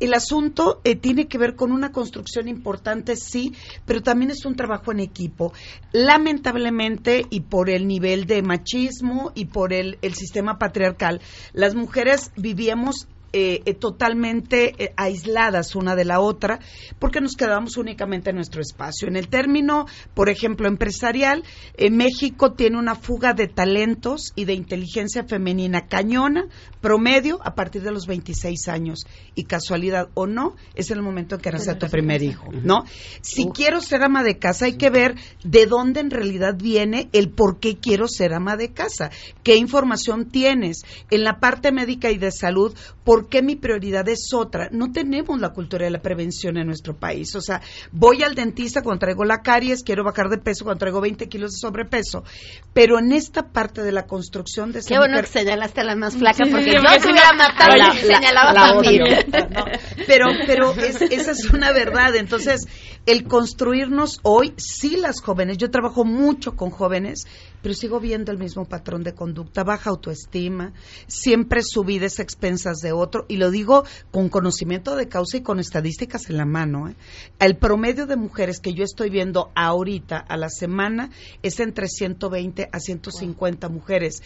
el 0.00 0.14
asunto 0.14 0.80
eh, 0.84 0.96
tiene 0.96 1.28
que 1.28 1.36
ver 1.38 1.54
con 1.54 1.70
una 1.70 1.92
construcción 1.92 2.48
importante, 2.48 3.16
sí, 3.16 3.52
pero 3.84 4.00
también 4.02 4.30
es 4.30 4.44
un 4.46 4.56
trabajo 4.56 4.92
en 4.92 5.00
equipo. 5.00 5.52
Lamentablemente, 5.92 7.26
y 7.30 7.40
por 7.40 7.68
el 7.68 7.86
nivel 7.86 8.26
de 8.26 8.42
machismo 8.42 9.32
y 9.34 9.46
por 9.46 9.72
el, 9.72 9.98
el 10.02 10.14
sistema 10.14 10.58
patriarcal, 10.58 11.20
las 11.52 11.74
mujeres 11.74 12.30
vivíamos 12.36 13.08
eh, 13.34 13.62
eh, 13.64 13.72
totalmente 13.72 14.74
eh, 14.76 14.92
aisladas 14.94 15.74
una 15.74 15.96
de 15.96 16.04
la 16.04 16.20
otra 16.20 16.60
porque 16.98 17.22
nos 17.22 17.34
quedábamos 17.34 17.78
únicamente 17.78 18.28
en 18.28 18.36
nuestro 18.36 18.60
espacio. 18.60 19.08
En 19.08 19.16
el 19.16 19.28
término, 19.28 19.86
por 20.12 20.28
ejemplo, 20.28 20.68
empresarial, 20.68 21.42
México 21.90 22.52
tiene 22.52 22.78
una 22.78 22.94
fuga 22.94 23.32
de 23.32 23.48
talentos 23.48 24.32
y 24.36 24.44
de 24.44 24.52
inteligencia 24.52 25.24
femenina 25.24 25.86
cañona, 25.86 26.46
promedio, 26.82 27.40
a 27.42 27.54
partir 27.54 27.82
de 27.82 27.90
los 27.90 28.06
26 28.06 28.68
años. 28.68 29.06
Y 29.34 29.44
casualidad 29.44 30.10
o 30.14 30.26
no, 30.26 30.54
es 30.74 30.90
el 30.90 31.00
momento 31.00 31.36
en 31.36 31.40
que 31.40 31.52
nace 31.52 31.74
tu 31.74 31.86
primer 31.88 32.22
hijo, 32.22 32.50
¿no? 32.52 32.84
Si 33.22 33.46
quiero 33.46 33.80
ser 33.80 34.02
ama 34.02 34.22
de 34.22 34.38
casa, 34.38 34.66
hay 34.66 34.76
que 34.76 34.90
ver 34.90 35.14
de 35.42 35.66
dónde 35.66 36.00
en 36.00 36.10
realidad 36.10 36.56
viene 36.58 37.08
el 37.12 37.30
por 37.30 37.60
qué 37.60 37.78
quiero 37.78 38.08
ser 38.08 38.34
ama 38.34 38.56
de 38.56 38.72
casa. 38.72 39.10
¿Qué 39.42 39.56
información 39.56 40.28
tienes? 40.28 40.82
En 41.10 41.24
la 41.24 41.40
parte 41.40 41.72
médica 41.72 42.10
y 42.10 42.18
de 42.18 42.30
salud, 42.30 42.74
¿por 43.04 43.21
qué 43.28 43.42
mi 43.42 43.56
prioridad 43.56 44.08
es 44.08 44.32
otra? 44.34 44.68
No 44.72 44.92
tenemos 44.92 45.40
la 45.40 45.50
cultura 45.50 45.84
de 45.84 45.90
la 45.90 46.00
prevención 46.02 46.56
en 46.58 46.66
nuestro 46.66 46.96
país. 46.96 47.34
O 47.34 47.40
sea, 47.40 47.60
voy 47.90 48.22
al 48.22 48.34
dentista 48.34 48.82
cuando 48.82 49.00
traigo 49.00 49.24
la 49.24 49.42
caries, 49.42 49.82
quiero 49.82 50.04
bajar 50.04 50.28
de 50.28 50.38
peso 50.38 50.64
cuando 50.64 50.78
traigo 50.80 51.00
20 51.00 51.28
kilos 51.28 51.52
de 51.52 51.58
sobrepeso. 51.58 52.24
Pero 52.72 52.98
en 52.98 53.12
esta 53.12 53.42
parte 53.50 53.82
de 53.82 53.92
la 53.92 54.06
construcción 54.06 54.72
de 54.72 54.80
esa 54.80 54.88
Qué 54.88 54.98
bueno 54.98 55.14
mujer- 55.14 55.26
que 55.26 55.38
señalaste 55.40 55.80
a 55.80 55.84
la 55.84 55.96
más 55.96 56.14
flaca, 56.16 56.44
porque 56.50 56.64
sí, 56.64 56.70
yo 56.72 57.00
si 57.00 57.10
hubiera 57.10 57.32
matado 57.32 57.76
la- 57.76 57.88
la- 57.88 57.94
señalaba 57.94 58.52
la. 58.52 58.72
No, 58.72 59.64
pero 60.06 60.26
pero 60.46 60.72
es- 60.74 61.00
esa 61.02 61.30
es 61.32 61.50
una 61.52 61.72
verdad. 61.72 62.16
Entonces, 62.16 62.66
el 63.06 63.24
construirnos 63.24 64.20
hoy, 64.22 64.54
sí 64.56 64.96
las 64.96 65.20
jóvenes, 65.20 65.58
yo 65.58 65.70
trabajo 65.70 66.04
mucho 66.04 66.52
con 66.56 66.70
jóvenes, 66.70 67.26
pero 67.62 67.74
sigo 67.74 68.00
viendo 68.00 68.32
el 68.32 68.38
mismo 68.38 68.64
patrón 68.64 69.04
de 69.04 69.14
conducta, 69.14 69.62
baja 69.62 69.90
autoestima, 69.90 70.72
siempre 71.06 71.62
subidas 71.62 72.18
a 72.18 72.22
expensas 72.22 72.78
de 72.78 72.92
otro, 72.92 73.24
y 73.28 73.36
lo 73.36 73.50
digo 73.50 73.84
con 74.10 74.28
conocimiento 74.28 74.96
de 74.96 75.08
causa 75.08 75.36
y 75.36 75.42
con 75.42 75.60
estadísticas 75.60 76.28
en 76.28 76.36
la 76.36 76.44
mano. 76.44 76.88
¿eh? 76.88 76.96
El 77.38 77.56
promedio 77.56 78.06
de 78.06 78.16
mujeres 78.16 78.60
que 78.60 78.74
yo 78.74 78.82
estoy 78.82 79.10
viendo 79.10 79.52
ahorita 79.54 80.18
a 80.18 80.36
la 80.36 80.48
semana 80.48 81.10
es 81.42 81.60
entre 81.60 81.86
120 81.86 82.68
a 82.72 82.80
150 82.80 83.68
mujeres. 83.68 84.22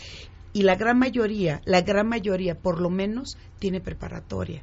Y 0.55 0.63
la 0.63 0.75
gran 0.75 0.99
mayoría, 0.99 1.61
la 1.67 1.83
gran 1.83 2.09
mayoría 2.09 2.55
por 2.55 2.81
lo 2.81 2.89
menos, 2.89 3.37
tiene 3.59 3.81
preparatoria 3.81 4.63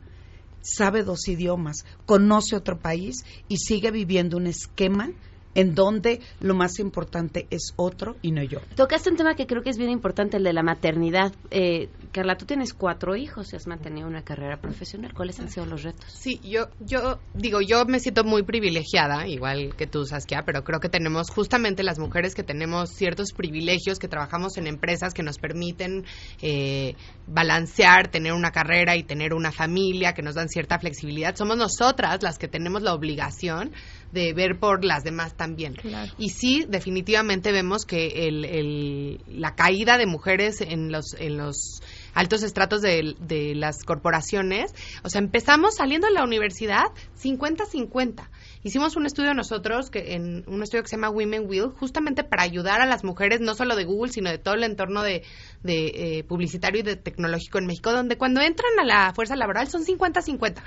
sabe 0.63 1.03
dos 1.03 1.27
idiomas, 1.27 1.85
conoce 2.05 2.55
otro 2.55 2.79
país 2.79 3.25
y 3.49 3.57
sigue 3.57 3.91
viviendo 3.91 4.37
un 4.37 4.47
esquema 4.47 5.11
en 5.55 5.75
donde 5.75 6.19
lo 6.39 6.55
más 6.55 6.79
importante 6.79 7.47
es 7.49 7.73
otro 7.75 8.15
y 8.21 8.31
no 8.31 8.43
yo. 8.43 8.59
Tocaste 8.75 9.09
un 9.09 9.17
tema 9.17 9.35
que 9.35 9.47
creo 9.47 9.63
que 9.63 9.69
es 9.69 9.77
bien 9.77 9.89
importante, 9.89 10.37
el 10.37 10.43
de 10.43 10.53
la 10.53 10.63
maternidad. 10.63 11.33
Eh, 11.51 11.89
Carla, 12.11 12.35
tú 12.35 12.45
tienes 12.45 12.73
cuatro 12.73 13.15
hijos 13.15 13.53
y 13.53 13.55
has 13.55 13.67
mantenido 13.67 14.07
una 14.07 14.23
carrera 14.23 14.57
profesional. 14.57 15.13
¿Cuáles 15.13 15.39
han 15.39 15.49
sido 15.49 15.65
los 15.65 15.83
retos? 15.83 16.05
Sí, 16.07 16.39
yo, 16.43 16.67
yo 16.79 17.19
digo, 17.33 17.61
yo 17.61 17.85
me 17.85 17.99
siento 17.99 18.23
muy 18.23 18.43
privilegiada, 18.43 19.27
igual 19.27 19.75
que 19.75 19.87
tú, 19.87 20.05
Saskia, 20.05 20.43
pero 20.45 20.63
creo 20.63 20.79
que 20.79 20.89
tenemos 20.89 21.29
justamente 21.29 21.83
las 21.83 21.99
mujeres 21.99 22.35
que 22.35 22.43
tenemos 22.43 22.91
ciertos 22.91 23.33
privilegios, 23.33 23.99
que 23.99 24.07
trabajamos 24.07 24.57
en 24.57 24.67
empresas 24.67 25.13
que 25.13 25.23
nos 25.23 25.37
permiten 25.37 26.05
eh, 26.41 26.95
balancear, 27.27 28.09
tener 28.09 28.33
una 28.33 28.51
carrera 28.51 28.95
y 28.95 29.03
tener 29.03 29.33
una 29.33 29.51
familia, 29.51 30.13
que 30.13 30.21
nos 30.21 30.35
dan 30.35 30.49
cierta 30.49 30.79
flexibilidad. 30.79 31.35
Somos 31.35 31.57
nosotras 31.57 32.21
las 32.21 32.37
que 32.37 32.47
tenemos 32.47 32.81
la 32.81 32.93
obligación 32.93 33.71
de 34.13 34.31
ver 34.33 34.59
por 34.59 34.85
las 34.85 35.03
demás 35.03 35.35
también. 35.35 35.75
Y 36.17 36.29
sí, 36.29 36.65
definitivamente 36.69 37.51
vemos 37.51 37.85
que 37.85 38.27
el, 38.27 38.45
el- 38.45 39.23
la 39.27 39.55
caída 39.55 39.97
de 39.97 40.05
mujeres 40.05 40.61
en 40.61 40.91
los, 40.91 41.13
en 41.17 41.37
los 41.37 41.81
altos 42.13 42.43
estratos 42.43 42.81
de, 42.81 43.15
de 43.19 43.55
las 43.55 43.83
corporaciones, 43.83 44.71
o 45.03 45.09
sea, 45.09 45.19
empezamos 45.19 45.75
saliendo 45.75 46.07
de 46.07 46.13
la 46.13 46.23
universidad 46.23 46.85
50-50. 47.21 48.27
Hicimos 48.63 48.95
un 48.95 49.05
estudio 49.05 49.33
nosotros, 49.33 49.89
que 49.89 50.13
en 50.13 50.45
un 50.47 50.63
estudio 50.63 50.83
que 50.83 50.89
se 50.89 50.95
llama 50.95 51.09
Women 51.09 51.47
Will, 51.49 51.67
justamente 51.77 52.23
para 52.23 52.43
ayudar 52.43 52.79
a 52.79 52.85
las 52.85 53.03
mujeres, 53.03 53.41
no 53.41 53.55
solo 53.55 53.75
de 53.75 53.83
Google, 53.83 54.11
sino 54.11 54.29
de 54.29 54.37
todo 54.37 54.53
el 54.53 54.63
entorno 54.63 55.03
de, 55.03 55.23
de, 55.63 55.87
eh, 55.87 56.23
publicitario 56.23 56.79
y 56.79 56.83
de 56.83 56.95
tecnológico 56.95 57.57
en 57.57 57.65
México, 57.65 57.91
donde 57.91 58.17
cuando 58.17 58.39
entran 58.39 58.71
a 58.79 58.85
la 58.85 59.13
fuerza 59.13 59.35
laboral 59.35 59.67
son 59.67 59.83
50-50 59.83 60.61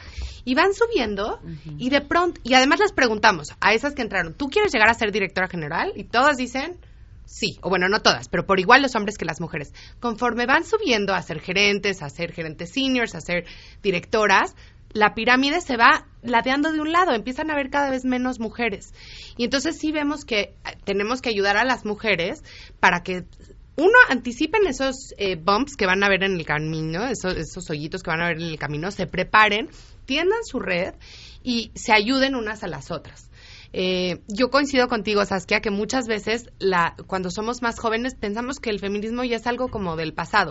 y 0.44 0.54
van 0.54 0.74
subiendo 0.74 1.40
y 1.78 1.88
de 1.88 2.02
pronto, 2.02 2.40
y 2.44 2.52
además 2.54 2.80
les 2.80 2.92
preguntamos 2.92 3.54
a 3.60 3.72
esas 3.72 3.94
que 3.94 4.02
entraron, 4.02 4.34
¿tú 4.34 4.48
quieres 4.48 4.72
llegar 4.72 4.90
a 4.90 4.94
ser 4.94 5.10
directora 5.10 5.48
general? 5.48 5.92
Y 5.96 6.04
todas 6.04 6.36
dicen, 6.36 6.78
sí, 7.24 7.58
o 7.62 7.68
bueno, 7.70 7.88
no 7.88 8.00
todas, 8.00 8.28
pero 8.28 8.46
por 8.46 8.60
igual 8.60 8.82
los 8.82 8.94
hombres 8.94 9.16
que 9.16 9.24
las 9.24 9.40
mujeres. 9.40 9.72
Conforme 10.00 10.46
van 10.46 10.64
subiendo 10.64 11.14
a 11.14 11.22
ser 11.22 11.40
gerentes, 11.40 12.02
a 12.02 12.10
ser 12.10 12.32
gerentes 12.32 12.72
seniors, 12.72 13.14
a 13.14 13.20
ser 13.20 13.44
directoras, 13.82 14.54
la 14.92 15.14
pirámide 15.14 15.60
se 15.60 15.76
va 15.76 16.06
ladeando 16.22 16.72
de 16.72 16.80
un 16.80 16.92
lado, 16.92 17.12
empiezan 17.12 17.50
a 17.50 17.54
haber 17.54 17.70
cada 17.70 17.90
vez 17.90 18.04
menos 18.04 18.40
mujeres. 18.40 18.92
Y 19.36 19.44
entonces 19.44 19.78
sí 19.78 19.92
vemos 19.92 20.24
que 20.24 20.40
eh, 20.40 20.54
tenemos 20.84 21.22
que 21.22 21.28
ayudar 21.28 21.56
a 21.56 21.64
las 21.64 21.84
mujeres 21.84 22.42
para 22.80 23.02
que 23.02 23.24
uno, 23.76 23.92
anticipen 24.08 24.66
esos 24.66 25.14
eh, 25.18 25.36
bumps 25.36 25.76
que 25.76 25.86
van 25.86 26.02
a 26.02 26.08
ver 26.08 26.24
en 26.24 26.32
el 26.32 26.46
camino, 26.46 27.06
esos, 27.06 27.36
esos 27.36 27.68
hoyitos 27.68 28.02
que 28.02 28.10
van 28.10 28.22
a 28.22 28.28
ver 28.28 28.38
en 28.38 28.48
el 28.48 28.58
camino, 28.58 28.90
se 28.90 29.06
preparen, 29.06 29.68
tiendan 30.06 30.42
su 30.44 30.60
red 30.60 30.94
y 31.42 31.70
se 31.74 31.92
ayuden 31.92 32.34
unas 32.34 32.62
a 32.64 32.68
las 32.68 32.90
otras. 32.90 33.25
Eh, 33.78 34.22
yo 34.26 34.48
coincido 34.48 34.88
contigo, 34.88 35.22
Saskia, 35.26 35.60
que 35.60 35.70
muchas 35.70 36.06
veces 36.06 36.48
la, 36.58 36.96
cuando 37.06 37.30
somos 37.30 37.60
más 37.60 37.78
jóvenes 37.78 38.14
pensamos 38.14 38.58
que 38.58 38.70
el 38.70 38.80
feminismo 38.80 39.22
ya 39.22 39.36
es 39.36 39.46
algo 39.46 39.68
como 39.68 39.96
del 39.96 40.14
pasado. 40.14 40.50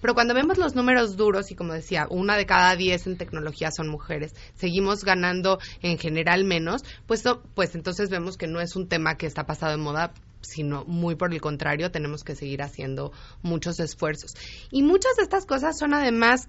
Pero 0.00 0.14
cuando 0.14 0.34
vemos 0.34 0.58
los 0.58 0.74
números 0.74 1.16
duros 1.16 1.52
y 1.52 1.54
como 1.54 1.72
decía, 1.72 2.08
una 2.10 2.36
de 2.36 2.46
cada 2.46 2.74
diez 2.74 3.06
en 3.06 3.16
tecnología 3.16 3.70
son 3.70 3.88
mujeres, 3.88 4.34
seguimos 4.56 5.04
ganando 5.04 5.60
en 5.82 5.98
general 5.98 6.42
menos, 6.42 6.82
pues, 7.06 7.24
no- 7.24 7.42
pues 7.54 7.76
entonces 7.76 8.10
vemos 8.10 8.36
que 8.36 8.48
no 8.48 8.60
es 8.60 8.74
un 8.74 8.88
tema 8.88 9.14
que 9.16 9.26
está 9.26 9.46
pasado 9.46 9.70
de 9.70 9.78
moda 9.78 10.12
sino 10.44 10.84
muy 10.84 11.14
por 11.14 11.32
el 11.32 11.40
contrario, 11.40 11.90
tenemos 11.90 12.22
que 12.22 12.36
seguir 12.36 12.62
haciendo 12.62 13.12
muchos 13.42 13.80
esfuerzos. 13.80 14.32
Y 14.70 14.82
muchas 14.82 15.16
de 15.16 15.22
estas 15.22 15.46
cosas 15.46 15.78
son 15.78 15.94
además 15.94 16.48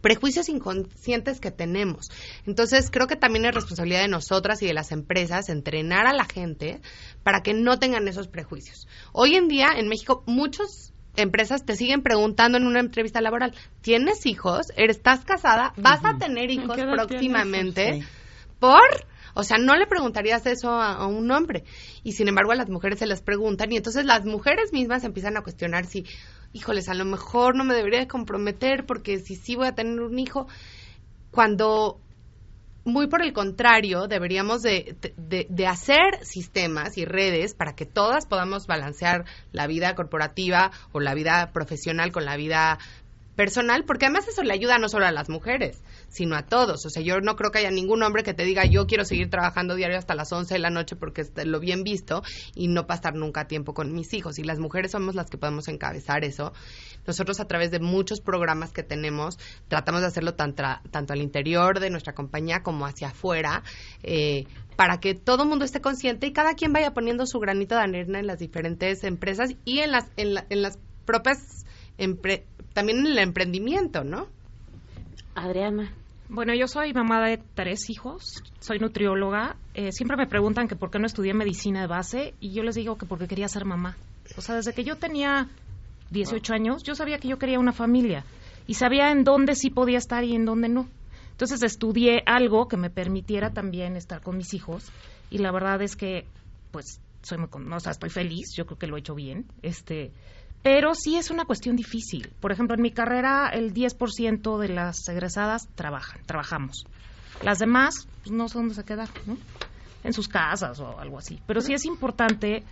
prejuicios 0.00 0.48
inconscientes 0.48 1.40
que 1.40 1.50
tenemos. 1.50 2.10
Entonces, 2.46 2.90
creo 2.90 3.06
que 3.06 3.16
también 3.16 3.44
es 3.46 3.54
responsabilidad 3.54 4.02
de 4.02 4.08
nosotras 4.08 4.62
y 4.62 4.66
de 4.66 4.74
las 4.74 4.92
empresas 4.92 5.48
entrenar 5.48 6.06
a 6.06 6.12
la 6.12 6.24
gente 6.24 6.80
para 7.22 7.42
que 7.42 7.54
no 7.54 7.78
tengan 7.78 8.08
esos 8.08 8.28
prejuicios. 8.28 8.86
Hoy 9.12 9.34
en 9.34 9.48
día, 9.48 9.70
en 9.76 9.88
México, 9.88 10.22
muchas 10.26 10.92
empresas 11.16 11.64
te 11.64 11.76
siguen 11.76 12.02
preguntando 12.02 12.58
en 12.58 12.66
una 12.66 12.80
entrevista 12.80 13.20
laboral, 13.20 13.54
¿tienes 13.80 14.24
hijos? 14.26 14.68
¿Estás 14.76 15.24
casada? 15.24 15.72
¿Vas 15.76 16.04
a 16.04 16.16
tener 16.18 16.50
hijos 16.50 16.76
próximamente? 16.76 18.04
¿Por? 18.58 19.06
O 19.34 19.44
sea, 19.44 19.58
no 19.58 19.76
le 19.76 19.86
preguntarías 19.86 20.46
eso 20.46 20.70
a, 20.70 20.94
a 20.94 21.06
un 21.06 21.30
hombre. 21.30 21.64
Y 22.02 22.12
sin 22.12 22.28
embargo, 22.28 22.52
a 22.52 22.56
las 22.56 22.68
mujeres 22.68 22.98
se 22.98 23.06
les 23.06 23.20
preguntan. 23.20 23.70
Y 23.70 23.76
entonces 23.76 24.04
las 24.04 24.24
mujeres 24.24 24.72
mismas 24.72 25.04
empiezan 25.04 25.36
a 25.36 25.42
cuestionar 25.42 25.86
si, 25.86 26.04
híjoles, 26.52 26.88
a 26.88 26.94
lo 26.94 27.04
mejor 27.04 27.54
no 27.56 27.64
me 27.64 27.74
debería 27.74 28.00
de 28.00 28.08
comprometer 28.08 28.86
porque 28.86 29.18
si 29.18 29.36
sí 29.36 29.56
voy 29.56 29.66
a 29.68 29.74
tener 29.74 30.00
un 30.00 30.18
hijo. 30.18 30.46
Cuando, 31.30 32.00
muy 32.84 33.06
por 33.06 33.22
el 33.22 33.32
contrario, 33.34 34.08
deberíamos 34.08 34.62
de, 34.62 34.96
de- 35.16 35.46
de 35.50 35.66
hacer 35.66 36.18
sistemas 36.22 36.96
y 36.96 37.04
redes 37.04 37.54
para 37.54 37.74
que 37.74 37.84
todas 37.84 38.26
podamos 38.26 38.66
balancear 38.66 39.26
la 39.52 39.66
vida 39.66 39.94
corporativa 39.94 40.70
o 40.92 41.00
la 41.00 41.14
vida 41.14 41.50
profesional 41.52 42.12
con 42.12 42.24
la 42.24 42.36
vida 42.36 42.78
personal, 43.38 43.84
porque 43.84 44.06
además 44.06 44.26
eso 44.26 44.42
le 44.42 44.52
ayuda 44.52 44.78
no 44.78 44.88
solo 44.88 45.06
a 45.06 45.12
las 45.12 45.28
mujeres, 45.28 45.80
sino 46.08 46.34
a 46.34 46.42
todos. 46.42 46.84
O 46.84 46.90
sea, 46.90 47.02
yo 47.04 47.20
no 47.20 47.36
creo 47.36 47.52
que 47.52 47.58
haya 47.60 47.70
ningún 47.70 48.02
hombre 48.02 48.24
que 48.24 48.34
te 48.34 48.42
diga 48.44 48.64
yo 48.66 48.88
quiero 48.88 49.04
seguir 49.04 49.30
trabajando 49.30 49.76
diario 49.76 49.96
hasta 49.96 50.16
las 50.16 50.32
11 50.32 50.54
de 50.54 50.58
la 50.58 50.70
noche 50.70 50.96
porque 50.96 51.20
es 51.20 51.30
lo 51.46 51.60
bien 51.60 51.84
visto 51.84 52.24
y 52.56 52.66
no 52.66 52.88
pasar 52.88 53.14
nunca 53.14 53.46
tiempo 53.46 53.74
con 53.74 53.92
mis 53.94 54.12
hijos. 54.12 54.40
Y 54.40 54.42
las 54.42 54.58
mujeres 54.58 54.90
somos 54.90 55.14
las 55.14 55.30
que 55.30 55.38
podemos 55.38 55.68
encabezar 55.68 56.24
eso. 56.24 56.52
Nosotros 57.06 57.38
a 57.38 57.46
través 57.46 57.70
de 57.70 57.78
muchos 57.78 58.20
programas 58.20 58.72
que 58.72 58.82
tenemos 58.82 59.38
tratamos 59.68 60.00
de 60.00 60.08
hacerlo 60.08 60.34
tan 60.34 60.56
tra- 60.56 60.80
tanto 60.90 61.12
al 61.12 61.22
interior 61.22 61.78
de 61.78 61.90
nuestra 61.90 62.14
compañía 62.14 62.64
como 62.64 62.86
hacia 62.86 63.08
afuera. 63.10 63.62
eh, 64.02 64.46
para 64.76 64.98
que 65.00 65.14
todo 65.14 65.42
el 65.44 65.48
mundo 65.48 65.64
esté 65.64 65.80
consciente 65.80 66.26
y 66.28 66.32
cada 66.32 66.54
quien 66.54 66.72
vaya 66.72 66.92
poniendo 66.92 67.26
su 67.26 67.38
granito 67.40 67.74
de 67.76 67.80
arena 67.82 68.18
en 68.20 68.26
las 68.28 68.38
diferentes 68.38 69.02
empresas 69.04 69.50
y 69.64 69.78
en 69.80 69.90
las, 69.92 70.06
en 70.16 70.34
la- 70.34 70.46
en 70.50 70.62
las 70.62 70.78
propias 71.04 71.64
empre- 71.98 72.44
también 72.72 72.98
en 73.00 73.06
el 73.06 73.18
emprendimiento, 73.18 74.04
¿no? 74.04 74.26
Adriana. 75.34 75.92
Bueno, 76.28 76.54
yo 76.54 76.68
soy 76.68 76.92
mamá 76.92 77.26
de 77.26 77.38
tres 77.54 77.88
hijos, 77.88 78.42
soy 78.60 78.78
nutrióloga. 78.78 79.56
eh, 79.74 79.92
siempre 79.92 80.16
me 80.16 80.26
preguntan 80.26 80.68
que 80.68 80.76
por 80.76 80.90
qué 80.90 80.98
no 80.98 81.06
estudié 81.06 81.32
medicina 81.32 81.80
de 81.80 81.86
base 81.86 82.34
y 82.40 82.52
yo 82.52 82.62
les 82.62 82.74
digo 82.74 82.98
que 82.98 83.06
porque 83.06 83.26
quería 83.28 83.48
ser 83.48 83.64
mamá. 83.64 83.96
O 84.36 84.40
sea, 84.42 84.56
desde 84.56 84.74
que 84.74 84.84
yo 84.84 84.96
tenía 84.96 85.48
18 86.10 86.52
años, 86.52 86.82
yo 86.82 86.94
sabía 86.94 87.18
que 87.18 87.28
yo 87.28 87.38
quería 87.38 87.58
una 87.58 87.72
familia 87.72 88.24
y 88.66 88.74
sabía 88.74 89.10
en 89.10 89.24
dónde 89.24 89.54
sí 89.54 89.70
podía 89.70 89.98
estar 89.98 90.22
y 90.24 90.34
en 90.34 90.44
dónde 90.44 90.68
no. 90.68 90.86
Entonces 91.30 91.62
estudié 91.62 92.22
algo 92.26 92.66
que 92.68 92.76
me 92.76 92.90
permitiera 92.90 93.50
también 93.52 93.96
estar 93.96 94.20
con 94.20 94.36
mis 94.36 94.52
hijos 94.52 94.90
y 95.30 95.38
la 95.38 95.50
verdad 95.52 95.80
es 95.80 95.94
que 95.96 96.26
pues 96.72 97.00
soy 97.22 97.38
muy, 97.38 97.48
con- 97.48 97.72
o 97.72 97.80
sea, 97.80 97.92
estoy 97.92 98.10
feliz, 98.10 98.54
yo 98.56 98.66
creo 98.66 98.78
que 98.78 98.86
lo 98.88 98.96
he 98.96 99.00
hecho 99.00 99.14
bien, 99.14 99.46
este, 99.62 100.10
pero 100.62 100.94
sí 100.94 101.16
es 101.16 101.30
una 101.30 101.44
cuestión 101.44 101.76
difícil. 101.76 102.32
Por 102.40 102.52
ejemplo, 102.52 102.74
en 102.74 102.82
mi 102.82 102.90
carrera 102.90 103.48
el 103.48 103.72
10% 103.72 104.58
de 104.58 104.68
las 104.68 105.08
egresadas 105.08 105.68
trabajan, 105.74 106.20
trabajamos. 106.26 106.84
Las 107.42 107.58
demás 107.58 108.06
pues, 108.22 108.32
no 108.32 108.48
sé 108.48 108.58
dónde 108.58 108.74
se 108.74 108.84
quedan, 108.84 109.08
¿no? 109.26 109.36
En 110.04 110.12
sus 110.12 110.28
casas 110.28 110.80
o 110.80 110.98
algo 110.98 111.18
así. 111.18 111.40
Pero 111.46 111.60
sí 111.60 111.72
es 111.72 111.84
importante 111.84 112.64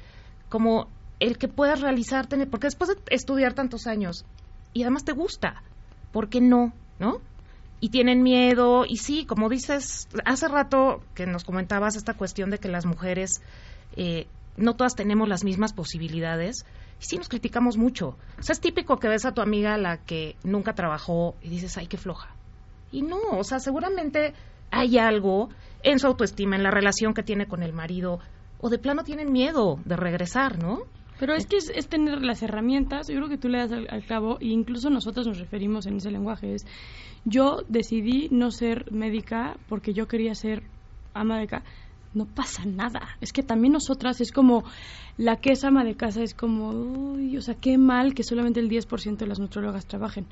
como 0.48 0.88
el 1.20 1.38
que 1.38 1.48
puedas 1.48 1.80
realizarte, 1.80 2.46
porque 2.46 2.66
después 2.66 2.90
de 2.90 2.96
estudiar 3.10 3.54
tantos 3.54 3.86
años 3.86 4.24
y 4.72 4.82
además 4.82 5.04
te 5.04 5.12
gusta, 5.12 5.62
¿por 6.12 6.28
qué 6.28 6.40
no? 6.40 6.72
¿No? 6.98 7.20
Y 7.80 7.90
tienen 7.90 8.22
miedo, 8.22 8.84
y 8.86 8.96
sí, 8.96 9.26
como 9.26 9.48
dices, 9.48 10.08
hace 10.24 10.48
rato 10.48 11.02
que 11.14 11.26
nos 11.26 11.44
comentabas 11.44 11.96
esta 11.96 12.14
cuestión 12.14 12.50
de 12.50 12.58
que 12.58 12.68
las 12.68 12.86
mujeres 12.86 13.40
eh, 13.96 14.26
no 14.56 14.74
todas 14.76 14.94
tenemos 14.94 15.28
las 15.28 15.44
mismas 15.44 15.72
posibilidades, 15.72 16.64
y 17.00 17.04
sí 17.04 17.16
nos 17.16 17.28
criticamos 17.28 17.76
mucho. 17.76 18.16
O 18.38 18.42
sea, 18.42 18.54
es 18.54 18.60
típico 18.60 18.98
que 18.98 19.08
ves 19.08 19.24
a 19.24 19.32
tu 19.32 19.40
amiga 19.40 19.76
la 19.76 19.98
que 19.98 20.36
nunca 20.44 20.74
trabajó 20.74 21.34
y 21.42 21.48
dices, 21.48 21.76
ay, 21.76 21.86
qué 21.86 21.96
floja. 21.96 22.34
Y 22.92 23.02
no, 23.02 23.18
o 23.32 23.44
sea, 23.44 23.58
seguramente 23.58 24.34
hay 24.70 24.98
algo 24.98 25.48
en 25.82 25.98
su 25.98 26.06
autoestima, 26.06 26.56
en 26.56 26.62
la 26.62 26.70
relación 26.70 27.14
que 27.14 27.22
tiene 27.22 27.46
con 27.46 27.62
el 27.62 27.72
marido, 27.72 28.20
o 28.58 28.70
de 28.70 28.78
plano 28.78 29.04
tienen 29.04 29.32
miedo 29.32 29.78
de 29.84 29.96
regresar, 29.96 30.58
¿no? 30.58 30.80
Pero 31.18 31.34
es 31.34 31.46
que 31.46 31.56
es, 31.56 31.70
es 31.70 31.88
tener 31.88 32.22
las 32.22 32.42
herramientas, 32.42 33.08
yo 33.08 33.16
creo 33.16 33.28
que 33.28 33.38
tú 33.38 33.48
le 33.48 33.58
das 33.58 33.72
al, 33.72 34.04
clavo, 34.04 34.38
e 34.40 34.46
incluso 34.46 34.90
nosotros 34.90 35.26
nos 35.26 35.38
referimos 35.38 35.86
en 35.86 35.96
ese 35.96 36.10
lenguaje, 36.10 36.54
es 36.54 36.66
yo 37.24 37.62
decidí 37.68 38.28
no 38.30 38.50
ser 38.50 38.90
médica 38.92 39.56
porque 39.68 39.94
yo 39.94 40.06
quería 40.06 40.34
ser 40.34 40.62
ama 41.14 41.38
de 41.38 41.46
casa. 41.46 41.64
No 42.16 42.24
pasa 42.24 42.64
nada. 42.64 43.00
Es 43.20 43.30
que 43.30 43.42
también 43.42 43.74
nosotras 43.74 44.22
es 44.22 44.32
como 44.32 44.64
la 45.18 45.36
que 45.36 45.52
es 45.52 45.64
ama 45.64 45.84
de 45.84 45.96
casa, 45.96 46.22
es 46.22 46.32
como, 46.32 46.70
uy, 46.70 47.36
o 47.36 47.42
sea, 47.42 47.54
qué 47.54 47.76
mal 47.76 48.14
que 48.14 48.22
solamente 48.22 48.58
el 48.58 48.70
10% 48.70 49.18
de 49.18 49.26
las 49.26 49.38
nutriólogas 49.38 49.84
trabajen. 49.84 50.24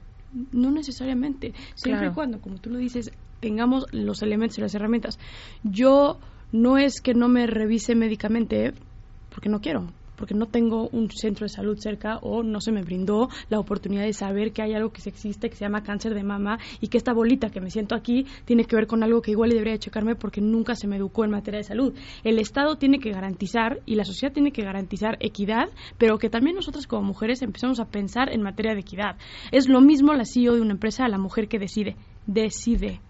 No 0.50 0.70
necesariamente. 0.70 1.52
Siempre 1.74 2.00
Claro. 2.00 2.12
y 2.12 2.14
cuando, 2.14 2.40
como 2.40 2.56
tú 2.56 2.70
lo 2.70 2.78
dices, 2.78 3.10
tengamos 3.40 3.84
los 3.92 4.22
elementos 4.22 4.56
y 4.56 4.62
las 4.62 4.74
herramientas. 4.74 5.18
Yo 5.62 6.18
no 6.52 6.78
es 6.78 7.02
que 7.02 7.12
no 7.12 7.28
me 7.28 7.46
revise 7.46 7.94
médicamente, 7.94 8.72
porque 9.28 9.50
no 9.50 9.60
quiero, 9.60 9.88
porque 10.16 10.34
no 10.34 10.46
tengo 10.46 10.88
un 10.88 11.10
centro 11.10 11.44
de 11.44 11.48
salud 11.48 11.76
cerca 11.78 12.18
o 12.18 12.42
no 12.42 12.60
se 12.60 12.72
me 12.72 12.82
brindó 12.82 13.28
la 13.48 13.58
oportunidad 13.58 14.04
de 14.04 14.12
saber 14.12 14.52
que 14.52 14.62
hay 14.62 14.74
algo 14.74 14.90
que 14.90 15.02
existe 15.08 15.48
que 15.48 15.56
se 15.56 15.64
llama 15.64 15.82
cáncer 15.82 16.14
de 16.14 16.22
mama 16.22 16.58
y 16.80 16.88
que 16.88 16.98
esta 16.98 17.12
bolita 17.12 17.50
que 17.50 17.60
me 17.60 17.70
siento 17.70 17.94
aquí 17.94 18.26
tiene 18.44 18.64
que 18.64 18.76
ver 18.76 18.86
con 18.86 19.02
algo 19.02 19.22
que 19.22 19.32
igual 19.32 19.50
debería 19.50 19.74
de 19.74 19.78
checarme 19.78 20.14
porque 20.14 20.40
nunca 20.40 20.74
se 20.74 20.86
me 20.86 20.96
educó 20.96 21.24
en 21.24 21.30
materia 21.30 21.58
de 21.58 21.64
salud. 21.64 21.94
El 22.22 22.38
Estado 22.38 22.76
tiene 22.76 22.98
que 22.98 23.10
garantizar 23.10 23.80
y 23.86 23.94
la 23.94 24.04
sociedad 24.04 24.32
tiene 24.32 24.52
que 24.52 24.62
garantizar 24.62 25.16
equidad, 25.20 25.68
pero 25.98 26.18
que 26.18 26.30
también 26.30 26.56
nosotras 26.56 26.86
como 26.86 27.02
mujeres 27.02 27.42
empezamos 27.42 27.80
a 27.80 27.86
pensar 27.86 28.32
en 28.32 28.42
materia 28.42 28.74
de 28.74 28.80
equidad. 28.80 29.16
Es 29.52 29.68
lo 29.68 29.80
mismo 29.80 30.12
la 30.14 30.24
CEO 30.24 30.54
de 30.54 30.60
una 30.60 30.72
empresa 30.72 31.04
a 31.04 31.08
la 31.08 31.18
mujer 31.18 31.48
que 31.48 31.58
decide, 31.58 31.96
decide 32.26 33.00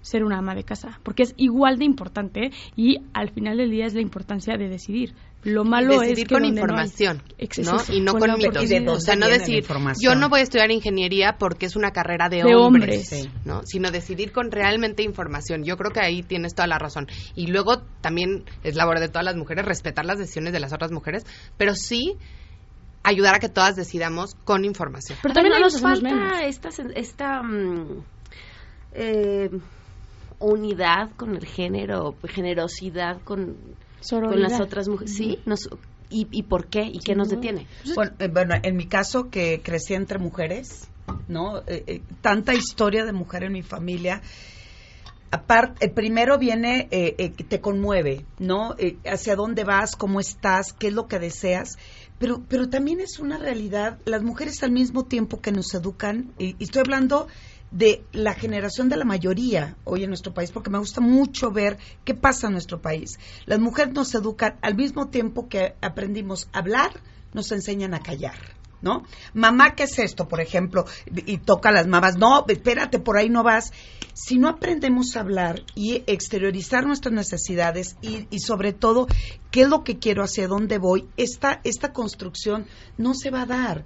ser 0.00 0.24
una 0.24 0.38
ama 0.38 0.54
de 0.54 0.64
casa, 0.64 1.00
porque 1.02 1.22
es 1.22 1.34
igual 1.36 1.78
de 1.78 1.84
importante 1.84 2.50
y 2.76 2.98
al 3.12 3.30
final 3.30 3.58
del 3.58 3.70
día 3.70 3.86
es 3.86 3.94
la 3.94 4.00
importancia 4.00 4.56
de 4.56 4.68
decidir. 4.68 5.14
Lo 5.44 5.64
malo 5.64 6.00
decidir 6.00 6.18
es 6.18 6.24
que 6.28 6.34
con 6.34 6.42
donde 6.42 6.60
no 6.60 6.66
hay- 6.66 6.84
información, 6.86 7.22
¿no? 7.64 7.94
Y 7.94 8.00
no 8.00 8.14
con 8.14 8.34
mitos. 8.38 8.64
O 8.88 9.00
sea, 9.00 9.14
no 9.16 9.28
decir, 9.28 9.64
yo 10.00 10.14
no 10.16 10.28
voy 10.28 10.40
a 10.40 10.42
estudiar 10.42 10.70
ingeniería 10.72 11.36
porque 11.38 11.66
es 11.66 11.76
una 11.76 11.92
carrera 11.92 12.28
de, 12.28 12.42
De 12.42 12.54
hombres, 12.56 13.12
hombres. 13.12 13.28
¿no? 13.44 13.62
Sino 13.64 13.90
decidir 13.92 14.32
con 14.32 14.50
realmente 14.50 15.04
información. 15.04 15.62
Yo 15.64 15.76
creo 15.76 15.92
que 15.92 16.00
ahí 16.00 16.22
tienes 16.24 16.54
toda 16.54 16.66
la 16.66 16.78
razón. 16.78 17.06
Y 17.36 17.46
luego 17.46 17.82
también 18.00 18.44
es 18.64 18.74
labor 18.74 18.98
de 18.98 19.08
todas 19.08 19.24
las 19.24 19.36
mujeres 19.36 19.64
respetar 19.64 20.04
las 20.04 20.18
decisiones 20.18 20.52
de 20.52 20.58
las 20.60 20.72
otras 20.72 20.90
mujeres, 20.90 21.24
pero 21.56 21.74
sí 21.76 22.16
ayudar 23.04 23.36
a 23.36 23.38
que 23.38 23.48
todas 23.48 23.76
decidamos 23.76 24.34
con 24.44 24.64
información. 24.64 25.18
Pero 25.22 25.34
también 25.34 25.52
no 25.52 25.60
no 25.60 25.66
nos 25.66 25.80
falta 25.80 26.14
menos. 26.14 26.40
esta, 26.42 26.68
sen- 26.70 26.92
esta 26.96 27.42
mm, 27.42 28.02
eh, 28.94 29.50
unidad 30.40 31.10
con 31.16 31.36
el 31.36 31.46
género, 31.46 32.16
generosidad 32.28 33.20
con, 33.22 33.56
con 34.10 34.40
las 34.40 34.60
otras 34.60 34.88
mujeres. 34.88 35.14
Sí, 35.14 35.38
nos, 35.46 35.68
y, 36.10 36.26
¿y 36.30 36.42
por 36.44 36.66
qué? 36.66 36.82
¿Y 36.82 36.98
qué 36.98 37.14
nos 37.14 37.28
detiene? 37.28 37.66
Bueno, 37.94 38.12
eh, 38.18 38.28
bueno, 38.28 38.54
en 38.62 38.76
mi 38.76 38.86
caso, 38.86 39.30
que 39.30 39.60
crecí 39.62 39.94
entre 39.94 40.18
mujeres, 40.18 40.88
¿no? 41.28 41.58
Eh, 41.66 41.84
eh, 41.86 42.02
tanta 42.20 42.54
historia 42.54 43.04
de 43.04 43.12
mujer 43.12 43.44
en 43.44 43.52
mi 43.52 43.62
familia. 43.62 44.22
Aparte, 45.30 45.84
el 45.84 45.92
primero 45.92 46.38
viene, 46.38 46.88
eh, 46.90 47.14
eh, 47.18 47.32
que 47.32 47.44
te 47.44 47.60
conmueve, 47.60 48.24
¿no? 48.38 48.74
Eh, 48.78 48.96
hacia 49.04 49.36
dónde 49.36 49.64
vas, 49.64 49.94
cómo 49.94 50.20
estás, 50.20 50.72
qué 50.72 50.88
es 50.88 50.94
lo 50.94 51.06
que 51.06 51.18
deseas. 51.18 51.76
Pero, 52.18 52.42
pero 52.48 52.70
también 52.70 53.00
es 53.00 53.18
una 53.18 53.36
realidad, 53.36 53.98
las 54.06 54.22
mujeres 54.22 54.62
al 54.62 54.72
mismo 54.72 55.04
tiempo 55.04 55.40
que 55.40 55.52
nos 55.52 55.74
educan, 55.74 56.32
y, 56.38 56.56
y 56.58 56.64
estoy 56.64 56.80
hablando 56.80 57.28
de 57.70 58.04
la 58.12 58.34
generación 58.34 58.88
de 58.88 58.96
la 58.96 59.04
mayoría 59.04 59.76
hoy 59.84 60.04
en 60.04 60.10
nuestro 60.10 60.32
país, 60.32 60.50
porque 60.50 60.70
me 60.70 60.78
gusta 60.78 61.00
mucho 61.00 61.50
ver 61.50 61.78
qué 62.04 62.14
pasa 62.14 62.46
en 62.46 62.54
nuestro 62.54 62.80
país. 62.80 63.18
Las 63.46 63.58
mujeres 63.58 63.92
nos 63.94 64.14
educan 64.14 64.56
al 64.62 64.74
mismo 64.74 65.08
tiempo 65.08 65.48
que 65.48 65.74
aprendimos 65.80 66.48
a 66.52 66.60
hablar, 66.60 66.92
nos 67.34 67.52
enseñan 67.52 67.94
a 67.94 68.00
callar. 68.00 68.36
¿No? 68.80 69.02
Mamá, 69.34 69.74
¿qué 69.74 69.82
es 69.82 69.98
esto? 69.98 70.28
Por 70.28 70.40
ejemplo, 70.40 70.84
y 71.26 71.38
toca 71.38 71.72
las 71.72 71.88
mamás, 71.88 72.16
no, 72.16 72.44
espérate, 72.46 73.00
por 73.00 73.18
ahí 73.18 73.28
no 73.28 73.42
vas. 73.42 73.72
Si 74.14 74.38
no 74.38 74.46
aprendemos 74.46 75.16
a 75.16 75.20
hablar 75.20 75.64
y 75.74 76.04
exteriorizar 76.06 76.86
nuestras 76.86 77.12
necesidades 77.12 77.96
y, 78.02 78.28
y 78.30 78.38
sobre 78.38 78.72
todo, 78.72 79.08
qué 79.50 79.62
es 79.62 79.68
lo 79.68 79.82
que 79.82 79.98
quiero, 79.98 80.22
hacia 80.22 80.46
dónde 80.46 80.78
voy, 80.78 81.08
esta, 81.16 81.60
esta 81.64 81.92
construcción 81.92 82.66
no 82.96 83.14
se 83.14 83.30
va 83.30 83.42
a 83.42 83.46
dar. 83.46 83.84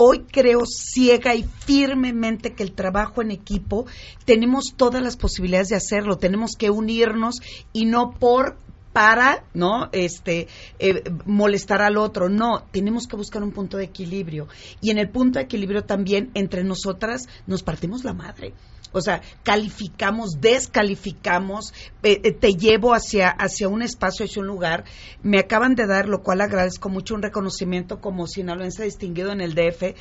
Hoy 0.00 0.26
creo 0.30 0.60
ciega 0.64 1.34
y 1.34 1.42
firmemente 1.42 2.54
que 2.54 2.62
el 2.62 2.72
trabajo 2.72 3.20
en 3.20 3.32
equipo 3.32 3.84
tenemos 4.24 4.74
todas 4.76 5.02
las 5.02 5.16
posibilidades 5.16 5.70
de 5.70 5.76
hacerlo, 5.76 6.18
tenemos 6.18 6.52
que 6.56 6.70
unirnos 6.70 7.40
y 7.72 7.84
no 7.84 8.12
por 8.12 8.56
para 8.92 9.44
no 9.54 9.88
este 9.90 10.46
eh, 10.78 11.02
molestar 11.26 11.82
al 11.82 11.96
otro. 11.96 12.28
No 12.28 12.62
tenemos 12.70 13.08
que 13.08 13.16
buscar 13.16 13.42
un 13.42 13.50
punto 13.50 13.76
de 13.76 13.84
equilibrio. 13.84 14.46
Y 14.80 14.90
en 14.90 14.98
el 14.98 15.08
punto 15.08 15.40
de 15.40 15.46
equilibrio 15.46 15.82
también 15.82 16.30
entre 16.34 16.62
nosotras 16.62 17.28
nos 17.48 17.64
partimos 17.64 18.04
la 18.04 18.12
madre 18.12 18.54
o 18.92 19.00
sea, 19.00 19.22
calificamos, 19.42 20.40
descalificamos, 20.40 21.72
eh, 22.02 22.20
eh, 22.24 22.32
te 22.32 22.54
llevo 22.54 22.94
hacia, 22.94 23.28
hacia 23.30 23.68
un 23.68 23.82
espacio, 23.82 24.24
hacia 24.24 24.40
un 24.40 24.48
lugar. 24.48 24.84
Me 25.22 25.38
acaban 25.38 25.74
de 25.74 25.86
dar, 25.86 26.08
lo 26.08 26.22
cual 26.22 26.40
agradezco 26.40 26.88
mucho, 26.88 27.14
un 27.14 27.22
reconocimiento 27.22 28.00
como 28.00 28.26
sinaloense 28.26 28.84
distinguido 28.84 29.32
en 29.32 29.40
el 29.40 29.54
DF. 29.54 29.94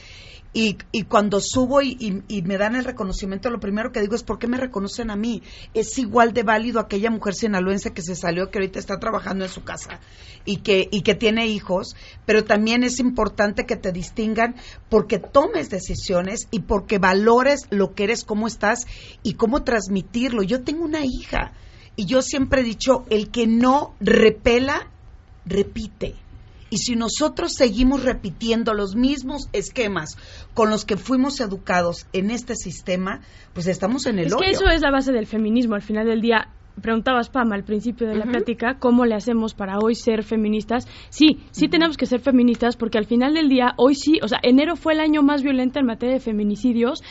Y, 0.54 0.78
y 0.92 1.04
cuando 1.04 1.40
subo 1.40 1.82
y, 1.82 2.24
me 2.46 2.58
dan 2.58 2.76
el 2.76 2.86
reconocimiento, 2.86 3.50
lo 3.50 3.60
primero 3.60 3.92
que 3.92 4.02
digo 4.02 4.16
es, 4.16 4.24
¿por 4.24 4.40
qué 4.40 4.48
me 4.48 4.58
reconocen 4.58 5.12
a 5.12 5.16
mí? 5.16 5.44
Es 5.74 5.98
igual 6.00 6.34
de 6.34 6.44
válido 6.44 6.80
aquella 6.80 7.12
mujer 7.12 7.36
sinaloense 7.36 7.94
que 7.94 8.02
se 8.02 8.16
salió, 8.16 8.50
que 8.50 8.60
ahorita 8.60 8.80
está 8.80 8.98
trabajando 8.98 9.46
en 9.46 9.52
su 9.52 9.64
casa 9.64 10.00
y 10.46 10.58
que, 10.58 10.88
y 10.92 11.02
que 11.02 11.14
tiene 11.16 11.48
hijos, 11.48 11.96
pero 12.26 12.44
también 12.44 12.84
es 12.84 13.00
importante 13.00 13.66
que 13.66 13.76
te 13.76 13.92
distingan 13.92 14.56
porque 14.90 15.20
tomes 15.20 15.70
decisiones 15.70 16.48
y 16.50 16.62
porque 16.62 16.98
valores 16.98 17.68
lo 17.70 17.94
que 17.94 18.06
eres, 18.06 18.24
cómo 18.24 18.48
estás 18.48 18.88
y 19.24 19.34
cómo 19.34 19.64
transmitirlo. 19.64 20.44
Yo 20.44 20.64
tengo 20.64 20.86
una 20.86 21.06
hija 21.06 21.52
y 21.96 22.06
yo 22.06 22.22
siempre 22.22 22.62
he 22.62 22.64
dicho, 22.64 23.06
el 23.10 23.30
que 23.30 23.48
no 23.48 23.96
repela, 24.00 24.88
repite. 25.46 26.16
Y 26.70 26.78
si 26.78 26.96
nosotros 26.96 27.54
seguimos 27.54 28.04
repitiendo 28.04 28.74
los 28.74 28.96
mismos 28.96 29.50
esquemas 29.54 30.18
con 30.54 30.70
los 30.70 30.86
que 30.86 30.98
fuimos 30.98 31.40
educados 31.40 32.08
en 32.14 32.30
este 32.32 32.56
sistema, 32.56 33.22
pues 33.54 33.68
estamos 33.68 34.06
en 34.06 34.20
el 34.20 34.28
Es 34.28 34.34
hoyo. 34.34 34.42
que 34.42 34.52
eso 34.52 34.68
es 34.68 34.82
la 34.82 34.92
base 34.92 35.12
del 35.12 35.28
feminismo. 35.28 35.76
Al 35.76 35.82
final 35.82 36.06
del 36.06 36.22
día, 36.22 36.50
preguntabas, 36.82 37.30
Pam, 37.30 37.52
al 37.54 37.64
principio 37.64 38.08
de 38.08 38.16
la 38.16 38.26
plática, 38.26 38.78
¿cómo 38.80 39.06
le 39.06 39.16
hacemos 39.16 39.54
para 39.54 39.80
hoy 39.80 39.96
ser 39.96 40.24
feministas? 40.24 40.88
Sí, 41.10 41.40
sí 41.52 41.68
tenemos 41.68 41.98
que 41.98 42.06
ser 42.06 42.20
feministas 42.20 42.76
porque 42.76 42.98
al 42.98 43.06
final 43.06 43.34
del 43.34 43.50
día, 43.50 43.74
hoy 43.78 43.96
sí, 43.96 44.20
o 44.22 44.28
sea, 44.28 44.40
enero 44.44 44.76
fue 44.76 44.94
el 44.94 45.00
año 45.00 45.24
más 45.24 45.42
violento 45.42 45.80
en 45.80 45.86
materia 45.86 46.14
de 46.16 46.20
feminicidios 46.22 47.02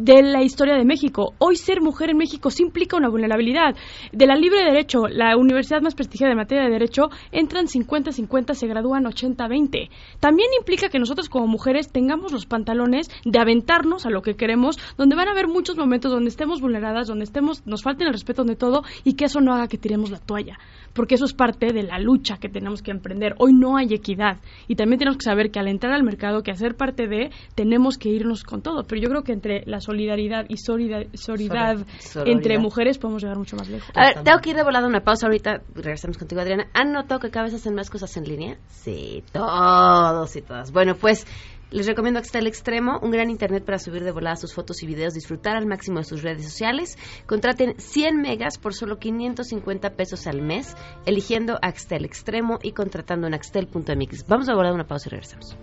de 0.00 0.22
la 0.22 0.42
historia 0.42 0.76
de 0.76 0.84
México. 0.84 1.34
Hoy 1.38 1.56
ser 1.56 1.82
mujer 1.82 2.10
en 2.10 2.16
México 2.16 2.50
sí 2.50 2.62
implica 2.62 2.96
una 2.96 3.10
vulnerabilidad. 3.10 3.76
De 4.12 4.26
la 4.26 4.34
libre 4.34 4.64
derecho, 4.64 5.08
la 5.08 5.36
universidad 5.36 5.82
más 5.82 5.94
prestigiada 5.94 6.32
en 6.32 6.38
materia 6.38 6.64
de 6.64 6.70
derecho, 6.70 7.10
entran 7.32 7.66
50-50, 7.66 8.54
se 8.54 8.66
gradúan 8.66 9.04
80-20. 9.04 9.90
También 10.18 10.48
implica 10.58 10.88
que 10.88 10.98
nosotros 10.98 11.28
como 11.28 11.46
mujeres 11.46 11.92
tengamos 11.92 12.32
los 12.32 12.46
pantalones 12.46 13.10
de 13.26 13.38
aventarnos 13.38 14.06
a 14.06 14.10
lo 14.10 14.22
que 14.22 14.36
queremos, 14.36 14.78
donde 14.96 15.16
van 15.16 15.28
a 15.28 15.32
haber 15.32 15.48
muchos 15.48 15.76
momentos 15.76 16.10
donde 16.10 16.30
estemos 16.30 16.62
vulneradas, 16.62 17.06
donde 17.06 17.24
estemos, 17.24 17.66
nos 17.66 17.82
falten 17.82 18.06
el 18.06 18.14
respeto 18.14 18.44
de 18.44 18.56
todo 18.56 18.82
y 19.04 19.10
y 19.10 19.14
que 19.14 19.24
eso 19.24 19.40
no 19.40 19.52
haga 19.52 19.66
que 19.66 19.76
tiremos 19.76 20.10
la 20.10 20.18
toalla, 20.18 20.58
porque 20.92 21.14
eso 21.14 21.24
es 21.24 21.32
parte 21.34 21.72
de 21.72 21.82
la 21.82 21.98
lucha 21.98 22.36
que 22.38 22.48
tenemos 22.48 22.82
que 22.82 22.90
emprender. 22.90 23.34
Hoy 23.38 23.52
no 23.52 23.76
hay 23.76 23.92
equidad 23.94 24.38
y 24.68 24.76
también 24.76 24.98
tenemos 24.98 25.18
que 25.18 25.24
saber 25.24 25.50
que 25.50 25.58
al 25.60 25.68
entrar 25.68 25.92
al 25.92 26.02
mercado, 26.02 26.42
que 26.42 26.50
hacer 26.50 26.76
parte 26.76 27.06
de, 27.06 27.30
tenemos 27.54 27.96
que 27.98 28.08
irnos 28.08 28.42
con 28.42 28.62
todo, 28.62 28.84
pero 28.84 29.00
yo 29.00 29.08
creo 29.08 29.22
que 29.22 29.32
entre 29.32 29.62
la 29.66 29.80
solidaridad 29.80 30.46
y 30.48 30.56
solidar- 30.56 31.06
solidaridad 31.14 31.86
entre 32.26 32.58
mujeres 32.58 32.98
podemos 32.98 33.22
llegar 33.22 33.38
mucho 33.38 33.56
más 33.56 33.68
lejos. 33.68 33.88
A 33.94 34.00
ver, 34.06 34.24
tengo 34.24 34.38
que 34.40 34.50
ir 34.50 34.56
de 34.56 34.62
volada 34.62 34.86
una 34.86 35.00
pausa 35.00 35.26
ahorita. 35.26 35.62
Regresamos 35.74 36.18
contigo, 36.18 36.40
Adriana. 36.40 36.66
¿Han 36.74 36.92
notado 36.92 37.20
que 37.20 37.30
cada 37.30 37.44
vez 37.46 37.54
hacen 37.54 37.74
más 37.74 37.90
cosas 37.90 38.16
en 38.16 38.24
línea? 38.24 38.58
Sí, 38.68 39.22
todos 39.32 40.36
y 40.36 40.42
todas. 40.42 40.72
Bueno, 40.72 40.94
pues 40.94 41.26
les 41.70 41.86
recomiendo 41.86 42.18
Axtel 42.18 42.46
Extremo, 42.46 42.98
un 43.00 43.10
gran 43.10 43.30
internet 43.30 43.64
para 43.64 43.78
subir 43.78 44.04
de 44.04 44.10
volada 44.10 44.36
sus 44.36 44.54
fotos 44.54 44.82
y 44.82 44.86
videos, 44.86 45.14
disfrutar 45.14 45.56
al 45.56 45.66
máximo 45.66 45.98
de 45.98 46.04
sus 46.04 46.22
redes 46.22 46.44
sociales. 46.44 46.98
Contraten 47.26 47.74
100 47.78 48.20
megas 48.20 48.58
por 48.58 48.74
solo 48.74 48.98
550 48.98 49.90
pesos 49.90 50.26
al 50.26 50.42
mes, 50.42 50.76
eligiendo 51.06 51.58
Axtel 51.62 52.04
Extremo 52.04 52.58
y 52.62 52.72
contratando 52.72 53.26
en 53.26 53.34
axtel.mx. 53.34 54.26
Vamos 54.26 54.48
a 54.48 54.54
volada 54.54 54.72
a 54.72 54.74
una 54.74 54.86
pausa 54.86 55.08
y 55.08 55.10
regresamos. 55.10 55.56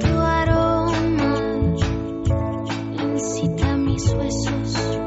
Tu 0.00 0.18
aroma 0.18 1.34
incita 3.14 3.76
mis 3.76 4.12
huesos 4.12 4.98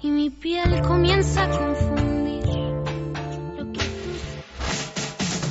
y 0.00 0.10
mi 0.10 0.30
piel 0.30 0.80
comienza 0.82 1.44
a 1.44 1.50
confundir 1.50 2.46
lo 3.56 3.72
que 3.72 3.80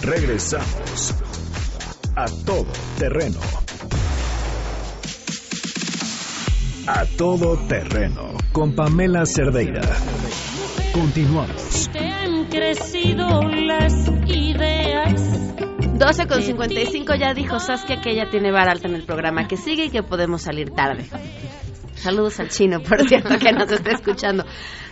Regresamos 0.04 1.31
a 2.16 2.26
todo 2.46 2.68
terreno. 2.98 3.40
A 6.88 7.06
todo 7.18 7.58
terreno 7.68 8.34
con 8.52 8.76
Pamela 8.76 9.26
Cerdeira. 9.26 9.82
Continuamos. 10.94 11.90
te 11.92 12.00
han 12.00 12.46
crecido 12.46 13.42
las 13.44 13.94
ideas. 14.28 15.56
12 15.98 16.28
con 16.28 16.42
55 16.42 17.16
ya 17.16 17.34
dijo 17.34 17.60
Saskia 17.60 18.02
que 18.02 18.12
ella 18.12 18.30
tiene 18.30 18.52
vara 18.52 18.72
alta 18.72 18.88
en 18.88 18.96
el 18.96 19.04
programa 19.04 19.48
que 19.48 19.56
sigue 19.56 19.86
y 19.86 19.90
que 19.90 20.04
podemos 20.04 20.42
salir 20.42 20.72
tarde. 20.72 21.06
Saludos 22.02 22.40
al 22.40 22.50
chino, 22.50 22.82
por 22.82 23.08
cierto, 23.08 23.38
que 23.38 23.52
nos 23.52 23.72
está 23.72 23.92
escuchando. 23.92 24.44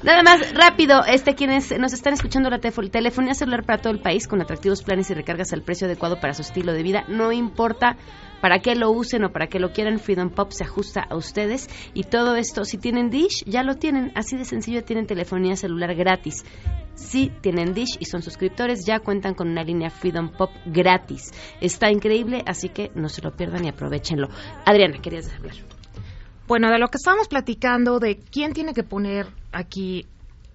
Nada 0.04 0.22
más, 0.22 0.54
rápido, 0.54 1.04
este 1.08 1.34
quienes 1.34 1.76
nos 1.80 1.92
están 1.92 2.14
escuchando 2.14 2.52
la 2.52 2.60
telefonía 2.60 3.34
celular 3.34 3.66
para 3.66 3.82
todo 3.82 3.92
el 3.92 4.00
país 4.00 4.28
con 4.28 4.40
atractivos 4.42 4.84
planes 4.84 5.10
y 5.10 5.16
recargas 5.16 5.52
al 5.52 5.64
precio 5.64 5.88
adecuado 5.88 6.20
para 6.20 6.36
su 6.36 6.44
estilo 6.44 6.72
de 6.72 6.84
vida. 6.84 7.06
No 7.08 7.32
importa 7.32 7.98
para 8.42 8.60
qué 8.60 8.76
lo 8.76 8.92
usen 8.92 9.24
o 9.24 9.32
para 9.32 9.48
qué 9.48 9.60
lo 9.60 9.72
quieran, 9.72 9.98
Freedom 9.98 10.30
Pop 10.30 10.52
se 10.52 10.64
ajusta 10.64 11.02
a 11.02 11.16
ustedes. 11.16 11.68
Y 11.96 12.04
todo 12.04 12.36
esto, 12.36 12.64
si 12.64 12.78
tienen 12.78 13.10
Dish, 13.10 13.44
ya 13.46 13.64
lo 13.64 13.76
tienen. 13.76 14.12
Así 14.14 14.38
de 14.38 14.46
sencillo, 14.46 14.84
tienen 14.84 15.08
telefonía 15.08 15.56
celular 15.56 15.96
gratis. 15.96 16.46
Si 16.94 17.32
tienen 17.42 17.74
Dish 17.74 17.98
y 18.00 18.06
son 18.06 18.22
suscriptores, 18.22 18.86
ya 18.86 19.00
cuentan 19.00 19.34
con 19.34 19.50
una 19.50 19.64
línea 19.64 19.90
Freedom 19.90 20.30
Pop 20.30 20.52
gratis. 20.68 21.34
Está 21.60 21.90
increíble, 21.90 22.44
así 22.46 22.70
que 22.70 22.92
no 22.94 23.10
se 23.10 23.24
lo 23.24 23.36
pierdan 23.36 23.66
y 23.66 23.70
aprovechenlo. 23.70 24.28
Adriana, 24.64 25.02
querías 25.02 25.34
hablar. 25.34 25.56
Bueno, 26.50 26.72
de 26.72 26.80
lo 26.80 26.88
que 26.88 26.98
estábamos 26.98 27.28
platicando, 27.28 28.00
de 28.00 28.18
quién 28.18 28.54
tiene 28.54 28.74
que 28.74 28.82
poner 28.82 29.28
aquí 29.52 30.08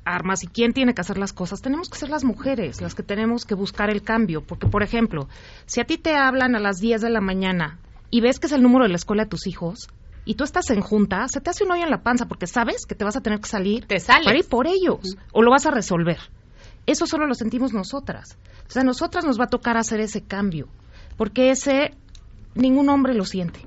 armas 0.05 0.43
y 0.43 0.49
quién 0.49 0.73
tiene 0.73 0.93
que 0.93 1.01
hacer 1.01 1.19
las 1.19 1.33
cosas, 1.33 1.61
tenemos 1.63 1.89
que 1.89 1.97
ser 1.97 2.09
las 2.09 2.25
mujeres 2.25 2.81
las 2.81 2.97
que 2.97 3.05
tenemos 3.05 3.45
que 3.45 3.55
buscar 3.55 3.91
el 3.91 4.03
cambio. 4.03 4.43
Porque, 4.43 4.67
por 4.67 4.83
ejemplo, 4.83 5.29
si 5.67 5.81
a 5.81 5.85
ti 5.85 5.97
te 5.97 6.17
hablan 6.17 6.57
a 6.57 6.59
las 6.59 6.79
10 6.79 7.01
de 7.01 7.11
la 7.11 7.21
mañana 7.21 7.79
y 8.11 8.21
ves 8.21 8.41
que 8.41 8.49
es 8.49 8.53
el 8.53 8.63
número 8.65 8.87
de 8.87 8.89
la 8.89 8.97
escuela 8.97 9.23
de 9.23 9.31
tus 9.31 9.47
hijos 9.47 9.89
y 10.25 10.35
tú 10.35 10.43
estás 10.43 10.69
en 10.71 10.81
junta, 10.81 11.29
se 11.29 11.41
te 11.41 11.51
hace 11.51 11.63
un 11.63 11.71
hoyo 11.71 11.85
en 11.85 11.91
la 11.91 12.03
panza 12.03 12.27
porque 12.27 12.49
sabes 12.49 12.87
que 12.87 12.97
te 12.97 13.05
vas 13.05 13.15
a 13.15 13.21
tener 13.21 13.39
que 13.39 13.49
salir 13.49 13.87
para 13.87 14.37
ir 14.37 14.49
por 14.49 14.67
ellos 14.67 15.17
o 15.31 15.43
lo 15.43 15.53
vas 15.53 15.67
a 15.67 15.71
resolver. 15.71 16.19
Eso 16.87 17.07
solo 17.07 17.29
lo 17.29 17.35
sentimos 17.35 17.73
nosotras. 17.73 18.37
O 18.67 18.73
sea, 18.73 18.83
a 18.83 18.85
nosotras 18.85 19.25
nos 19.25 19.39
va 19.39 19.45
a 19.45 19.49
tocar 19.49 19.77
hacer 19.77 20.01
ese 20.01 20.23
cambio 20.23 20.67
porque 21.17 21.53
ese 21.53 21.93
ningún 22.57 22.89
hombre 22.89 23.15
lo 23.15 23.25
siente. 23.25 23.61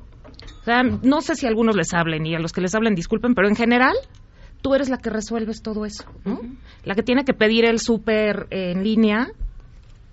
O 0.67 0.69
sea, 0.69 0.83
no 0.83 1.21
sé 1.21 1.35
si 1.35 1.45
a 1.45 1.49
algunos 1.49 1.77
les 1.77 1.93
hablen 1.93 2.25
y 2.25 2.35
a 2.35 2.39
los 2.39 2.51
que 2.51 2.59
les 2.59 2.75
hablen 2.75 2.93
disculpen, 2.93 3.33
pero 3.35 3.47
en 3.47 3.55
general 3.55 3.95
tú 4.61 4.75
eres 4.75 4.89
la 4.89 4.97
que 4.97 5.09
resuelves 5.09 5.61
todo 5.61 5.85
eso, 5.85 6.03
¿no? 6.25 6.41
La 6.83 6.93
que 6.93 7.03
tiene 7.03 7.23
que 7.23 7.33
pedir 7.33 7.63
el 7.63 7.79
súper 7.79 8.47
en 8.49 8.83
línea 8.83 9.29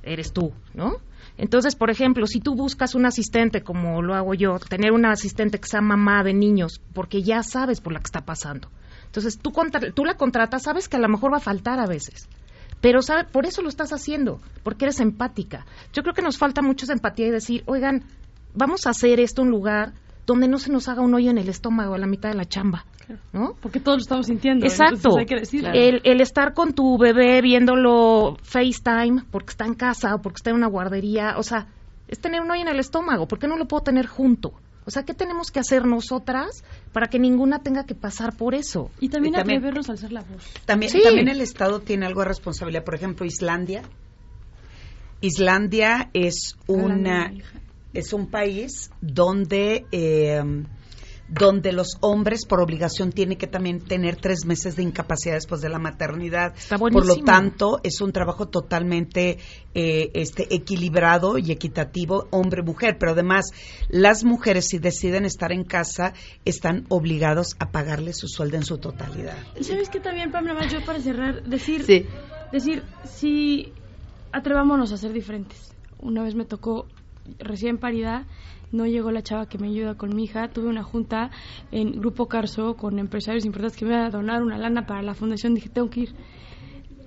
eres 0.04 0.32
tú, 0.32 0.52
¿no? 0.72 0.92
Entonces, 1.38 1.74
por 1.74 1.90
ejemplo, 1.90 2.28
si 2.28 2.38
tú 2.38 2.54
buscas 2.54 2.94
un 2.94 3.04
asistente, 3.04 3.62
como 3.62 4.00
lo 4.00 4.14
hago 4.14 4.32
yo, 4.34 4.60
tener 4.60 4.92
una 4.92 5.10
asistente 5.10 5.58
que 5.58 5.66
sea 5.66 5.80
mamá 5.80 6.22
de 6.22 6.34
niños, 6.34 6.80
porque 6.92 7.20
ya 7.24 7.42
sabes 7.42 7.80
por 7.80 7.92
la 7.92 7.98
que 7.98 8.04
está 8.06 8.20
pasando. 8.20 8.68
Entonces, 9.06 9.40
tú, 9.40 9.50
contra- 9.50 9.90
tú 9.90 10.04
la 10.04 10.14
contratas, 10.14 10.62
sabes 10.62 10.88
que 10.88 10.98
a 10.98 11.00
lo 11.00 11.08
mejor 11.08 11.32
va 11.32 11.38
a 11.38 11.40
faltar 11.40 11.80
a 11.80 11.86
veces. 11.88 12.28
Pero 12.80 13.02
sabe, 13.02 13.24
por 13.24 13.44
eso 13.44 13.60
lo 13.60 13.68
estás 13.68 13.92
haciendo, 13.92 14.40
porque 14.62 14.84
eres 14.84 15.00
empática. 15.00 15.66
Yo 15.92 16.02
creo 16.02 16.14
que 16.14 16.22
nos 16.22 16.38
falta 16.38 16.62
mucho 16.62 16.84
esa 16.84 16.92
empatía 16.92 17.26
y 17.26 17.30
decir, 17.32 17.64
oigan, 17.66 18.04
vamos 18.54 18.86
a 18.86 18.90
hacer 18.90 19.18
esto 19.18 19.42
un 19.42 19.50
lugar 19.50 19.94
donde 20.26 20.48
no 20.48 20.58
se 20.58 20.72
nos 20.72 20.88
haga 20.88 21.02
un 21.02 21.14
hoyo 21.14 21.30
en 21.30 21.38
el 21.38 21.48
estómago 21.48 21.94
a 21.94 21.98
la 21.98 22.06
mitad 22.06 22.30
de 22.30 22.34
la 22.36 22.46
chamba, 22.46 22.86
¿no? 23.32 23.54
Porque 23.60 23.80
todos 23.80 23.98
lo 23.98 24.02
estamos 24.02 24.26
sintiendo. 24.26 24.64
Exacto. 24.66 25.18
hay 25.18 25.26
que 25.26 25.36
decirlo. 25.36 25.70
el, 25.72 26.00
el 26.04 26.20
estar 26.20 26.54
con 26.54 26.72
tu 26.72 26.96
bebé 26.98 27.40
viéndolo 27.42 28.36
FaceTime 28.42 29.24
porque 29.30 29.50
está 29.50 29.66
en 29.66 29.74
casa 29.74 30.14
o 30.14 30.22
porque 30.22 30.36
está 30.36 30.50
en 30.50 30.56
una 30.56 30.68
guardería, 30.68 31.34
o 31.36 31.42
sea, 31.42 31.66
es 32.08 32.18
tener 32.18 32.40
un 32.40 32.50
hoyo 32.50 32.62
en 32.62 32.68
el 32.68 32.78
estómago. 32.80 33.26
¿Por 33.28 33.38
qué 33.38 33.46
no 33.48 33.56
lo 33.56 33.66
puedo 33.66 33.82
tener 33.82 34.06
junto? 34.06 34.52
O 34.86 34.90
sea, 34.90 35.02
¿qué 35.04 35.14
tenemos 35.14 35.50
que 35.50 35.60
hacer 35.60 35.86
nosotras 35.86 36.62
para 36.92 37.06
que 37.06 37.18
ninguna 37.18 37.60
tenga 37.60 37.84
que 37.84 37.94
pasar 37.94 38.36
por 38.36 38.54
eso? 38.54 38.90
Y 39.00 39.08
también, 39.08 39.32
Y 39.32 39.36
también- 39.38 39.58
atrevernos 39.58 39.88
a 39.88 39.92
alzar 39.92 40.12
la 40.12 40.20
voz. 40.20 40.44
También, 40.66 40.92
Sí. 40.92 41.00
también 41.02 41.28
el 41.28 41.40
Estado 41.40 41.80
tiene 41.80 42.04
algo 42.04 42.20
de 42.20 42.28
responsabilidad. 42.28 42.84
Por 42.84 42.94
ejemplo, 42.94 43.24
Islandia. 43.24 43.82
Islandia 45.20 46.10
es 46.12 46.56
una 46.66 47.32
es 47.94 48.12
un 48.12 48.28
país 48.28 48.90
donde 49.00 49.86
eh, 49.92 50.42
donde 51.28 51.72
los 51.72 51.96
hombres 52.00 52.44
por 52.46 52.60
obligación 52.60 53.10
tienen 53.10 53.38
que 53.38 53.46
también 53.46 53.80
tener 53.80 54.16
tres 54.16 54.44
meses 54.44 54.76
de 54.76 54.82
incapacidad 54.82 55.34
después 55.34 55.60
de 55.60 55.68
la 55.68 55.78
maternidad. 55.78 56.54
por 56.78 57.06
lo 57.06 57.16
tanto, 57.16 57.80
es 57.82 58.00
un 58.00 58.12
trabajo 58.12 58.48
totalmente 58.48 59.38
eh, 59.74 60.10
este 60.14 60.54
equilibrado 60.54 61.38
y 61.38 61.50
equitativo 61.50 62.28
hombre-mujer. 62.30 62.96
Pero 62.98 63.12
además, 63.12 63.46
las 63.88 64.24
mujeres 64.24 64.68
si 64.68 64.78
deciden 64.78 65.24
estar 65.24 65.52
en 65.52 65.64
casa 65.64 66.12
están 66.44 66.84
obligados 66.88 67.56
a 67.58 67.70
pagarle 67.70 68.12
su 68.12 68.28
sueldo 68.28 68.56
en 68.56 68.64
su 68.64 68.78
totalidad. 68.78 69.36
¿Y 69.58 69.64
sabes 69.64 69.88
qué 69.88 70.00
también, 70.00 70.30
Pamela, 70.30 70.68
yo 70.68 70.84
para 70.84 71.00
cerrar, 71.00 71.42
decir, 71.44 71.84
Sí. 71.84 72.06
decir, 72.52 72.82
si 73.04 73.72
atrevámonos 74.32 74.92
a 74.92 74.98
ser 74.98 75.12
diferentes. 75.12 75.72
Una 76.00 76.22
vez 76.22 76.34
me 76.34 76.44
tocó 76.44 76.86
recién 77.38 77.78
parida, 77.78 78.26
no 78.72 78.86
llegó 78.86 79.10
la 79.10 79.22
chava 79.22 79.46
que 79.46 79.58
me 79.58 79.68
ayuda 79.68 79.94
con 79.94 80.14
mi 80.14 80.24
hija, 80.24 80.48
tuve 80.48 80.68
una 80.68 80.82
junta 80.82 81.30
en 81.70 82.00
Grupo 82.00 82.26
Carso 82.26 82.74
con 82.76 82.98
empresarios 82.98 83.44
importantes 83.44 83.78
que 83.78 83.84
me 83.84 83.92
iban 83.92 84.06
a 84.06 84.10
donar 84.10 84.42
una 84.42 84.58
lana 84.58 84.86
para 84.86 85.02
la 85.02 85.14
fundación, 85.14 85.54
dije, 85.54 85.68
tengo 85.68 85.90
que 85.90 86.00
ir. 86.00 86.14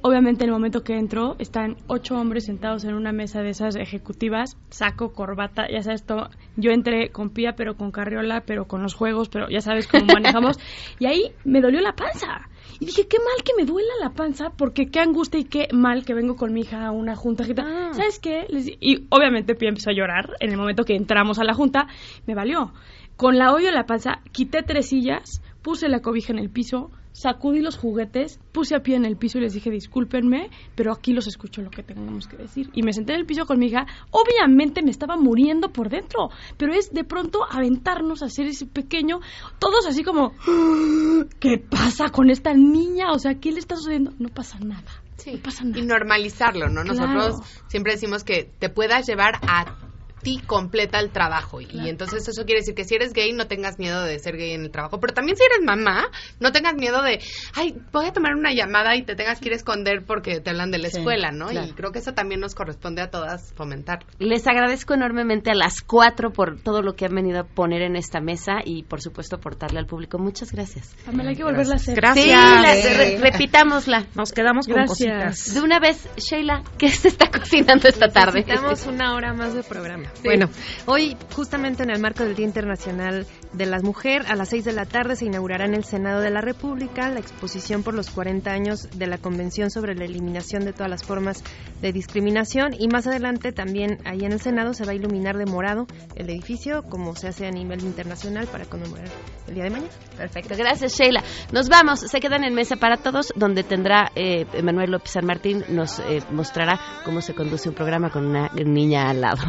Obviamente 0.01 0.43
en 0.43 0.49
el 0.49 0.53
momento 0.53 0.83
que 0.83 0.97
entro 0.97 1.35
están 1.39 1.75
ocho 1.87 2.15
hombres 2.17 2.45
sentados 2.45 2.85
en 2.85 2.93
una 2.93 3.11
mesa 3.11 3.41
de 3.41 3.49
esas 3.49 3.75
ejecutivas, 3.75 4.55
saco, 4.69 5.11
corbata, 5.11 5.67
ya 5.69 5.81
sabes, 5.81 6.05
todo. 6.05 6.29
yo 6.55 6.71
entré 6.71 7.09
con 7.09 7.31
pía, 7.31 7.55
pero 7.55 7.75
con 7.75 7.91
carriola, 7.91 8.43
pero 8.45 8.67
con 8.67 8.83
los 8.83 8.93
juegos, 8.93 9.27
pero 9.27 9.49
ya 9.49 9.59
sabes 9.59 9.87
cómo 9.87 10.05
manejamos, 10.05 10.57
y 10.99 11.07
ahí 11.07 11.31
me 11.43 11.61
dolió 11.61 11.81
la 11.81 11.93
panza. 11.93 12.47
Y 12.79 12.85
dije, 12.85 13.07
qué 13.07 13.17
mal 13.17 13.43
que 13.43 13.53
me 13.57 13.65
duela 13.65 13.91
la 14.01 14.11
panza, 14.11 14.51
porque 14.51 14.87
qué 14.91 14.99
angustia 14.99 15.39
y 15.39 15.45
qué 15.45 15.67
mal 15.73 16.05
que 16.05 16.13
vengo 16.13 16.35
con 16.35 16.53
mi 16.53 16.61
hija 16.61 16.85
a 16.85 16.91
una 16.91 17.15
junta. 17.15 17.43
agita- 17.43 17.93
¿Sabes 17.93 18.19
qué? 18.19 18.45
Les 18.49 18.67
y 18.79 19.05
obviamente 19.09 19.55
Pía 19.55 19.69
empezó 19.69 19.89
a 19.89 19.93
llorar 19.93 20.35
en 20.39 20.51
el 20.51 20.57
momento 20.57 20.83
que 20.83 20.95
entramos 20.95 21.39
a 21.39 21.43
la 21.43 21.53
junta, 21.53 21.87
me 22.25 22.35
valió. 22.35 22.71
Con 23.15 23.37
la 23.37 23.51
olla 23.53 23.69
en 23.69 23.75
la 23.75 23.85
panza, 23.87 24.19
quité 24.31 24.61
tres 24.61 24.89
sillas, 24.89 25.41
puse 25.63 25.89
la 25.89 26.01
cobija 26.01 26.31
en 26.33 26.39
el 26.39 26.49
piso, 26.51 26.91
sacudí 27.17 27.61
los 27.61 27.77
juguetes, 27.77 28.39
puse 28.51 28.75
a 28.75 28.81
pie 28.81 28.95
en 28.95 29.03
el 29.03 29.17
piso 29.17 29.39
y 29.39 29.41
les 29.41 29.53
dije, 29.53 29.71
discúlpenme, 29.71 30.51
pero 30.75 30.91
aquí 30.91 31.13
los 31.13 31.25
escucho 31.25 31.63
lo 31.63 31.71
que 31.71 31.81
tengamos 31.81 32.27
que 32.27 32.37
decir. 32.37 32.69
Y 32.73 32.83
me 32.83 32.93
senté 32.93 33.13
en 33.13 33.21
el 33.21 33.25
piso 33.25 33.47
con 33.47 33.57
mi 33.57 33.67
hija, 33.67 33.87
obviamente 34.11 34.83
me 34.83 34.91
estaba 34.91 35.17
muriendo 35.17 35.69
por 35.69 35.89
dentro, 35.89 36.29
pero 36.57 36.73
es 36.73 36.91
de 36.91 37.03
pronto 37.03 37.39
aventarnos 37.49 38.21
a 38.21 38.27
hacer 38.27 38.45
ese 38.45 38.67
pequeño, 38.67 39.19
todos 39.57 39.87
así 39.87 40.03
como, 40.03 40.33
¿qué 41.39 41.57
pasa 41.57 42.09
con 42.09 42.29
esta 42.29 42.53
niña? 42.53 43.11
O 43.11 43.17
sea, 43.17 43.33
¿qué 43.39 43.51
le 43.51 43.59
está 43.59 43.75
sucediendo? 43.75 44.11
No 44.19 44.29
pasa 44.29 44.59
nada. 44.59 45.01
Sí, 45.15 45.41
y 45.73 45.81
normalizarlo, 45.81 46.69
¿no? 46.69 46.83
Claro. 46.83 47.13
Nosotros 47.13 47.63
siempre 47.67 47.93
decimos 47.93 48.23
que 48.23 48.51
te 48.59 48.69
puedas 48.69 49.07
llevar 49.07 49.39
a 49.41 49.86
ti 50.21 50.39
completa 50.45 50.99
el 50.99 51.11
trabajo. 51.11 51.61
Y 51.61 51.89
entonces 51.89 52.27
eso 52.27 52.43
quiere 52.45 52.61
decir 52.61 52.75
que 52.75 52.83
si 52.83 52.95
eres 52.95 53.13
gay, 53.13 53.31
no 53.33 53.47
tengas 53.47 53.77
miedo 53.79 54.03
de 54.03 54.19
ser 54.19 54.35
gay 54.37 54.51
en 54.53 54.63
el 54.63 54.71
trabajo. 54.71 54.99
Pero 54.99 55.13
también 55.13 55.37
si 55.37 55.43
eres 55.43 55.59
mamá, 55.63 56.07
no 56.39 56.51
tengas 56.51 56.75
miedo 56.75 57.01
de, 57.01 57.19
ay, 57.53 57.75
voy 57.91 58.05
a 58.07 58.13
tomar 58.13 58.33
una 58.35 58.53
llamada 58.53 58.95
y 58.95 59.03
te 59.03 59.15
tengas 59.15 59.39
que 59.39 59.47
ir 59.47 59.53
a 59.53 59.57
esconder 59.57 60.03
porque 60.05 60.39
te 60.39 60.49
hablan 60.49 60.71
de 60.71 60.79
la 60.79 60.89
Sí, 60.89 60.97
escuela, 60.97 61.31
¿no? 61.31 61.47
claro. 61.47 61.67
Y 61.67 61.73
creo 61.73 61.91
que 61.91 61.99
eso 61.99 62.13
también 62.13 62.41
nos 62.41 62.55
corresponde 62.55 63.01
a 63.01 63.09
todas 63.09 63.53
fomentar. 63.53 63.99
Les 64.19 64.45
agradezco 64.47 64.93
enormemente 64.93 65.51
a 65.51 65.55
las 65.55 65.81
cuatro 65.81 66.31
por 66.31 66.59
todo 66.61 66.81
lo 66.81 66.93
que 66.95 67.05
han 67.05 67.15
venido 67.15 67.39
a 67.39 67.43
poner 67.43 67.81
en 67.81 67.95
esta 67.95 68.19
mesa 68.19 68.55
y, 68.65 68.83
por 68.83 69.01
supuesto, 69.01 69.37
aportarle 69.37 69.79
al 69.79 69.85
público. 69.85 70.17
Muchas 70.19 70.51
gracias. 70.51 70.95
Pamela, 71.05 71.29
hay 71.29 71.35
que 71.35 71.43
volverla 71.43 71.73
a 71.73 71.77
hacer. 71.77 71.95
Gracias. 71.95 72.25
Sí, 72.25 72.31
la- 72.31 72.97
re- 72.97 73.17
repitámosla. 73.19 74.07
Nos 74.15 74.31
quedamos 74.33 74.65
con 74.67 74.75
Gracias. 74.75 74.97
cositas. 74.97 75.53
De 75.53 75.61
una 75.61 75.79
vez, 75.79 76.07
Sheila, 76.17 76.63
¿qué 76.77 76.89
se 76.89 77.07
está 77.07 77.29
cocinando 77.29 77.87
esta 77.87 78.07
tarde? 78.07 78.41
Necesitamos 78.41 78.85
una 78.87 79.13
hora 79.15 79.33
más 79.33 79.53
de 79.53 79.63
programa. 79.63 80.06
Bueno, 80.23 80.49
hoy, 80.85 81.15
justamente 81.33 81.83
en 81.83 81.89
el 81.89 81.99
marco 81.99 82.23
del 82.23 82.35
Día 82.35 82.45
Internacional 82.45 83.25
de 83.57 83.65
la 83.65 83.79
Mujer, 83.79 84.23
a 84.27 84.35
las 84.35 84.49
6 84.49 84.65
de 84.65 84.73
la 84.73 84.85
tarde 84.85 85.15
se 85.15 85.25
inaugurará 85.25 85.65
en 85.65 85.73
el 85.73 85.83
Senado 85.83 86.21
de 86.21 86.29
la 86.29 86.41
República 86.41 87.09
la 87.09 87.19
exposición 87.19 87.83
por 87.83 87.93
los 87.93 88.09
40 88.09 88.51
años 88.51 88.87
de 88.93 89.07
la 89.07 89.17
Convención 89.17 89.71
sobre 89.71 89.95
la 89.95 90.05
Eliminación 90.05 90.63
de 90.63 90.73
todas 90.73 90.89
las 90.89 91.03
formas 91.03 91.43
de 91.81 91.91
discriminación 91.91 92.73
y 92.77 92.87
más 92.87 93.07
adelante 93.07 93.51
también 93.51 93.99
ahí 94.05 94.23
en 94.23 94.31
el 94.31 94.39
Senado 94.39 94.73
se 94.73 94.85
va 94.85 94.91
a 94.91 94.95
iluminar 94.95 95.37
de 95.37 95.45
morado 95.45 95.87
el 96.15 96.29
edificio 96.29 96.83
como 96.83 97.15
se 97.15 97.27
hace 97.27 97.47
a 97.47 97.51
nivel 97.51 97.81
internacional 97.81 98.47
para 98.47 98.65
conmemorar 98.65 99.07
el 99.47 99.55
día 99.55 99.63
de 99.63 99.69
mañana. 99.71 99.91
Perfecto, 100.15 100.55
gracias 100.57 100.97
Sheila. 100.97 101.23
Nos 101.51 101.69
vamos, 101.69 101.99
se 101.99 102.19
quedan 102.19 102.43
en 102.43 102.53
mesa 102.53 102.75
para 102.75 102.97
todos, 102.97 103.33
donde 103.35 103.63
tendrá 103.63 104.11
eh, 104.15 104.45
Manuel 104.63 104.91
López 104.91 105.11
San 105.11 105.25
Martín, 105.25 105.63
nos 105.69 105.99
eh, 105.99 106.21
mostrará 106.31 106.79
cómo 107.03 107.21
se 107.21 107.33
conduce 107.33 107.69
un 107.69 107.75
programa 107.75 108.09
con 108.09 108.25
una 108.25 108.49
niña 108.53 109.09
al 109.09 109.21
lado, 109.21 109.43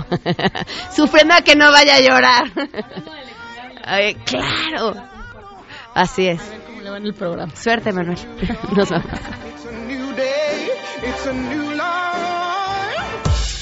sufriendo 0.90 1.34
a 1.34 1.42
que 1.42 1.56
no 1.56 1.70
vaya 1.70 1.96
a 1.96 2.00
llorar. 2.00 2.52
Ay, 3.84 4.14
claro, 4.14 4.94
así 5.94 6.26
es. 6.26 6.40
¿Cómo 6.66 6.80
le 6.82 6.90
va 6.90 6.96
en 6.98 7.06
el 7.06 7.14
programa? 7.14 7.54
Suerte 7.54 7.92
Manuel, 7.92 8.18
nos 8.76 8.90
vamos. 8.90 9.10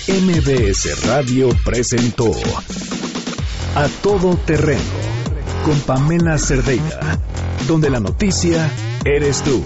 MBS 0.09 1.05
Radio 1.07 1.49
presentó 1.65 2.31
A 3.75 3.89
Todo 4.03 4.37
Terreno 4.37 4.81
con 5.65 5.81
Pamela 5.81 6.39
Cerdeira, 6.39 7.19
donde 7.67 7.91
la 7.91 7.99
noticia 7.99 8.71
eres 9.05 9.43
tú. 9.43 9.65